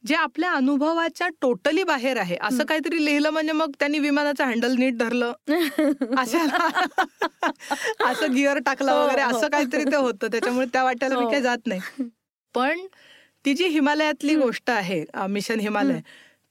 जे 0.04 0.14
आपल्या 0.14 0.50
अनुभवाच्या 0.52 1.28
टोटली 1.40 1.82
बाहेर 1.82 2.16
आहे 2.16 2.36
असं. 2.38 2.64
काहीतरी 2.64 3.04
लिहिलं 3.04 3.30
म्हणजे 3.30 3.52
मग 3.52 3.70
त्यांनी 3.78 3.98
विमानाचं 3.98 4.44
हँडल 4.44 4.74
नीट 4.78 4.96
धरलं 4.98 5.32
असं 8.06 8.32
गिअर 8.34 8.58
टाकलं 8.58 8.90
हो, 8.92 8.98
वगैरे 8.98 9.22
हो. 9.22 9.36
असं 9.36 9.48
काहीतरी 9.48 9.84
ते 9.84 9.96
होतं 9.96 10.28
त्याच्यामुळे 10.32 10.66
त्या 10.72 10.82
वाट्याला 10.84 11.16
मी 11.18 11.24
हो. 11.24 11.30
काही 11.30 11.42
जात 11.42 11.66
नाही 11.66 12.08
पण 12.54 12.86
ती 13.44 13.54
जी 13.54 13.66
हिमालयातली. 13.68 14.34
गोष्ट 14.36 14.70
आहे 14.70 15.04
मिशन 15.28 15.60
हिमालय. 15.60 16.00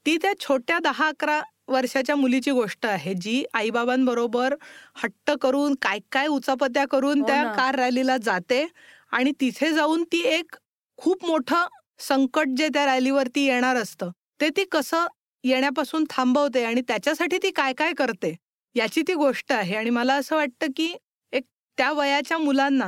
ती 0.06 0.18
त्या 0.18 0.32
छोट्या 0.40 0.80
दहा 0.80 1.08
अकरा 1.08 1.40
वर्षाच्या 1.68 2.16
मुलीची 2.16 2.52
गोष्ट 2.52 2.86
आहे 2.86 3.14
जी 3.14 3.44
आईबाबांबरोबर 3.54 4.54
हट्ट 4.96 5.32
करून 5.42 5.76
काय 5.82 6.00
काय 6.12 6.28
उचापत्या 6.28 6.86
करून 6.88 7.22
त्या. 7.22 7.44
कार 7.54 7.76
रॅलीला 7.76 8.18
जाते 8.18 8.66
आणि 9.12 9.32
तिथे 9.42 9.72
जाऊन 9.74 10.04
ती 10.04 10.22
एक 10.28 10.56
खूप 11.00 11.26
मोठं 11.26 11.66
संकट 12.00 12.56
जे 12.58 12.68
त्या 12.68 12.86
रॅलीवरती 12.86 13.46
येणार 13.46 13.76
असतं 13.76 14.10
ते 14.42 14.50
ती 14.50 14.64
कसं 14.72 15.06
येण्यापासून 15.44 16.04
थांबवते 16.10 16.64
आणि 16.64 16.82
त्याच्यासाठी 16.82 17.38
ती 17.44 17.52
काय 17.52 17.74
काय 17.74 17.94
करते 17.94 18.36
याची 18.76 19.02
ती 19.02 19.14
गोष्ट 19.14 19.52
आहे 19.52 19.76
आणि 19.76 19.90
मला 19.90 20.14
असं 20.14 20.36
वाटतं 20.36 20.68
की 20.76 20.94
एक 21.34 21.44
त्या 21.78 21.92
वयाच्या 21.92 22.38
मुलांना. 22.38 22.86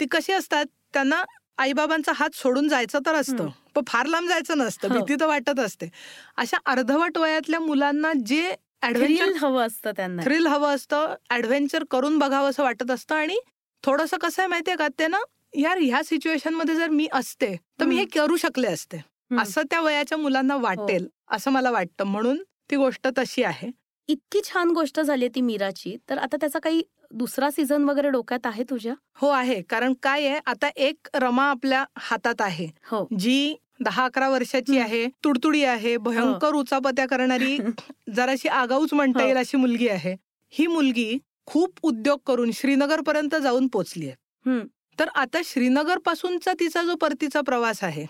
ती 0.00 0.06
कशी 0.10 0.32
असतात 0.32 0.66
त्यांना 0.94 1.22
आईबाबांचा 1.58 2.12
हात 2.16 2.34
सोडून 2.34 2.68
जायचं 2.68 2.98
तर 3.06 3.14
असतं. 3.14 3.48
पण 3.74 3.82
फार 3.86 4.06
लांब 4.06 4.28
जायचं 4.28 4.58
नसतं 4.58 4.88
हो. 4.88 4.94
भीती 4.94 5.20
तर 5.20 5.26
वाटत 5.26 5.58
असते 5.60 5.88
अशा 6.36 6.56
अर्धवट 6.66 7.18
वयातल्या 7.18 7.60
मुलांना 7.60 8.12
जे 8.26 8.54
ऍडव्हेंचर 8.82 9.32
हवं 9.40 9.66
असतं 9.66 9.92
त्यांना 9.96 10.22
थ्रिल 10.22 10.46
हवं 10.46 10.74
असतं 10.74 11.14
ऍडव्हेंचर 11.30 11.84
करून 11.90 12.18
बघावं 12.18 12.50
असं 12.50 12.62
वाटत 12.62 12.90
असतं 12.90 13.14
आणि 13.14 13.38
थोडंसं 13.84 14.16
कसं 14.16 14.42
आहे 14.42 14.48
माहितीये 14.48 14.76
का 14.76 14.88
ते 14.98 15.06
ना 15.06 15.18
यार 15.54 15.78
ह्या 15.78 16.02
सिच्युएशनमध्ये 16.04 16.74
जर 16.74 16.88
मी 16.88 17.06
असते 17.12 17.56
तर 17.80 17.84
मी 17.84 17.96
हे 17.96 18.02
हं. 18.02 18.08
करू 18.14 18.36
शकले 18.36 18.66
असते. 18.66 18.96
हं. 18.96 19.38
असं 19.38 19.62
त्या 19.62 19.80
वयाच्या 19.80 20.18
मुलांना 20.18 20.56
वाटेल 20.56 21.08
असं 21.30 21.50
मला 21.50 21.70
वाटतं. 21.70 22.04
म्हणून 22.04 22.42
ती 22.70 22.76
गोष्ट 22.76 23.08
तशी 23.18 23.42
आहे. 23.42 23.70
इतकी 24.08 24.40
छान 24.44 24.68
गोष्ट 24.68 25.00
झाली 25.00 25.28
ती 25.28 25.40
मीराची. 25.40 25.96
तर 26.10 26.18
आता 26.18 26.36
त्याचा 26.36 26.58
काही 26.58 26.82
दुसरा 27.10 27.50
सीझन 27.50 27.84
वगैरे 27.84 28.10
डोक्यात 28.10 28.46
आहे 28.46 28.62
तुझ्या? 28.62 28.94
हो 29.16 29.28
आहे. 29.28 29.62
कारण 29.62 29.92
काय 30.02 30.26
आहे 30.28 30.40
आता 30.46 30.68
एक 30.76 31.08
रमा 31.14 31.50
आपल्या 31.50 31.84
हातात 31.98 32.40
आहे. 32.40 32.66
हो. 32.90 33.06
जी 33.18 33.54
दहा 33.80 34.04
अकरा 34.04 34.28
वर्षाची 34.28 34.76
हं. 34.78 34.82
आहे 34.84 35.06
तुडतुडी 35.24 35.64
आहे 35.64 35.96
भयंकर 35.96 36.54
उचापत्या 36.54 37.06
करणारी 37.06 37.58
जराशी 38.14 38.48
आगाऊच 38.48 38.94
म्हणता 38.94 39.20
हो. 39.20 39.26
येईल 39.26 39.36
अशी 39.36 39.56
मुलगी 39.56 39.88
आहे. 39.88 40.14
ही 40.52 40.66
मुलगी 40.66 41.18
खूप 41.46 41.78
उद्योग 41.82 42.18
करून 42.26 42.50
श्रीनगर 42.50 43.00
पर्यंत 43.00 43.34
जाऊन 43.34 43.66
पोचली 43.66 44.06
आहे. 44.06 44.14
हं. 44.50 44.58
तर 44.98 45.08
आता 45.14 45.40
श्रीनगर 45.44 45.98
पासूनचा 45.98 46.52
तिचा 46.60 46.82
जो 46.82 46.94
परतीचा 47.00 47.40
प्रवास 47.40 47.82
आहे. 47.84 48.04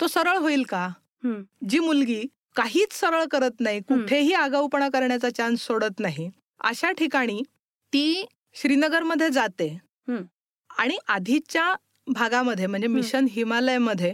तो 0.00 0.06
सरळ 0.06 0.36
होईल 0.36 0.62
का. 0.68 0.88
जी 1.68 1.78
मुलगी 1.78 2.22
काहीच 2.56 2.92
सरळ 2.92 3.24
करत 3.30 3.60
नाही 3.60 3.80
कुठेही 3.88 4.32
आगाऊपणा 4.34 4.88
करण्याचा 4.88 5.30
चान्स 5.30 5.66
सोडत 5.66 6.00
नाही 6.00 6.28
अशा 6.60 6.90
ठिकाणी 6.92 7.42
ती 7.92 8.24
श्रीनगरमध्ये 8.54 9.28
जाते. 9.30 9.68
आणि 10.70 10.96
आधीच्या 11.08 11.74
भागामध्ये 12.06 12.66
म्हणजे 12.66 12.86
मिशन 12.88 13.26
हिमालयमध्ये 13.30 14.12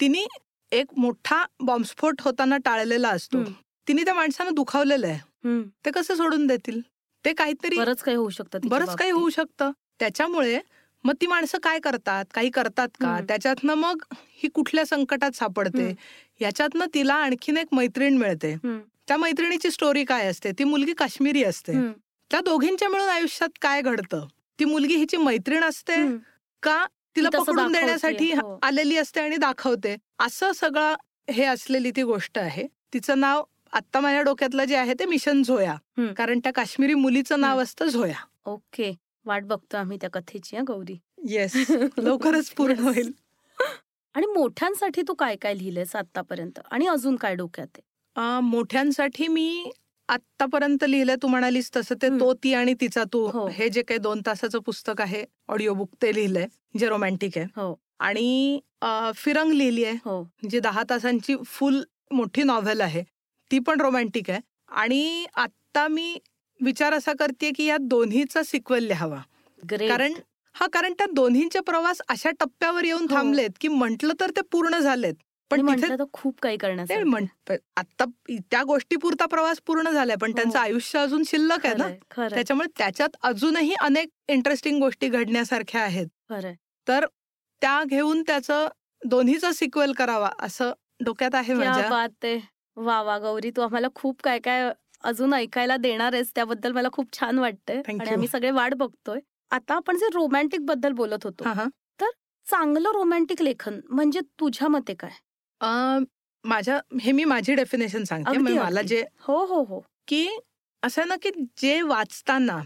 तिने 0.00 0.24
एक 0.72 0.86
मोठा 0.96 1.44
बॉम्बस्फोट 1.60 2.20
होताना 2.20 2.56
टाळलेला 2.64 3.08
असतो. 3.08 3.42
तिने 3.86 4.04
त्या 4.04 4.14
माणसानं 4.14 4.54
दुखावलेलं 4.54 5.06
आहे. 5.06 5.18
ते 5.84 5.90
कसं 5.90 6.14
सोडून 6.14 6.46
देतील 6.46 6.80
ते 7.24 7.32
काहीतरी 7.32 7.76
बरंच 7.76 8.02
काही 8.02 8.16
होऊ 8.16 8.28
शकतं 8.30 8.68
बरंच 8.68 8.94
काही. 8.96 9.10
होऊ 9.10 9.28
शकतं 9.30 9.70
त्याच्यामुळे 10.00 10.58
मग 11.04 11.14
ती 11.20 11.26
माणसं 11.26 11.58
काय 11.62 11.78
करतात 11.78 12.24
काही 12.34 12.50
करतात 12.50 12.88
का. 13.00 13.18
त्याच्यातनं 13.28 13.74
मग 13.74 14.02
ही 14.12 14.48
कुठल्या 14.48 14.84
संकटात 14.86 15.36
सापडते. 15.36 15.94
याच्यातनं 16.40 16.86
तिला 16.94 17.14
आणखीन 17.14 17.56
एक 17.56 17.66
मैत्रीण 17.72 18.16
मिळते. 18.18 18.54
त्या 19.08 19.16
मैत्रिणीची 19.16 19.70
स्टोरी 19.70 20.04
काय 20.04 20.26
असते 20.26 20.50
ती 20.58 20.64
मुलगी 20.64 20.92
काश्मीरी 20.92 21.44
असते. 21.44 21.72
त्या 22.30 22.40
दोघींच्या 22.40 22.88
मिळून 22.88 23.08
आयुष्यात 23.08 23.58
काय 23.60 23.82
घडतं 23.82 24.26
ती 24.58 24.64
मुलगी 24.64 24.96
हिची 24.96 25.16
मैत्रीण 25.16 25.64
असते. 25.64 25.96
का 26.62 26.84
तिला 27.16 27.28
पकडून 27.30 27.72
देण्यासाठी 27.72 28.32
हो. 28.32 28.58
आलेली 28.62 28.96
असते 28.96 29.20
आणि 29.20 29.36
दाखवते 29.36 29.96
असं 30.18 30.52
सगळं 30.52 30.94
हे 31.30 31.44
असलेली 31.44 31.90
ती 31.90 32.02
गोष्ट 32.02 32.38
आहे 32.38 32.66
तिचं 32.92 33.20
नाव 33.20 33.42
आत्ता 33.72 34.00
माझ्या 34.00 34.22
डोक्यातलं 34.22 34.64
जे 34.64 34.76
आहे 34.76 34.94
ते 34.94 35.04
मिशन 35.04 35.42
झोया. 35.42 35.74
कारण 36.16 36.38
त्या 36.38 36.52
काश्मीरी 36.52 36.94
मुलीचं 36.94 37.40
नाव 37.40 37.62
असतं 37.62 37.86
झोया 37.86 38.24
ओके 38.46 38.92
वाट 39.26 39.44
बघतो 39.44 39.76
आम्ही 39.76 39.98
त्या 40.00 40.10
कथेची 40.10 40.56
हं, 40.56 40.64
गौरी? 40.68 40.96
येस 41.28 41.52
लवकरच 41.98 42.50
पूर्ण. 42.50 42.78
होईल. 42.78 43.12
आणि 44.14 44.26
मोठ्यांसाठी 44.26 45.02
तू 45.02 45.14
काय 45.14 45.36
काय 45.36 45.54
लिहिलंयस 45.54 45.94
आतापर्यंत 45.96 46.58
आणि 46.70 46.86
अजून 46.86 47.16
काय 47.16 47.34
डोक्यात 47.34 47.78
आहे? 47.78 48.40
मोठ्यांसाठी 48.40 49.28
मी 49.28 49.70
आत्तापर्यंत 50.08 50.84
लिहिलंय 50.84 51.16
तू 51.22 51.28
म्हणालीस 51.28 51.70
तसं 51.76 51.94
ते. 52.02 52.08
तो 52.20 52.32
ती 52.34 52.52
आणि 52.54 52.74
तिचा 52.80 53.04
तू. 53.12 53.24
हो. 53.26 53.46
हे 53.48 53.68
जे 53.68 53.82
काही 53.82 53.98
दोन 53.98 54.20
तासाचं 54.26 54.58
पुस्तक 54.58 55.00
आहे 55.00 55.24
ऑडिओ 55.48 55.74
बुक 55.74 55.90
ते 56.02 56.14
लिहिलंय 56.14 56.46
जे 56.78 56.88
रोमॅन्टिक 56.88 57.38
आहे. 57.38 57.46
हो. 57.56 57.74
आणि 58.00 58.60
फिरंग 59.16 59.52
लिहिली 59.52 59.84
आहे 59.84 59.96
हो. 60.04 60.22
जी 60.50 60.60
दहा 60.60 60.82
तासांची 60.90 61.36
फुल 61.46 61.82
मोठी 62.10 62.42
नॉव्हेल 62.42 62.80
आहे. 62.80 63.02
ती 63.50 63.58
पण 63.58 63.80
रोमॅन्टिक 63.80 64.30
आहे. 64.30 64.40
आणि 64.68 65.26
आता 65.34 65.86
मी 65.88 66.18
विचार 66.64 66.94
असा 66.94 67.12
करते 67.18 67.50
की 67.50 67.64
या 67.64 67.76
दोन्हीचा 67.80 68.42
सिक्वेल 68.42 68.86
लिहावा. 68.86 69.20
कारण 69.70 70.12
हा 70.54 70.66
कारण 70.72 70.92
त्या 70.92 71.06
दोन्हींचे 71.12 71.60
प्रवास 71.60 72.00
अशा 72.08 72.30
टप्प्यावर 72.30 72.84
येऊन 72.84 73.06
हो. 73.10 73.14
थांबलेत 73.16 73.50
की 73.60 73.68
म्हंटल 73.68 74.12
तर 74.20 74.30
ते 74.30 74.40
पूर्ण 74.52 74.78
झालेत. 74.78 75.14
पण 75.50 75.66
तिथे 75.66 75.96
खूप 76.12 76.40
काही 76.40 76.56
करण्यासाठी 76.56 77.02
म्हण 77.02 77.26
आता 77.76 78.04
त्या 78.30 78.62
गोष्टीपुरता 78.62 79.26
प्रवास 79.26 79.60
पूर्ण 79.66 79.90
झालाय 79.90 80.16
पण 80.16 80.30
हो. 80.30 80.36
त्यांचं 80.36 80.58
आयुष्य 80.58 80.98
अजून 80.98 81.22
शिल्लक 81.26 81.66
आहे 81.66 81.74
ना. 81.74 81.88
त्याच्यामुळे 82.28 82.68
त्याच्यात 82.78 83.16
अजूनही 83.22 83.74
अनेक 83.80 84.08
इंटरेस्टिंग 84.28 84.80
गोष्टी 84.80 85.08
घडण्यासारख्या 85.08 85.82
आहेत. 85.82 86.06
तर 86.86 87.06
त्या 87.62 87.82
घेऊन 87.84 88.22
त्याचं 88.22 88.68
दोन्हीचा 89.02 89.52
सिक्वेल 89.52 89.92
करावा 89.92 90.30
असं 90.38 90.72
डोक्यात 91.04 91.34
माझ्या. 91.34 92.04
आहे. 92.24 92.38
वा 92.76 93.02
वा 93.02 93.18
गौरी 93.18 93.50
तू 93.50 93.62
आम्हाला 93.62 93.88
खूप 93.94 94.22
काय 94.22 94.38
काय 94.38 94.70
अजून 95.04 95.34
ऐकायला 95.34 95.76
देणार 95.76 96.12
आहेस 96.12 96.30
त्याबद्दल 96.34 96.72
मला 96.72 96.88
खूप 96.92 97.20
छान 97.20 97.38
वाटतंय 97.38 97.82
आणि. 97.88 98.10
आम्ही 98.10 98.28
सगळे 98.28 98.50
वाट 98.50 98.74
बघतोय 98.74 99.20
आता 99.50 99.74
आपण 99.74 99.96
जे 99.96 100.06
रोमॅन्टिकबद्दल 100.06 100.92
बोलत 100.92 101.24
होतो 101.24 101.44
हा 101.44 101.52
हा 101.52 101.66
चांगलं 102.46 102.90
रोमॅन्टिक 102.92 103.42
लेखन 103.42 103.80
म्हणजे 103.90 104.20
तुझ्या 104.40 104.68
मते 104.68 104.94
काय 104.94 105.10
माझ्या 106.44 106.78
हे 107.00 107.12
मी 107.12 107.24
माझी 107.24 107.54
डेफिनेशन 107.54 108.04
सांगते 108.04 108.38
मला. 108.38 108.82
जे 108.82 109.04
हो 109.20 109.44
हो 109.44 109.62
हो 109.62 109.80
की 110.08 110.38
असं 110.82 111.08
ना 111.08 111.16
की 111.22 111.30
जे 111.58 111.80
वाचताना. 111.82 112.58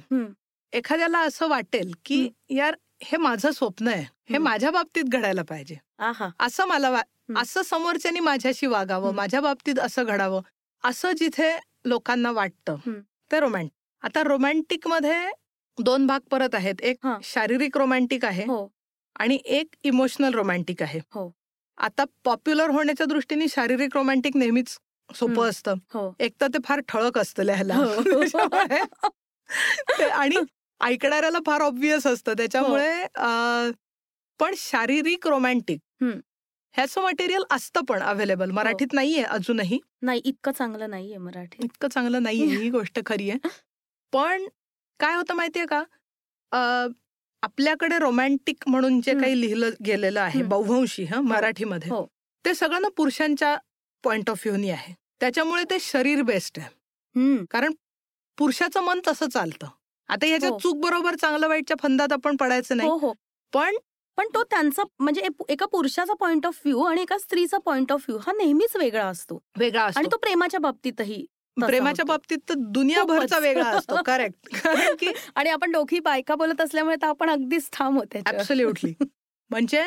एखाद्याला 0.73 1.19
असं 1.19 1.49
वाटेल 1.49 1.93
की 2.05 2.29
यार 2.51 2.77
हे 3.03 3.17
माझं 3.17 3.51
स्वप्न 3.51 3.89
आहे 3.89 4.05
हे. 4.31 4.39
माझ्या 4.39 4.71
बाबतीत 4.71 5.05
घडायला 5.05 5.43
पाहिजे 5.43 5.77
असं 6.41 6.67
मला. 6.67 7.01
असं 7.37 7.63
समोरच्यानी 7.63 8.21
माझ्याशी 8.21 8.67
वागावं. 8.67 9.15
माझ्या 9.15 9.41
बाबतीत 9.41 9.79
असं 9.79 10.05
घडावं 10.05 10.43
असं 10.85 11.13
जिथे 11.13 11.57
लोकांना 11.85 12.31
वाटतं. 12.31 12.77
ते 13.31 13.41
रोमॅन्टिक 13.41 13.77
आता 14.03 14.23
रोमॅन्टिकमध्ये 14.23 15.31
दोन 15.79 16.07
भाग 16.07 16.21
परत 16.31 16.55
आहेत 16.55 16.81
एक. 16.83 17.07
शारीरिक 17.25 17.77
रोमॅन्टिक 17.77 18.25
आहे 18.25 18.45
हो 18.45 18.67
आणि 19.17 19.39
एक 19.45 19.75
इमोशनल 19.85 20.35
रोमॅन्टिक 20.35 20.83
आहे 20.83 21.01
हो. 21.15 21.31
आता 21.79 22.05
पॉप्युलर 22.25 22.71
होण्याच्या 22.71 23.07
दृष्टीने 23.07 23.47
शारीरिक 23.49 23.97
रोमॅन्टिक 23.97 24.37
नेहमीच 24.37 24.77
सोपं. 25.11 25.49
असतं 25.49 25.75
हो 25.95 26.13
एक 26.21 26.33
तर 26.41 26.47
ते 26.47 26.59
फार 26.65 26.81
ठळक 26.89 27.19
असतं 27.19 27.43
लिहायला 27.43 27.75
आणि 30.13 30.37
ऐकणाऱ्याला 30.81 31.39
फार 31.47 31.61
ऑब्विस 31.61 32.07
असतं 32.07 32.33
त्याच्यामुळे 32.33 33.07
पण 34.41 34.55
शारीरिक 34.57 35.27
रोमॅन्टिक. 35.27 35.79
ह्याचं 36.75 37.01
मटेरियल 37.03 37.43
असतं 37.51 37.85
पण 37.85 38.03
अवेलेबल 38.03 38.51
मराठीत 38.51 38.93
नाहीये 38.93 39.23
अजूनही. 39.23 39.79
नाही 40.03 40.21
इतकं 40.25 40.53
चांगलं 40.53 40.91
नाहीये 40.91 41.19
मराठी. 41.19 41.65
इतकं 41.65 41.89
चांगलं 41.89 42.23
नाहीये 42.23 42.47
ही 42.65 42.71
गोष्ट 42.71 43.01
खरी 43.07 43.31
आहे. 43.31 43.49
पण 44.13 44.47
काय 45.01 45.15
होतं 45.17 45.35
माहितीये 45.35 45.67
का? 45.67 45.83
आपल्याकडे 47.43 47.99
रोमॅन्टिक 47.99 48.69
म्हणून 48.69 49.01
जे 49.01 49.13
हं. 49.13 49.21
काही 49.21 49.41
लिहिलं 49.41 49.71
गेलेलं 49.87 50.21
आहे 50.21 50.41
हं. 50.41 50.49
बहुवंशी 50.49 51.05
हा 51.05 51.21
मराठीमध्ये 51.21 51.91
हो. 51.91 52.05
ते 52.45 52.55
सगळं 52.55 52.81
ना 52.83 52.89
पुरुषांच्या 52.97 53.57
पॉइंट 54.05 54.31
ऑफ 54.31 54.47
व्ह्यूनी 54.47 54.71
आहे. 54.71 54.95
त्याच्यामुळे 55.21 55.65
ते 55.65 55.77
शरीर 55.81 56.23
बेस्ड 56.23 56.59
आहे. 56.59 57.45
कारण 57.51 57.73
पुरुषाचं 58.39 58.81
मन 58.81 59.01
तसं 59.09 59.29
चालतं. 59.29 59.67
आता 60.09 60.27
ह्याच्यात 60.27 60.53
हो. 60.53 60.59
चूक 60.59 60.77
बरोबर 60.83 61.15
चांगलं 61.15 61.49
वाईटच्या 61.49 61.77
फंदात 61.83 62.13
आपण 62.13 62.37
पडायचं 62.37 62.77
नाही. 62.77 62.89
हो 62.89 62.97
हो. 62.97 63.13
पण 63.53 63.77
पण 64.19 64.29
तो 64.35 64.43
त्यांचा 64.43 64.83
म्हणजे 64.99 65.23
एका 65.49 65.67
पुरुषाचा 65.67 66.15
पॉइंट 66.15 66.47
ऑफ 66.47 66.61
व्ह्यू 66.65 66.83
आणि 66.83 67.03
एका 67.03 67.19
स्त्रीचा 67.19 67.59
पॉइंट 67.59 67.93
ऑफ 67.93 68.05
व्ह्यू 68.09 68.19
हा 68.19 68.33
नेहमीच 68.33 68.77
वेगळा 68.77 69.05
असतो 69.07 69.39
वेगळा 69.59 69.89
आणि 69.97 70.09
तो 70.13 70.17
प्रेमाच्या 70.17 70.61
बाबतीतही 70.61 71.25
प्रेमाच्या. 71.57 72.05
बाबतीत 72.05 72.39
तर 72.49 72.55
दुनियाभरचा. 72.71 73.39
वेगळा 73.39 73.69
असतो 73.69 74.03
करेक्ट 74.07 74.49
की 75.01 75.13
आणि 75.35 75.51
आपण 75.51 75.73
दोघी 75.73 76.01
बायका 76.01 76.35
बोलत 76.35 76.61
असल्यामुळे 76.61 76.97
तर 77.03 77.07
आपण 77.07 77.31
अगदीच 77.31 77.69
ठाम 77.73 77.97
होते 77.99 78.23
ऍब्सोल्युटली 78.27 78.93
म्हणजे 79.51 79.83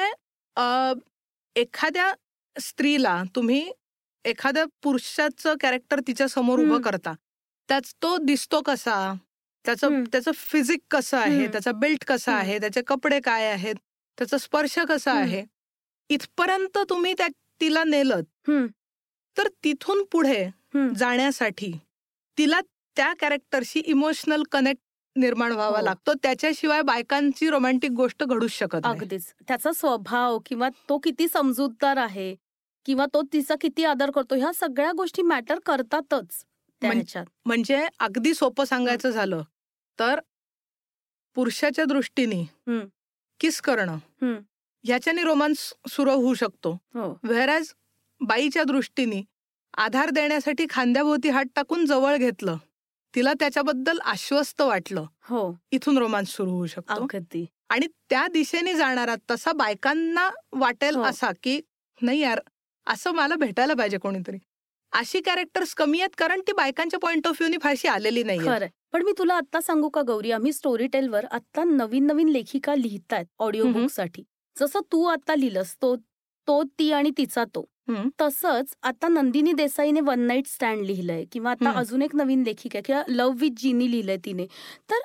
एखाद्या 1.55 2.11
स्त्रीला 2.55 3.21
तुम्ही 3.35 3.71
एखाद्या 4.25 4.65
पुरुषाचं 4.83 5.53
कॅरेक्टर 5.61 5.99
तिच्या 5.99 6.27
समोर 6.27 6.59
उभं. 6.59 6.81
करता 6.81 7.13
त्याच 7.69 7.93
तो 8.01 8.17
दिसतो 8.17 8.61
कसा 8.61 9.13
त्याचं. 9.65 10.03
त्याचं 10.03 10.31
फिजिक 10.33 10.79
कसं 10.91 11.17
आहे. 11.17 11.47
त्याचा 11.47 11.71
बिल्ट 11.71 12.03
कसा. 12.07 12.35
आहे 12.35 12.59
त्याचे 12.59 12.81
कपडे 12.81 13.19
काय 13.19 13.45
आहेत 13.51 13.75
त्याचा 14.21 14.37
स्पर्श 14.37 14.77
कसा. 14.89 15.11
आहे 15.13 15.43
इथपर्यंत 16.09 16.77
तुम्ही 16.89 17.13
त्या 17.13 17.27
तिला 17.61 17.83
नेलत. 17.83 18.49
तर 19.37 19.47
तिथून 19.63 20.03
पुढे. 20.11 20.43
जाण्यासाठी 20.97 21.71
तिला 22.37 22.59
त्या 22.97 23.13
कॅरेक्टरशी 23.19 23.79
इमोशनल 23.79 24.43
कनेक्ट 24.51 24.81
निर्माण 25.15 25.51
व्हावा 25.51 25.77
हो. 25.79 25.83
लागतो 25.85 26.13
त्याच्याशिवाय 26.13 26.81
बायकांची 26.81 27.49
रोमॅन्टिक 27.49 27.91
गोष्ट 27.91 28.23
घडूच 28.23 28.51
शकत 28.51 28.85
अगदीच 28.85 29.33
त्याचा 29.47 29.71
स्वभाव 29.71 30.37
किंवा 30.45 30.69
तो 30.89 30.97
किती 30.97 31.27
समजूतदार 31.27 31.97
आहे 31.97 32.35
किंवा 32.85 33.05
तो 33.05 33.21
तिचा 33.33 33.55
किती 33.61 33.83
आदर 33.83 34.11
करतो 34.11 34.35
ह्या 34.35 34.53
सगळ्या 34.53 34.91
गोष्टी 34.91 35.21
मॅटर 35.21 35.59
करतातच 35.65 36.43
म्हणजे 37.45 37.85
अगदी 37.99 38.33
सोपं 38.33 38.65
सांगायचं 38.65 39.09
झालं 39.09 39.41
तर 39.99 40.19
पुरुषाच्या 41.35 41.85
दृष्टीने. 41.85 42.43
किस 43.41 43.61
करणं. 43.61 43.97
ह्याच्याने 44.83 45.23
रोमांस 45.23 45.73
सुरू 45.89 46.11
होऊ 46.11 46.33
शकतो. 46.33 46.71
हो. 46.93 47.19
व्हेरॅज 47.23 47.73
बाईच्या 48.21 48.63
दृष्टीने 48.63 49.21
आधार 49.77 50.09
देण्यासाठी 50.09 50.65
खांद्याभोवती 50.69 51.29
हात 51.29 51.45
टाकून 51.55 51.85
जवळ 51.85 52.17
घेतलं. 52.17 52.57
तिला 53.15 53.33
त्याच्याबद्दल 53.33 53.99
आश्वस्त 53.99 54.61
वाटलं. 54.61 55.05
हो. 55.21 55.57
इथून 55.71 55.97
रोमांस 55.97 56.29
सुरू 56.29 56.51
होऊ 56.51 56.65
शकतो. 56.65 56.93
आणि 57.69 57.87
त्या 58.09 58.27
दिशेने 58.27 58.73
जाणारा 58.73 59.15
तसा 59.31 59.51
बायकांना 59.51 60.29
वाटेल 60.51 60.95
हो. 60.95 61.03
असा 61.03 61.31
की 61.43 61.61
नाही 62.01 62.19
यार 62.19 62.39
असं 62.87 63.11
मला 63.11 63.35
भेटायला 63.35 63.73
पाहिजे 63.73 63.97
कोणीतरी. 63.97 64.37
अशी 64.91 65.21
कॅरेक्टर्स 65.21 65.73
कमी 65.73 65.99
आहेत 65.99 66.15
कारण 66.17 66.41
ती 66.41 66.51
बायकांच्या 66.51 66.99
पॉइंट 66.99 67.27
ऑफ 67.27 67.41
व्ह्यूनी 67.41 67.57
फारशी 67.63 67.87
आलेली 67.87 68.23
नाही 68.23 68.39
पण 68.93 69.03
मी 69.05 69.11
तुला 69.17 69.33
आता 69.35 69.61
सांगू 69.61 69.89
का 69.89 70.01
गौरी 70.07 70.31
आम्ही 70.31 70.53
स्टोरी 70.53 70.87
टेलवर 70.93 71.25
आता 71.31 71.63
नवीन 71.63 72.05
नवीन 72.05 72.29
लेखिका 72.29 72.75
लिहितायत 72.75 73.25
ऑडिओ. 73.39 73.65
बुकसाठी 73.73 74.23
जसं 74.55 74.79
तू 74.91 75.03
आता 75.07 75.35
लिहिलंस 75.35 75.75
तो 75.81 75.95
तो 76.47 76.61
ती 76.79 76.91
आणि 76.91 77.11
तिचा 77.17 77.43
तो. 77.55 77.65
तसंच 78.19 78.73
आता 78.83 79.07
नंदिनी 79.07 79.51
देसाईने 79.53 80.01
वन 80.01 80.19
नाईट 80.27 80.47
स्टँड 80.47 80.81
लिहिलंय 80.85 81.23
किंवा 81.31 81.51
आता. 81.51 81.69
अजून 81.79 82.01
एक 82.01 82.15
नवीन 82.15 82.43
लेखिका 82.43 82.77
आहे 82.77 82.83
किंवा 82.85 83.01
लव्ह 83.07 83.35
विथ 83.39 83.59
जिनी 83.59 83.89
लिहिलंय 83.91 84.17
तिने 84.25 84.45
तर 84.91 85.01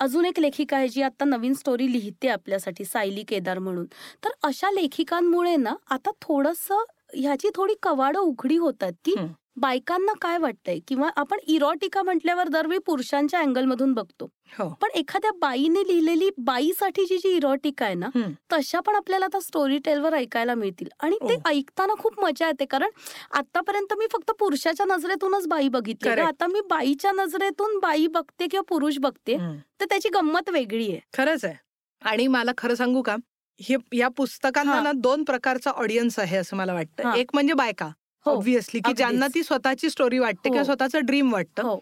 अजून 0.00 0.26
एक 0.26 0.38
लेखिका 0.40 0.76
आहे 0.76 0.88
जी 0.88 1.02
आता 1.02 1.24
नवीन 1.24 1.54
स्टोरी 1.54 1.90
लिहिते 1.92 2.28
आपल्यासाठी 2.28 2.84
सायली 2.84 3.22
केदार 3.28 3.58
म्हणून 3.58 3.86
तर 4.24 4.30
अशा 4.48 4.70
लेखिकांमुळे 4.70 5.56
ना 5.56 5.74
आता 5.90 6.10
थोडंसं 6.22 6.84
ह्याची 7.14 7.48
थोडी 7.54 7.74
कवाडं 7.82 8.18
उघडी 8.18 8.56
होत 8.56 8.82
आहेत 8.82 8.94
की. 9.04 9.14
बायकांना 9.56 10.12
काय 10.20 10.36
वाटतंय 10.38 10.78
किंवा 10.88 11.08
आपण 11.16 11.38
इरॉटिका 11.46 12.02
म्हटल्यावर 12.02 12.48
दरवेळी 12.48 12.78
पुरुषांच्या 12.78 13.40
अँगलमधून 13.40 13.92
बघतो 13.92 14.28
हो 14.58 14.68
पण 14.82 14.90
एखाद्या 14.94 15.30
बाईने 15.40 15.80
लिहिलेली 15.88 16.28
बाईसाठीची 16.38 17.16
जी 17.18 17.28
इरॉटिका 17.28 17.84
आहे 17.84 17.94
ना. 17.94 18.08
तशा 18.52 18.80
पण 18.80 18.94
आपल्याला 18.94 19.24
आता 19.24 19.40
स्टोरी 19.40 19.78
टेलवर 19.78 20.14
ऐकायला 20.14 20.54
मिळतील 20.54 20.88
आणि 21.00 21.16
ते 21.20 21.34
हो. 21.34 21.48
ऐकताना 21.48 21.94
खूप 21.98 22.20
मजा 22.20 22.46
येते 22.46 22.64
कारण 22.64 22.90
आतापर्यंत 23.30 23.92
मी 23.98 24.06
फक्त 24.12 24.30
पुरुषाच्या 24.38 24.86
नजरेतूनच 24.86 25.46
बाई 25.48 25.68
बघितली 25.68 26.08
Correct. 26.10 26.26
आता 26.26 26.46
मी 26.46 26.60
बाईच्या 26.70 27.12
नजरेतून 27.12 27.78
बाई 27.78 28.06
बघते 28.06 28.46
किंवा 28.46 28.62
पुरुष 28.68 28.98
बघते. 28.98 29.36
तर 29.80 29.84
त्याची 29.84 30.08
गंमत 30.08 30.48
वेगळी 30.50 30.90
आहे 30.90 31.00
खरंच 31.14 31.44
आहे 31.44 31.54
आणि 32.02 32.26
मला 32.26 32.52
खरं 32.58 32.74
सांगू 32.74 33.02
का 33.02 33.16
हे 33.60 33.76
या 33.92 34.08
पुस्तकांना 34.08 34.72
हा. 34.72 34.82
ना 34.82 34.92
दोन 34.94 35.24
प्रकारचा 35.24 35.70
ऑडियन्स 35.70 36.18
आहे 36.18 36.36
असं 36.36 36.56
मला 36.56 36.74
वाटतं 36.74 37.08
हा. 37.08 37.16
एक 37.16 37.30
म्हणजे 37.34 37.52
बायका 37.54 37.90
ऑब्व्हियसली 38.26 38.80
की 38.80 38.82
अगदीच. 38.84 38.96
ज्यांना 38.96 39.26
ती 39.34 39.42
स्वतःची 39.42 39.90
स्टोरी 39.90 40.18
वाटते 40.18 40.48
हो. 40.48 40.52
किंवा 40.52 40.64
स्वतःचं 40.64 41.04
ड्रीम 41.04 41.32
वाटतं 41.32 41.62
हो 41.62 41.78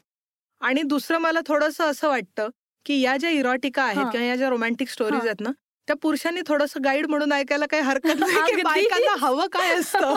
आणि 0.61 0.83
दुसरं 0.83 1.18
मला 1.18 1.40
थोडंसं 1.46 1.85
असं 1.85 2.09
वाटतं 2.09 2.48
की 2.87 3.01
या 3.01 3.16
ज्या 3.16 3.31
इरॉटिका 3.31 3.83
आहेत 3.83 3.96
हा. 3.98 4.11
किंवा 4.11 4.27
या 4.27 4.37
ज्या 4.37 4.48
रोमॅन्टिक 4.51 4.88
स्टोरीज 4.88 5.14
हा. 5.14 5.24
आहेत 5.24 5.40
ना 5.40 5.51
त्या 5.88 5.96
पुरुषांनी 5.96 6.40
थोडंसं 6.46 6.81
गाईड 6.85 7.07
म्हणून 7.07 7.33
ऐकायला 7.33 7.66
काही 7.66 7.83
हरकत 7.83 8.18
नाही 8.20 8.55
की. 8.55 8.62
बायकांना 8.62 9.14
हवं 9.20 9.46
काय 9.53 9.74
असतं 9.74 10.16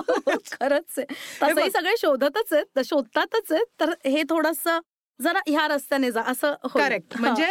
खरंच 0.51 0.97
आहे 0.97 1.05
तसंही. 1.43 1.69
सगळे 1.71 1.93
शोधतच 1.97 2.53
आहेत 2.53 2.79
शोधतातच 2.85 3.51
आहेत 3.51 3.65
तर 3.79 3.93
हे 4.05 4.23
थोडस 4.29 4.67
जरा 5.19 5.39
ह्या 5.47 5.67
रस्त्याने 5.67 6.11
जा 6.11 6.21
असं. 6.21 6.53
करेक्ट 6.75 7.13
हा. 7.13 7.21
म्हणजे 7.21 7.47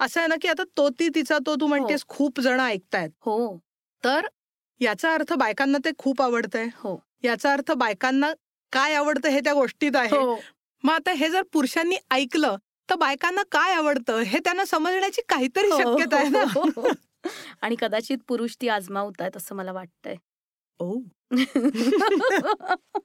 असं 0.00 0.20
आहे 0.20 0.28
ना 0.28 0.34
की 0.42 0.48
आता 0.48 0.62
तो 0.76 0.88
ती 0.98 1.08
तिचा 1.14 1.38
तो 1.46 1.54
तू 1.60 1.66
म्हणतेस 1.66 2.04
खूप 2.08 2.40
जण 2.40 2.60
ऐकतायत 2.60 3.10
हो 3.20 3.56
तर 4.04 4.26
याचा 4.80 5.12
अर्थ 5.14 5.32
बायकांना 5.32 5.78
ते 5.84 5.90
खूप 5.98 6.22
आवडतंय 6.22 6.68
हो 6.76 6.96
याचा 7.24 7.52
अर्थ 7.52 7.72
बायकांना 7.72 8.32
काय 8.72 8.94
आवडतं 8.94 9.28
हे 9.28 9.40
त्या 9.40 9.54
गोष्टीत 9.54 9.96
आहे. 9.96 10.16
हो. 10.16 10.36
मग 10.84 10.92
आता 10.92 11.10
हे 11.10 11.28
जर 11.28 11.42
पुरुषांनी 11.52 11.96
ऐकलं 12.10 12.56
तर 12.90 12.94
बायकांना 12.94 13.42
काय 13.52 13.72
आवडतं 13.72 14.18
हे 14.18 14.38
त्यांना 14.38 14.64
समजण्याची 14.64 15.22
काहीतरी 15.28 15.66
हो, 15.66 15.78
शक्यता 15.78 16.16
आहे 16.16 16.28
ना. 16.28 16.44
आणि 17.62 17.76
कदाचित 17.80 18.18
पुरुष 18.28 18.56
ती 18.60 18.68
आजमावतायत 18.68 19.36
असं 19.36 19.54
मला 19.54 19.72
वाटतंय. 19.72 20.16
ओ. 20.80 20.98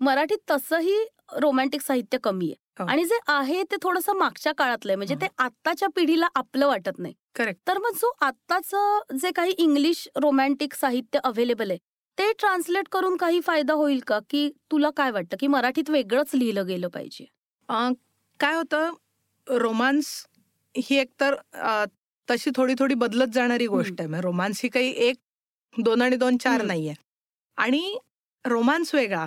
मराठीत 0.00 0.38
तसंही 0.50 1.04
रोमॅन्टिक 1.32 1.80
साहित्य 1.80 2.18
कमी 2.18 2.46
आहे. 2.46 2.54
हो. 2.78 2.86
आणि 2.88 3.04
जे 3.04 3.18
आहे 3.26 3.62
ते 3.62 3.76
थोडस 3.82 4.08
मागच्या 4.10 4.52
काळातलं 4.58 4.92
आहे. 4.92 4.96
म्हणजे 4.96 5.14
ते 5.14 5.26
आत्ताच्या 5.38 5.88
पिढीला 5.96 6.28
आपलं 6.34 6.66
वाटत 6.66 6.98
नाही. 6.98 7.14
करेक्ट. 7.34 7.60
तर 7.68 7.78
मग 7.78 7.90
जो 7.94 8.12
आत्ताचं 8.20 9.00
जे 9.20 9.30
काही 9.30 9.50
इंग्लिश 9.58 10.08
रोमॅन्टिक 10.16 10.74
साहित्य 10.74 11.18
अवेलेबल 11.24 11.70
आहे 11.70 11.78
ते 12.18 12.32
ट्रान्सलेट 12.32 12.88
करून 12.92 13.16
काही 13.16 13.40
फायदा 13.40 13.72
होईल 13.72 14.00
का? 14.06 14.18
की 14.30 14.48
तुला 14.70 14.90
काय 14.96 15.10
वाटतं? 15.10 15.36
की 15.40 15.46
मराठीत 15.46 15.90
वेगळंच 15.90 16.34
लिहिलं 16.34 16.66
गेलं 16.66 16.88
पाहिजे? 16.88 17.24
काय 18.40 18.54
होतं? 18.54 18.92
रोमांस 19.48 20.06
ही 20.76 20.96
एकतर 20.98 21.34
तशी 22.30 22.50
थोडी 22.56 22.74
थोडी 22.78 22.94
बदलत 22.94 23.26
जाणारी 23.34 23.66
गोष्ट 23.66 24.00
आहे. 24.00 24.20
रोमांस 24.20 24.60
ही 24.62 24.68
काही 24.68 24.90
एक 25.08 25.16
दोन 25.74 26.02
आणि 26.02 26.16
दोन 26.16 26.36
चार. 26.36 26.62
नाहीये. 26.62 26.94
आणि 27.56 27.98
रोमांस 28.44 28.94
वेगळा. 28.94 29.26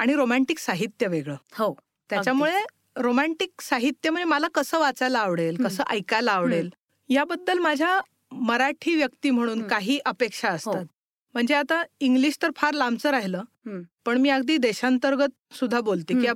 आणि 0.00 0.14
रोमॅन्टिक 0.14 0.58
साहित्य 0.58 1.06
वेगळं. 1.06 1.36
हो. 1.52 1.74
त्याच्यामुळे 2.10 2.64
रोमॅन्टिक 2.96 3.60
साहित्य 3.60 4.10
म्हणजे 4.10 4.24
मला 4.24 4.48
कसं 4.54 4.78
वाचायला 4.78 5.18
आवडेल. 5.18 5.56
कसं 5.64 5.84
ऐकायला 5.90 6.32
आवडेल 6.32 6.68
याबद्दल 7.08 7.58
माझ्या 7.58 8.00
मराठी 8.32 8.94
व्यक्ती 8.94 9.30
म्हणून. 9.30 9.66
काही 9.68 9.98
अपेक्षा 10.06 10.48
हो. 10.48 10.56
असतात. 10.56 10.84
म्हणजे 11.36 11.54
आता 11.54 11.82
इंग्लिश 12.00 12.36
तर 12.42 12.50
फार 12.56 12.74
लांबचं 12.74 13.10
राहिलं. 13.10 13.42
पण 14.06 14.18
मी 14.18 14.28
अगदी 14.28 14.56
देशांतर्गत 14.56 15.54
सुद्धा 15.54 15.80
बोलते 15.80 16.14
की. 16.14 16.26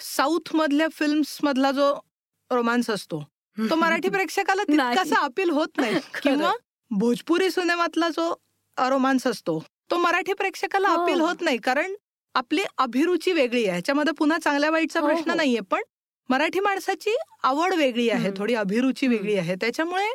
साऊथ 0.00 0.54
मधल्या 0.54 0.86
फिल्म्स 0.92 1.38
मधला 1.42 1.70
जो 1.72 1.92
रोमांस 2.50 2.90
असतो 2.90 3.22
तो 3.56 3.74
मराठी 3.74 4.08
प्रेक्षकाला. 4.08 4.62
तितकासा 4.62 5.20
अपील 5.20 5.50
होत 5.50 5.76
नाही 5.76 5.98
किंवा 6.22 6.52
भोजपुरी 6.90 7.50
सिनेमातला 7.50 8.08
जो 8.08 8.32
रोमांस 8.76 9.26
असतो 9.26 9.58
तो 9.90 9.98
मराठी 9.98 10.32
प्रेक्षकाला. 10.32 10.88
अपील 10.94 11.20
होत 11.20 11.42
नाही 11.42 11.58
कारण 11.58 11.94
आपली 12.34 12.62
अभिरुची 12.78 13.32
वेगळी 13.32 13.62
आहे 13.62 13.70
ह्याच्यामध्ये 13.70 14.12
पुन्हा 14.12 14.38
चांगल्या 14.38 14.70
वाईटचा 14.70 15.00
हो, 15.00 15.06
प्रश्न 15.06 15.30
हो. 15.30 15.36
नाहीये 15.36 15.60
पण 15.70 15.82
मराठी 16.30 16.60
माणसाची 16.60 17.14
आवड 17.42 17.74
वेगळी 17.74 18.08
आहे. 18.10 18.30
थोडी 18.36 18.54
अभिरुची. 18.54 19.06
वेगळी 19.06 19.36
आहे 19.36 19.54
त्याच्यामुळे 19.54 20.08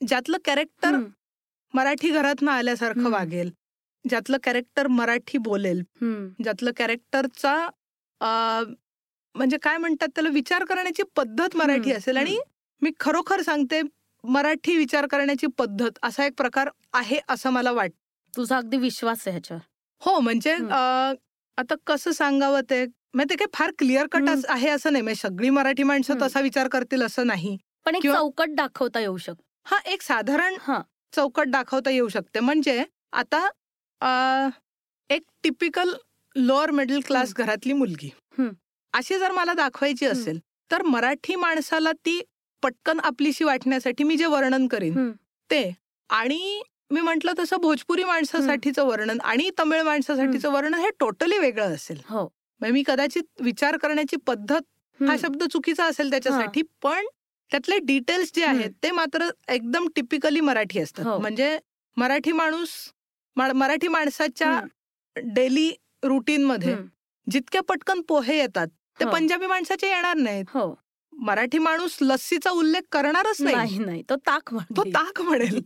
ज्यातलं 0.00 0.38
कॅरेक्टर 0.44 0.96
मराठी 1.74 2.10
घरातनं 2.10 2.50
आल्यासारखं 2.50 3.00
हम्म. 3.00 3.12
वागेल. 3.12 3.50
ज्यातलं 4.08 4.36
कॅरेक्टर 4.44 4.86
मराठी 4.86 5.38
बोलेल. 5.38 5.82
ज्यातलं 6.42 6.70
कॅरेक्टरचा 6.76 7.54
म्हणजे 9.34 9.56
काय 9.62 9.76
म्हणतात 9.76 10.08
त्याला 10.08 10.28
विचार 10.28 10.64
करण्याची 10.64 11.02
पद्धत 11.16 11.56
मराठी 11.56 11.92
असेल. 11.92 12.16
आणि 12.16 12.38
मी 12.82 12.90
खरोखर 13.00 13.42
सांगते 13.42 13.80
मराठी 14.24 14.76
विचार 14.76 15.06
करण्याची 15.06 15.46
पद्धत 15.58 15.98
असा 16.02 16.24
एक 16.26 16.32
प्रकार 16.36 16.68
आहे 16.92 17.18
असं 17.28 17.50
मला 17.50 17.72
वाटतं 17.72 18.36
तुझा 18.36 18.56
अगदी 18.56 18.76
विश्वास 18.76 19.22
आहे 19.26 19.30
ह्याच्यावर. 19.30 19.60
हो 20.02 20.18
म्हणजे 20.20 20.52
आता 21.58 21.74
कसं 21.86 22.10
सांगावं 22.12 22.60
ते? 22.70 22.84
ते 22.86 23.34
काही 23.34 23.46
फार 23.54 23.70
क्लिअर 23.78 24.06
कट. 24.12 24.22
आहे 24.48 24.68
असं 24.68 24.92
नाही. 24.92 25.02
म्हणजे 25.02 25.20
सगळी 25.20 25.50
मराठी 25.50 25.82
माणसं. 25.82 26.14
तसा 26.22 26.40
विचार 26.40 26.68
करतील 26.68 27.02
असं 27.02 27.26
नाही. 27.26 27.56
पण 27.84 27.94
एक 27.94 28.02
किंवा- 28.02 28.20
चौकट 28.20 28.48
दाखवता 28.48 29.00
येऊ 29.00 29.16
शकतो. 29.16 29.42
हा 29.64 29.78
एक 29.86 30.02
साधारण 30.02 30.54
हा. 30.60 30.80
चौकट 31.12 31.48
दाखवता 31.48 31.90
येऊ 31.90 32.08
शकते. 32.08 32.40
म्हणजे 32.40 32.84
आता 33.12 33.48
अ, 34.00 34.48
एक 35.10 35.22
टिपिकल 35.42 35.92
लोअर 36.36 36.70
मिडल 36.70 37.00
क्लास 37.06 37.34
घरातली 37.34 37.72
मुलगी. 37.72 38.08
अशी 38.94 39.18
जर 39.18 39.32
मला 39.32 39.52
दाखवायची. 39.54 40.06
असेल 40.06 40.38
तर 40.70 40.82
मराठी 40.82 41.34
माणसाला 41.36 41.92
ती 42.06 42.20
पटकन 42.62 43.00
आपलीशी 43.00 43.44
वाटण्यासाठी 43.44 44.04
मी 44.04 44.16
जे 44.16 44.26
वर्णन 44.26 44.66
करीन. 44.66 44.92
ते. 45.50 45.72
आणि 46.10 46.62
मी 46.90 47.00
म्हंटल 47.00 47.30
तसं 47.38 47.56
भोजपुरी 47.56 48.04
माणसासाठीचं 48.04 48.84
वर्णन 48.86 49.20
आणि 49.20 49.50
तमिळ 49.58 49.82
माणसासाठीचं 49.82 50.50
वर्णन 50.52 50.74
हे 50.74 50.90
टोटली 51.00 51.38
वेगळं 51.38 51.74
असेल. 51.74 52.00
हो. 52.08 52.22
म्हणजे 52.60 52.72
मी 52.72 52.82
कदाचित 52.86 53.40
विचार 53.40 53.76
करण्याची 53.76 54.16
पद्धत 54.26 54.60
हा. 55.00 55.16
शब्द 55.16 55.42
चुकीचा 55.44 55.84
असेल 55.84 56.10
त्याच्यासाठी 56.10 56.62
पण 56.82 57.06
त्यातले 57.50 57.78
डिटेल्स 57.84 58.30
जे 58.34 58.44
आहेत 58.44 58.70
ते 58.82 58.90
मात्र 58.90 59.28
एकदम 59.48 59.86
टिपिकली 59.96 60.40
मराठी 60.40 60.78
हो. 60.78 60.82
असतात 60.84 61.04
म्हणजे 61.20 61.58
मराठी 61.96 62.32
माणूस 62.32 62.70
मराठी 63.36 63.88
माणसाच्या. 63.88 64.60
डेली 65.16 65.70
रुटीन 66.02 66.44
मध्ये 66.44 66.72
हम्म. 66.72 66.86
जितके 67.26 67.60
पटकन 67.60 68.00
पोहे 68.08 68.36
येतात 68.38 68.68
ते 69.00 69.04
हो. 69.04 69.10
पंजाबी 69.10 69.46
माणसाचे 69.46 69.88
येणार 69.88 70.16
नाहीत 70.16 70.44
हो 70.54 70.74
मराठी 71.12 71.58
माणूस 71.58 71.96
लस्सीचा 72.00 72.50
उल्लेख 72.50 72.82
करणारच 72.92 73.40
नाही 73.40 73.78
नाही 73.78 74.02
तो 74.10 74.16
ताक 74.26 74.54
तो 74.76 74.82
ताक 74.84 75.20
म्हणेल 75.20 75.58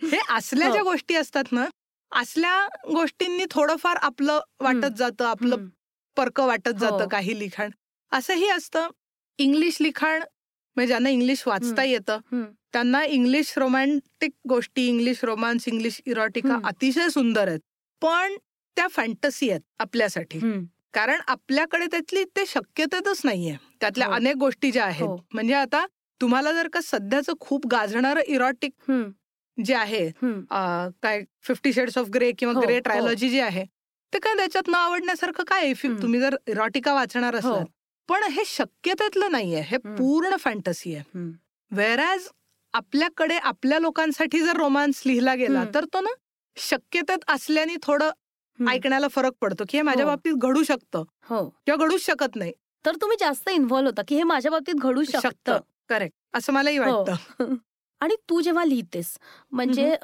हे 0.00 0.18
असल्या 0.28 0.66
हो. 0.66 0.72
ज्या 0.72 0.82
गोष्टी 0.82 1.14
असतात 1.14 1.52
ना 1.52 1.66
असल्या 2.12 2.66
गोष्टींनी 2.86 3.44
थोडंफार 3.50 3.96
आपलं 4.02 4.40
वाटत 4.60 4.96
जातं 4.96 5.24
आपलं 5.26 5.66
परक 6.16 6.40
वाटत 6.40 6.78
जातं 6.80 7.02
हो. 7.02 7.08
काही 7.08 7.38
लिखाण 7.38 7.70
असंही 8.12 8.48
असतं 8.50 8.88
इंग्लिश 9.38 9.76
लिखाण 9.80 10.22
म्हणजे 10.80 10.86
ज्यांना 10.86 11.08
इंग्लिश 11.08 11.42
वाचता. 11.46 11.84
येतं 11.84 12.18
त्यांना 12.72 13.04
इंग्लिश 13.04 13.52
रोमॅन्टिक 13.58 14.30
गोष्टी 14.48 14.86
इंग्लिश 14.88 15.24
रोमांस 15.24 15.64
इंग्लिश 15.68 16.00
इरोटिका. 16.06 16.58
अतिशय 16.64 17.08
सुंदर 17.08 17.48
आहेत 17.48 17.60
पण 18.02 18.36
त्या 18.76 18.86
फॅन्टसी 18.88 19.50
आहेत 19.50 19.60
आपल्यासाठी 19.78 20.38
कारण 20.94 21.20
आपल्याकडे 21.28 21.86
त्यातली 21.86 22.24
ते 22.36 22.44
शक्यतेतच 22.46 23.20
नाहीये 23.24 23.56
त्यातल्या 23.80 24.06
हो. 24.06 24.12
अनेक 24.12 24.36
गोष्टी 24.36 24.70
ज्या 24.70 24.84
आहेत 24.84 25.06
हो. 25.06 25.16
म्हणजे 25.32 25.54
आता 25.54 25.84
तुम्हाला 26.20 26.52
जर 26.52 26.68
का 26.68 26.80
सध्याचं 26.82 27.32
खूप 27.40 27.66
गाजणारं 27.66 28.20
इरोटिक 28.26 28.90
जे 29.58 29.74
आहे 29.74 30.08
काय 31.02 31.22
फिफ्टी 31.42 31.72
शेड्स 31.72 31.98
ऑफ 31.98 32.08
ग्रे 32.08 32.32
किंवा 32.32 32.54
हो, 32.54 32.60
ग्रे. 32.60 32.78
ट्रायोलॉजी 32.80 33.28
जी 33.30 33.40
आहे 33.40 33.64
ते 34.12 34.18
काय 34.18 34.34
त्याच्यात 34.36 34.68
न 34.68 34.74
आवडण्यासारखं 34.74 35.44
काय. 35.44 35.72
तुम्ही 35.74 36.20
जर 36.20 36.36
इरोटिका 36.46 36.94
वाचणार 36.94 37.34
हो. 37.34 37.58
पण 38.08 38.22
हे 38.22 38.42
शक्यतेतलं 38.46 39.30
नाहीये. 39.32 39.60
हे. 39.60 39.76
पूर्ण 39.76 40.36
फॅन्टसी 40.36 40.94
आहे. 40.94 41.28
वेरॅज 41.70 42.28
आपल्याकडे 42.72 43.36
आपल्या 43.36 43.78
लोकांसाठी 43.78 44.40
जर 44.40 44.56
रोमांस 44.56 45.02
लिहिला 45.06 45.34
गेला. 45.34 45.64
तर 45.74 45.84
तो 45.84 46.00
ना 46.00 46.10
शक्यतेत 46.56 47.24
असल्याने 47.28 47.76
थोडं 47.82 48.10
ऐकण्याला 48.70 49.08
फरक 49.08 49.32
पडतो 49.40 49.64
की 49.68 49.76
हे 49.78 49.82
माझ्या 49.82 50.04
हो. 50.04 50.10
बाबतीत 50.10 50.32
घडू 50.32 50.62
शकतं 50.62 51.02
हो. 51.30 51.48
किंवा 51.66 51.86
घडूच 51.86 52.00
शकत 52.00 52.36
नाही. 52.36 52.52
तर 52.84 52.96
तुम्ही 52.96 53.16
जास्त 53.20 53.48
इन्व्हॉल्व 53.48 53.88
होता 53.88 54.02
की 54.08 54.16
हे 54.16 54.22
माझ्या 54.22 54.50
बाबतीत 54.50 54.74
घडू 54.74 55.04
शकतं. 55.04 55.20
शकतं. 55.20 55.58
करेक्ट 55.88 56.14
असं 56.34 56.52
मलाही 56.52 56.76
हो. 56.76 56.84
वाटतं. 56.92 57.14
आणि 58.00 58.14
तू 58.28 58.40
जेव्हा 58.40 58.64
लिहितेस 58.64 59.18
म्हणजे 59.52 59.94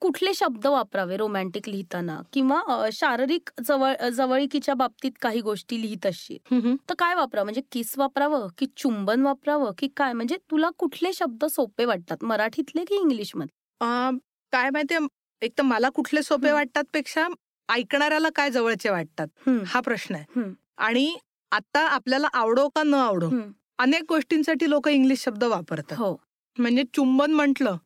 कुठले 0.00 0.32
शब्द 0.34 0.66
वापरावे 0.66 1.16
रोमॅन्टिक 1.16 1.68
लिहिताना? 1.68 2.20
किंवा 2.32 2.88
शारीरिक 2.92 3.50
जवळ 3.68 4.08
जवळीकीच्या 4.08 4.74
बाबतीत 4.74 5.12
काही 5.22 5.40
गोष्टी 5.40 5.80
लिहित 5.82 6.06
असशील. 6.06 6.74
तर 6.88 6.94
काय 6.98 7.14
वापरा 7.14 7.44
म्हणजे 7.44 7.60
किस 7.72 7.96
वापरावं? 7.98 8.46
की 8.58 8.66
चुंबन 8.76 9.22
वापरावं? 9.22 9.70
की 9.78 9.88
काय? 9.96 10.12
म्हणजे 10.12 10.36
तुला 10.50 10.70
कुठले 10.78 11.12
शब्द 11.12 11.44
सोपे 11.44 11.84
वाटतात? 11.84 12.24
मराठीतले 12.24 12.84
की 12.84 12.94
इंग्लिशमध्ये 12.94 13.86
अं, 13.86 14.16
काय 14.52 14.70
माहितीये 14.70 15.06
एक 15.42 15.52
तर 15.58 15.62
मला 15.62 15.88
कुठले 15.88 16.22
सोपे. 16.22 16.52
वाटतात 16.52 16.84
पेक्षा 16.92 17.26
ऐकणाऱ्याला 17.68 18.28
काय 18.36 18.50
जवळचे 18.50 18.90
वाटतात. 18.90 19.48
हा 19.66 19.80
प्रश्न 19.80 20.14
आहे. 20.14 20.50
आणि 20.78 21.16
आता 21.52 21.86
आपल्याला 21.88 22.28
आवडो 22.34 22.68
का 22.68 22.82
न 22.82 22.94
आवडो. 22.94 23.30
अनेक 23.78 24.02
गोष्टींसाठी 24.08 24.70
लोक 24.70 24.88
इंग्लिश 24.88 25.22
शब्द 25.22 25.44
वापरतात. 25.44 25.96
हो. 25.98 26.14
म्हणजे 26.58 26.82
चुंबन 26.94 27.32
म्हटलं. 27.32 27.76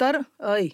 तर 0.00 0.18
ऐ 0.40 0.66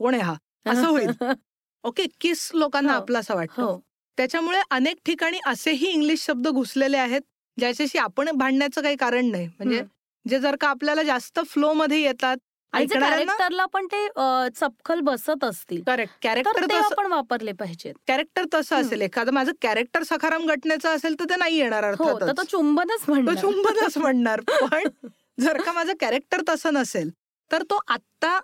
कोण 0.00 0.14
आहे 0.14 0.22
हा? 0.22 0.34
असं 0.66 0.86
होईल. 0.86 1.10
ओके 1.84 2.06
किस 2.20 2.50
लोकांना 2.54 2.92
हो. 2.92 3.00
आपलासा 3.00 3.34
वाटतं. 3.34 3.62
हो. 3.62 3.80
त्याच्यामुळे 4.18 4.60
अनेक 4.70 4.96
ठिकाणी 5.06 5.38
असेही 5.46 5.86
इंग्लिश 5.86 6.24
शब्द 6.24 6.48
घुसलेले 6.48 6.96
आहेत 6.96 7.20
ज्याच्याशी 7.58 7.98
आपण 7.98 8.30
भांडण्याचं 8.34 8.82
काही 8.82 8.96
कारण 8.96 9.30
नाही. 9.30 9.46
म्हणजे. 9.46 9.82
जे 10.28 10.38
जर 10.38 10.56
का 10.60 10.68
आपल्याला 10.68 11.02
जास्त 11.02 11.40
फ्लो 11.46 11.72
मध्ये 11.72 12.02
येतात 12.02 12.36
कॅरेक्टरला 12.72 13.64
पण 13.66 13.86
ते 13.86 14.06
चपखल 14.54 15.00
बसत 15.00 15.44
असतील 15.44 15.82
करेक्ट 15.86 16.12
कॅरेक्टर 16.22 16.74
आपण 16.74 17.06
वापरले 17.06 17.52
पाहिजेत. 17.52 17.94
कॅरेक्टर 18.06 18.44
तसं. 18.54 18.76
असेल. 18.76 19.00
एखादं 19.00 19.32
माझं 19.32 19.52
कॅरेक्टर 19.62 20.02
सखाराम 20.02 20.46
घटनेचं 20.46 20.88
असेल 20.88 21.18
तर 21.20 21.24
ते 21.24 21.36
नाही 21.36 21.56
येणार 21.56 21.84
हो 21.84 21.90
तर 21.90 22.04
तो 22.04 22.16
अर्थातच 22.16 22.50
चुंबनच 22.50 23.04
म्हणणार. 23.08 23.34
चुंबनच 23.34 23.98
म्हणणार. 23.98 24.40
पण 24.40 24.82
जर 25.38 25.60
का 25.62 25.72
माझं 25.72 25.92
कॅरेक्टर 26.00 26.40
तसं 26.48 26.72
नसेल 26.72 27.10
तर 27.50 27.62
तो 27.62 27.78
आत्ता 27.88 28.38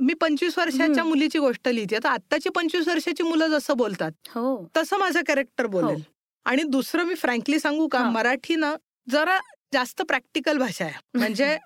मी 0.00 0.14
पंचवीस 0.14 0.58
वर्षाच्या. 0.58 1.04
मुलीची 1.04 1.38
गोष्ट 1.38 1.68
लिहिते 1.68 1.98
तर 2.04 2.08
आत्ताची 2.08 2.48
पंचवीस 2.48 2.88
वर्षाची 2.88 3.22
मुलं 3.22 3.46
जसं 3.48 3.76
बोलतात 3.76 4.28
हो 4.34 4.56
तसं 4.76 4.98
माझं 4.98 5.20
कॅरेक्टर 5.26 5.66
बोलेल 5.68 6.02
आणि 6.46 6.62
दुसरं 6.68 7.04
मी 7.04 7.14
फ्रँकली 7.14 7.58
सांगू 7.58 7.86
का 7.88 7.98
हा. 7.98 8.10
मराठी 8.10 8.56
ना 8.56 8.74
जरा 9.06 9.38
जास्त 9.72 10.02
प्रॅक्टिकल 10.02 10.58
भाषा 10.58 10.84
आहे 10.84 10.98
म्हणजे 11.18 11.56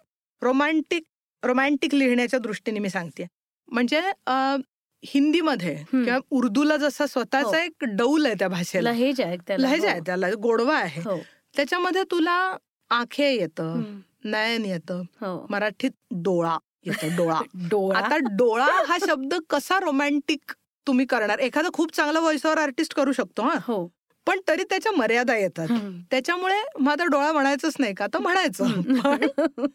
रोमॅन्टिक 0.43 1.03
रोमॅन्टिक 1.43 1.95
लिहिण्याच्या 1.95 2.39
दृष्टीने 2.41 2.79
मी 2.81 2.89
सांगते 2.91 3.27
म्हणजे 3.69 4.01
हिंदीमध्ये. 5.05 5.75
किंवा 5.91 6.19
उर्दूला 6.31 6.77
जसा 6.77 7.07
स्वतःचा 7.07 7.47
हो. 7.49 7.55
एक 7.55 7.85
डौल 7.97 8.27
आहे 8.27 8.35
त्या 8.39 8.49
भाषेला 8.49 8.91
लहेज 8.91 9.21
आहे 9.21 9.37
त्याला 9.47 9.67
लहेजा 9.67 9.87
हो. 9.87 9.93
आहे 9.93 10.01
त्याला 10.07 10.29
गोडवा 10.43 10.77
आहे 10.77 11.01
हो 11.03 11.19
त्याच्यामध्ये 11.57 12.03
तुला 12.11 12.35
आखे 12.91 13.31
येतं. 13.31 13.83
नयन 14.25 14.65
येतं. 14.65 15.03
हो. 15.21 15.47
मराठीत 15.51 15.91
डोळा 16.11 16.59
येतं 16.87 17.17
डोळा. 17.17 17.41
डोळा? 17.55 17.99
आता 17.99 18.17
डोळा 18.17 18.67
हा 18.89 18.99
शब्द 19.07 19.35
कसा 19.51 19.79
रोमॅन्टिक 19.81 20.53
तुम्ही 20.87 21.07
करणार? 21.07 21.39
एखादा 21.39 21.69
खूप 21.75 21.95
चांगला 21.95 22.21
व्हॉइस 22.21 22.47
ओव्हर 22.47 22.59
आर्टिस्ट 22.59 22.95
करू 22.95 23.13
शकतो 23.13 23.43
हा. 23.43 23.59
हो. 23.67 23.87
पण 24.27 24.41
तरी 24.49 24.63
त्याच्या 24.63 24.93
मर्यादा 24.93 25.37
येतात. 25.37 25.69
त्याच्यामुळे 26.11 26.59
आता 26.91 27.05
डोळा 27.05 27.33
म्हणायचंच 27.33 27.75
नाही 27.79 27.95
का? 27.95 28.07
तर 28.07 28.19
म्हणायचं. 28.19 28.65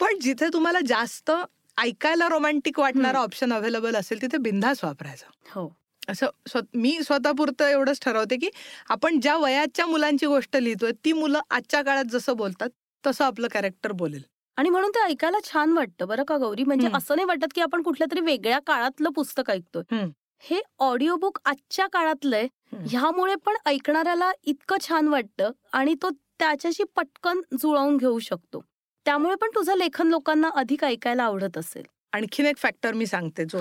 पण 0.00 0.18
जिथे 0.20 0.48
तुम्हाला 0.52 0.78
जास्त 0.86 1.30
ऐकायला 1.78 2.28
रोमॅन्टिक 2.28 2.78
वाटणारा. 2.78 3.18
ऑप्शन 3.18 3.52
अवेलेबल 3.52 3.96
असेल 3.96 4.22
तिथे 4.22 4.36
बिंदास 4.36 4.84
वापरायचं. 4.84 5.26
हो. 5.54 5.76
असं 6.08 6.26
स्व- 6.48 6.60
मी 6.74 6.98
स्वतःपुरतं 7.02 7.68
एवढंच 7.68 7.98
ठरवते 8.02 8.36
की 8.36 8.48
आपण 8.88 9.20
ज्या 9.20 9.36
वयाच्या 9.36 9.86
मुलांची 9.86 10.26
गोष्ट 10.26 10.56
लिहितोय 10.56 10.92
ती 11.04 11.12
मुलं 11.12 11.40
आजच्या 11.50 11.82
काळात 11.82 12.04
जसं 12.04 12.36
बोलतात 12.36 12.68
तसं 13.06 13.24
आपलं 13.24 13.48
कॅरेक्टर 13.52 13.92
बोलेल. 13.92 14.22
आणि 14.56 14.68
म्हणून 14.70 14.90
ते 14.90 15.00
ऐकायला 15.00 15.38
छान 15.44 15.72
वाटतं 15.72 16.08
बरं 16.08 16.24
का 16.24 16.36
गौरी? 16.36 16.64
म्हणजे. 16.64 16.88
असं 16.94 17.16
नाही 17.16 17.26
वाटत 17.26 17.52
की 17.54 17.60
आपण 17.60 17.82
कुठल्या 17.82 18.06
तरी 18.12 18.20
वेगळ्या 18.20 18.58
काळातलं 18.58 19.10
पुस्तक 19.10 19.50
ऐकतोय. 19.50 20.04
हे 20.42 20.60
ऑडिओ 20.78 21.16
बुक 21.16 21.38
आजच्या 21.44 21.86
काळातलंय. 21.86 22.46
ह्यामुळे 22.86 23.34
पण 23.34 23.56
ऐकणाऱ्याला 23.66 24.30
इतकं 24.44 24.76
छान 24.80 25.08
वाटतं 25.08 25.50
आणि 25.72 25.94
तो 25.94 26.10
त्याच्याशी 26.38 26.84
पटकन 26.96 27.40
जुळवून 27.52 27.96
घेऊ 27.96 28.18
शकतो. 28.18 28.60
त्यामुळे 29.06 29.34
पण 29.34 29.50
तुझं 29.54 29.76
लेखन 29.76 30.08
लोकांना 30.08 30.48
अधिक 30.54 30.84
ऐकायला 30.84 31.24
आवडत 31.24 31.58
असेल. 31.58 31.82
आणखीन 32.12 32.46
एक 32.46 32.56
फॅक्टर 32.56 32.92
मी 32.92 33.06
सांगते 33.06 33.44
जो 33.44 33.60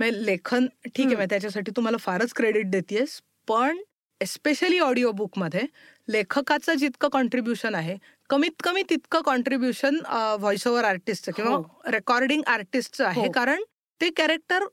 लेखन 0.00 0.66
ठीक 0.94 1.16
आहे 1.16 1.26
त्याच्यासाठी 1.26 1.70
तुम्हाला 1.76 1.96
फारच 1.96 2.32
क्रेडिट 2.32 2.70
देतेस 2.70 3.20
पण 3.48 3.78
एस्पेशली 4.20 4.78
ऑडिओ 4.78 5.10
बुकमध्ये 5.12 5.60
लेखकाचं 6.08 6.74
जितकं 6.74 7.08
कॉन्ट्रीब्युशन 7.08 7.74
आहे 7.74 7.96
कमीत 8.30 8.62
कमी 8.64 8.82
तितकं 8.82 9.20
कॉन्ट्रीब्युशन 9.20 9.96
व्हॉइस 10.40 10.66
ओव्हर 10.66 10.84
आर्टिस्टचं 10.84 11.32
किंवा 11.32 11.50
हो. 11.50 11.62
रेकॉर्डिंग 11.86 12.42
आर्टिस्टचं 12.46 13.04
आहे. 13.04 13.20
हो. 13.20 13.30
कारण 13.32 13.62
ते 14.00 14.10
कॅरेक्टर 14.10 14.64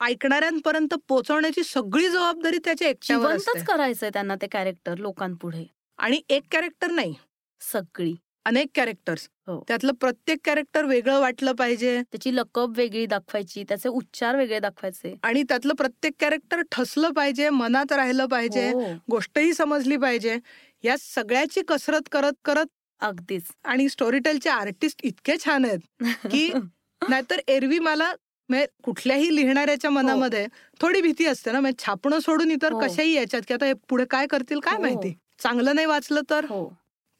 ऐकणाऱ्यांपर्यंत 0.00 0.94
पोहोचवण्याची 1.08 1.62
सगळी 1.64 2.08
जबाबदारी 2.08 2.58
त्याच्या 2.64 2.88
एकट्यावर 2.88 3.30
असते. 3.30 3.50
जिवंतच 3.52 3.66
करायचंय 3.66 4.10
त्यांना 4.10 4.34
ते 4.34 4.46
कॅरेक्टर 4.52 4.98
लोकांपुढे. 4.98 5.64
आणि 5.98 6.20
एक 6.28 6.42
कॅरेक्टर 6.50 6.90
नाही. 6.90 7.14
सगळी. 7.60 8.14
अनेक 8.44 8.66
कॅरेक्टर्स 8.74 9.28
हो. 9.46 9.64
त्यातलं 9.68 9.92
प्रत्येक 9.92 10.38
कॅरेक्टर 10.44 10.84
वेगळं 10.84 11.20
वाटलं 11.20 11.52
पाहिजे. 11.52 12.02
त्याची 12.02 12.34
लकब 12.36 12.72
वेगळी 12.76 13.06
दाखवायची 13.06 13.62
त्याचे 13.68 13.88
उच्चार 13.88 14.36
वेगळे 14.36 14.58
दाखवायचे. 14.58 15.14
आणि 15.22 15.42
त्यातलं 15.42 15.74
प्रत्येक 15.74 16.14
कॅरेक्टर 16.20 16.62
ठसलं 16.72 17.10
पाहिजे 17.10 17.48
मनात 17.50 17.92
राहिलं 17.92 18.26
पाहिजे 18.26 18.70
हो, 18.70 18.92
गोष्टही 19.10 19.54
समजली 19.54 19.96
पाहिजे. 19.96 20.38
या 20.84 20.96
सगळ्याची 21.00 21.62
कसरत 21.68 22.08
करत 22.12 22.32
करत 22.44 22.66
अगदीच. 23.00 23.42
आणि 23.64 23.88
स्टोरीटेलचे 23.88 24.50
आर्टिस्ट 24.50 25.00
इतके 25.04 25.36
छान 25.44 25.64
आहेत 25.64 26.28
की 26.30 26.50
नाहीतर 27.02 27.40
एरवी 27.48 27.78
मला 27.78 28.12
म्हणजे 28.48 28.66
कुठल्याही 28.84 29.34
लिहिणाऱ्याच्या 29.36 29.90
मनामध्ये 29.90 30.46
थोडी 30.80 31.00
भीती 31.00 31.26
असते 31.26 31.52
ना 31.52 31.60
म्हणजे 31.60 31.84
छापणं 31.84 32.18
सोडून 32.18 32.50
इतर 32.50 32.72
हो. 32.72 32.80
कशाही 32.80 33.12
याच्यात 33.12 33.42
की 33.48 33.54
आता 33.54 33.66
हे 33.66 33.72
पुढे 33.88 34.04
काय 34.10 34.26
करतील 34.26 34.60
काय 34.60 34.76
हो. 34.76 34.82
माहिती? 34.82 35.12
चांगलं 35.38 35.74
नाही 35.74 35.86
वाचलं 35.86 36.20
तर 36.30 36.44
हो. 36.44 36.68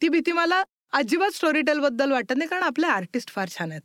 ती 0.01 0.09
भीती 0.09 0.33
मला 0.33 0.63
अजिबात 0.93 1.31
स्टोरी 1.31 1.61
टेल 1.61 1.79
बद्दल 1.81 2.13
वाटत 2.13 2.33
नाही 2.37 2.49
कारण 2.49 2.63
आपले 2.63 2.87
आर्टिस्ट 2.87 3.31
फार 3.31 3.49
छान 3.49 3.71
आहेत. 3.71 3.83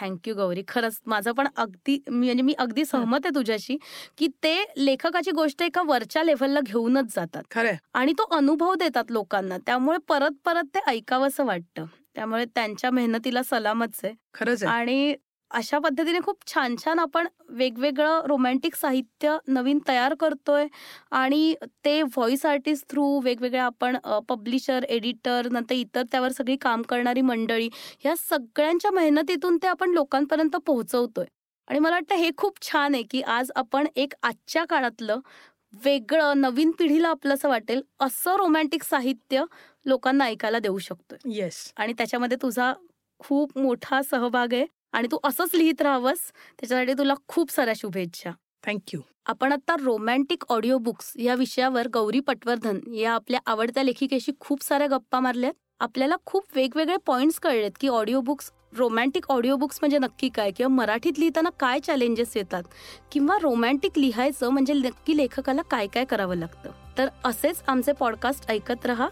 Thank you 0.00 0.34
Gauri. 0.34 0.62
खरंच 0.68 1.00
माझं 1.06 1.32
पण 1.32 1.48
अगदी 1.56 2.02
मी- 2.08 2.24
म्हणजे 2.24 2.42
मी 2.42 2.52
अगदी 2.52 2.84
सहमत 2.84 3.18
आहे 3.24 3.34
तुझ्याशी 3.34 3.76
की 4.18 4.26
ते 4.26 4.64
लेखकाची 4.76 5.30
गोष्ट 5.30 5.62
एका 5.62 5.82
वरच्या 5.82 6.22
लेव्हलला 6.22 6.60
घेऊनच 6.60 7.16
जातात. 7.16 7.42
खरंय. 7.50 7.76
आणि 7.94 8.12
तो 8.12 8.22
अनुभव 8.22 8.74
देतात 8.74 9.04
लोकांना. 9.10 9.58
त्यामुळे 9.58 9.98
परत 10.08 10.30
परत 10.44 10.62
ते 10.74 10.78
ऐकावंसं 10.86 11.44
वाटतं. 11.44 11.84
त्यामुळे 12.14 12.44
त्यांच्या 12.44 12.90
मेहनतीला 12.90 13.42
सलामच 13.42 14.00
आहे. 14.04 14.14
खरंच 14.34 14.64
आणि 14.64 15.14
अशा 15.52 15.78
पद्धतीने 15.80 16.20
खूप 16.20 16.36
छान 16.46 16.76
छान 16.76 16.98
आपण 16.98 17.26
वेगवेगळं 17.56 18.22
रोमॅन्टिक 18.28 18.74
साहित्य 18.74 19.36
नवीन 19.48 19.78
तयार 19.88 20.14
करतोय 20.20 20.66
आणि 21.12 21.54
ते 21.84 22.00
व्हॉइस 22.04 22.44
आर्टिस्ट 22.46 22.88
थ्रू 22.90 23.04
वेगवेगळ्या 23.24 23.64
आपण 23.64 23.96
पब्लिशर 24.28 24.84
एडिटर 24.88 25.48
नंतर 25.52 25.74
इतर 25.74 26.02
त्यावर 26.12 26.32
सगळी 26.32 26.56
काम 26.60 26.82
करणारी 26.88 27.20
मंडळी 27.22 27.68
ह्या 28.00 28.14
सगळ्यांच्या 28.18 28.90
मेहनतीतून 28.90 29.56
ते 29.62 29.66
आपण 29.68 29.90
लोकांपर्यंत 29.92 30.56
पोहोचवतोय. 30.66 31.26
आणि 31.68 31.78
मला 31.78 31.94
वाटतं 31.94 32.14
हे 32.16 32.30
खूप 32.38 32.60
छान 32.62 32.94
आहे 32.94 33.02
की 33.10 33.20
आज 33.22 33.50
आपण 33.56 33.86
एक 33.96 34.14
आजच्या 34.22 34.64
काळातलं 34.70 35.18
वेगळं 35.74 36.40
नवीन 36.40 36.70
पिढीला 36.78 37.08
आपलंसं 37.08 37.48
वाटेल 37.48 37.82
असं 38.00 38.36
रोमॅन्टिक 38.36 38.82
साहित्य 38.82 39.44
लोकांना 39.86 40.24
ऐकायला 40.24 40.58
देऊ 40.58 40.78
शकतोय. 40.78 41.18
येस 41.32 41.72
आणि 41.76 41.92
त्याच्यामध्ये 41.98 42.36
तुझा 42.42 42.72
खूप 43.20 43.58
मोठा 43.58 44.00
सहभाग 44.02 44.54
आहे. 44.54 44.64
आणि 44.92 45.08
तू 45.12 45.18
असंच 45.24 45.54
लिहित 45.54 45.82
राहावंस. 45.82 46.18
त्याच्यासाठी 46.60 46.92
तुला 46.92 47.14
खूप 47.28 47.50
साऱ्या 47.50 47.74
शुभेच्छा. 47.76 48.30
थँक्यू 48.66 49.00
आपण 49.26 49.52
आता 49.52 49.76
रोमॅन्टिक 49.80 50.44
ऑडिओ 50.48 50.78
बुक्स 50.78 51.12
या 51.16 51.34
विषयावर 51.34 51.88
गौरी 51.88 52.20
पटवर्धन 52.20 52.78
या 52.94 53.12
आपल्या 53.12 53.40
आवडत्या 53.46 53.82
लेखिकेशी 53.82 54.32
खूप 54.40 54.62
साऱ्या 54.62 54.86
गप्पा 54.86 55.20
मारल्यात. 55.20 55.52
आपल्याला 55.80 56.16
खूप 56.26 56.44
वेगवेगळे 56.56 56.96
पॉइंट्स 56.96 57.38
कळलेत 57.40 57.70
की 57.80 57.88
audio 57.88 58.20
books 58.20 58.50
romantic 58.76 59.24
audio 59.28 59.56
books 59.56 59.78
म्हणजे 59.80 59.98
नक्की 59.98 60.28
काय 60.28 60.50
किंवा 60.50 60.74
मराठीत 60.74 61.18
लिहिताना 61.18 61.50
काय 61.50 61.80
चॅलेंजेस 61.80 62.36
येतात 62.36 62.62
किंवा 63.12 63.38
रोमॅन्टिक 63.42 63.98
लिहायचं 63.98 64.48
म्हणजे 64.48 64.72
नक्की 64.72 65.16
लेखकाला 65.16 65.62
काय 65.62 65.86
काय 65.86 66.04
करावं 66.04 66.36
लागतं. 66.36 66.70
तर 66.98 67.08
असेच 67.24 67.62
आमचे 67.66 67.92
पॉडकास्ट 67.92 68.50
ऐकत 68.50 68.86
रहा. 68.86 69.08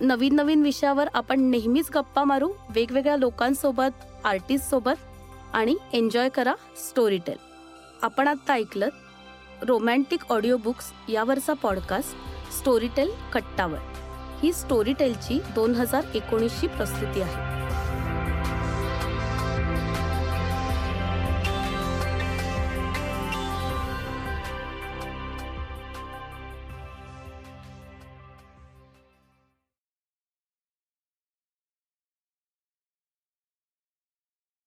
नवीन 0.00 0.34
नवीन 0.34 0.62
विषयावर 0.62 1.08
आपण 1.14 1.40
नेहमीच 1.40 1.90
गप्पा 1.94 2.24
मारू. 2.24 2.52
वेगवेगळ्या 2.70 3.16
लोकांसोबत 3.16 4.04
आर्टिस्ट 4.24 4.70
सोबत. 4.70 5.13
आणि 5.54 5.76
एन्जॉय 5.92 6.28
करा 6.28 6.54
स्टोरी 6.76 7.18
टेल. 7.18 7.36
आपण 8.02 8.28
आत्ता 8.28 8.52
ऐकलं 8.52 8.88
रोमॅन्टिक 9.62 10.20
ऑडिओ 10.30 10.56
बुक्स 10.56 10.92
यावरचा 11.08 11.52
पॉडकास्ट 11.52 12.10
स्टोरीटेल 12.54 13.10
कट्टावर. 13.32 13.78
ही 14.42 14.52
स्टोरीटेलची 14.52 15.40
दोन 15.54 15.74
हजार 15.74 16.04
एकोणीसची 16.14 16.66
प्रस्तुती 16.66 17.20
आहे. 17.20 17.63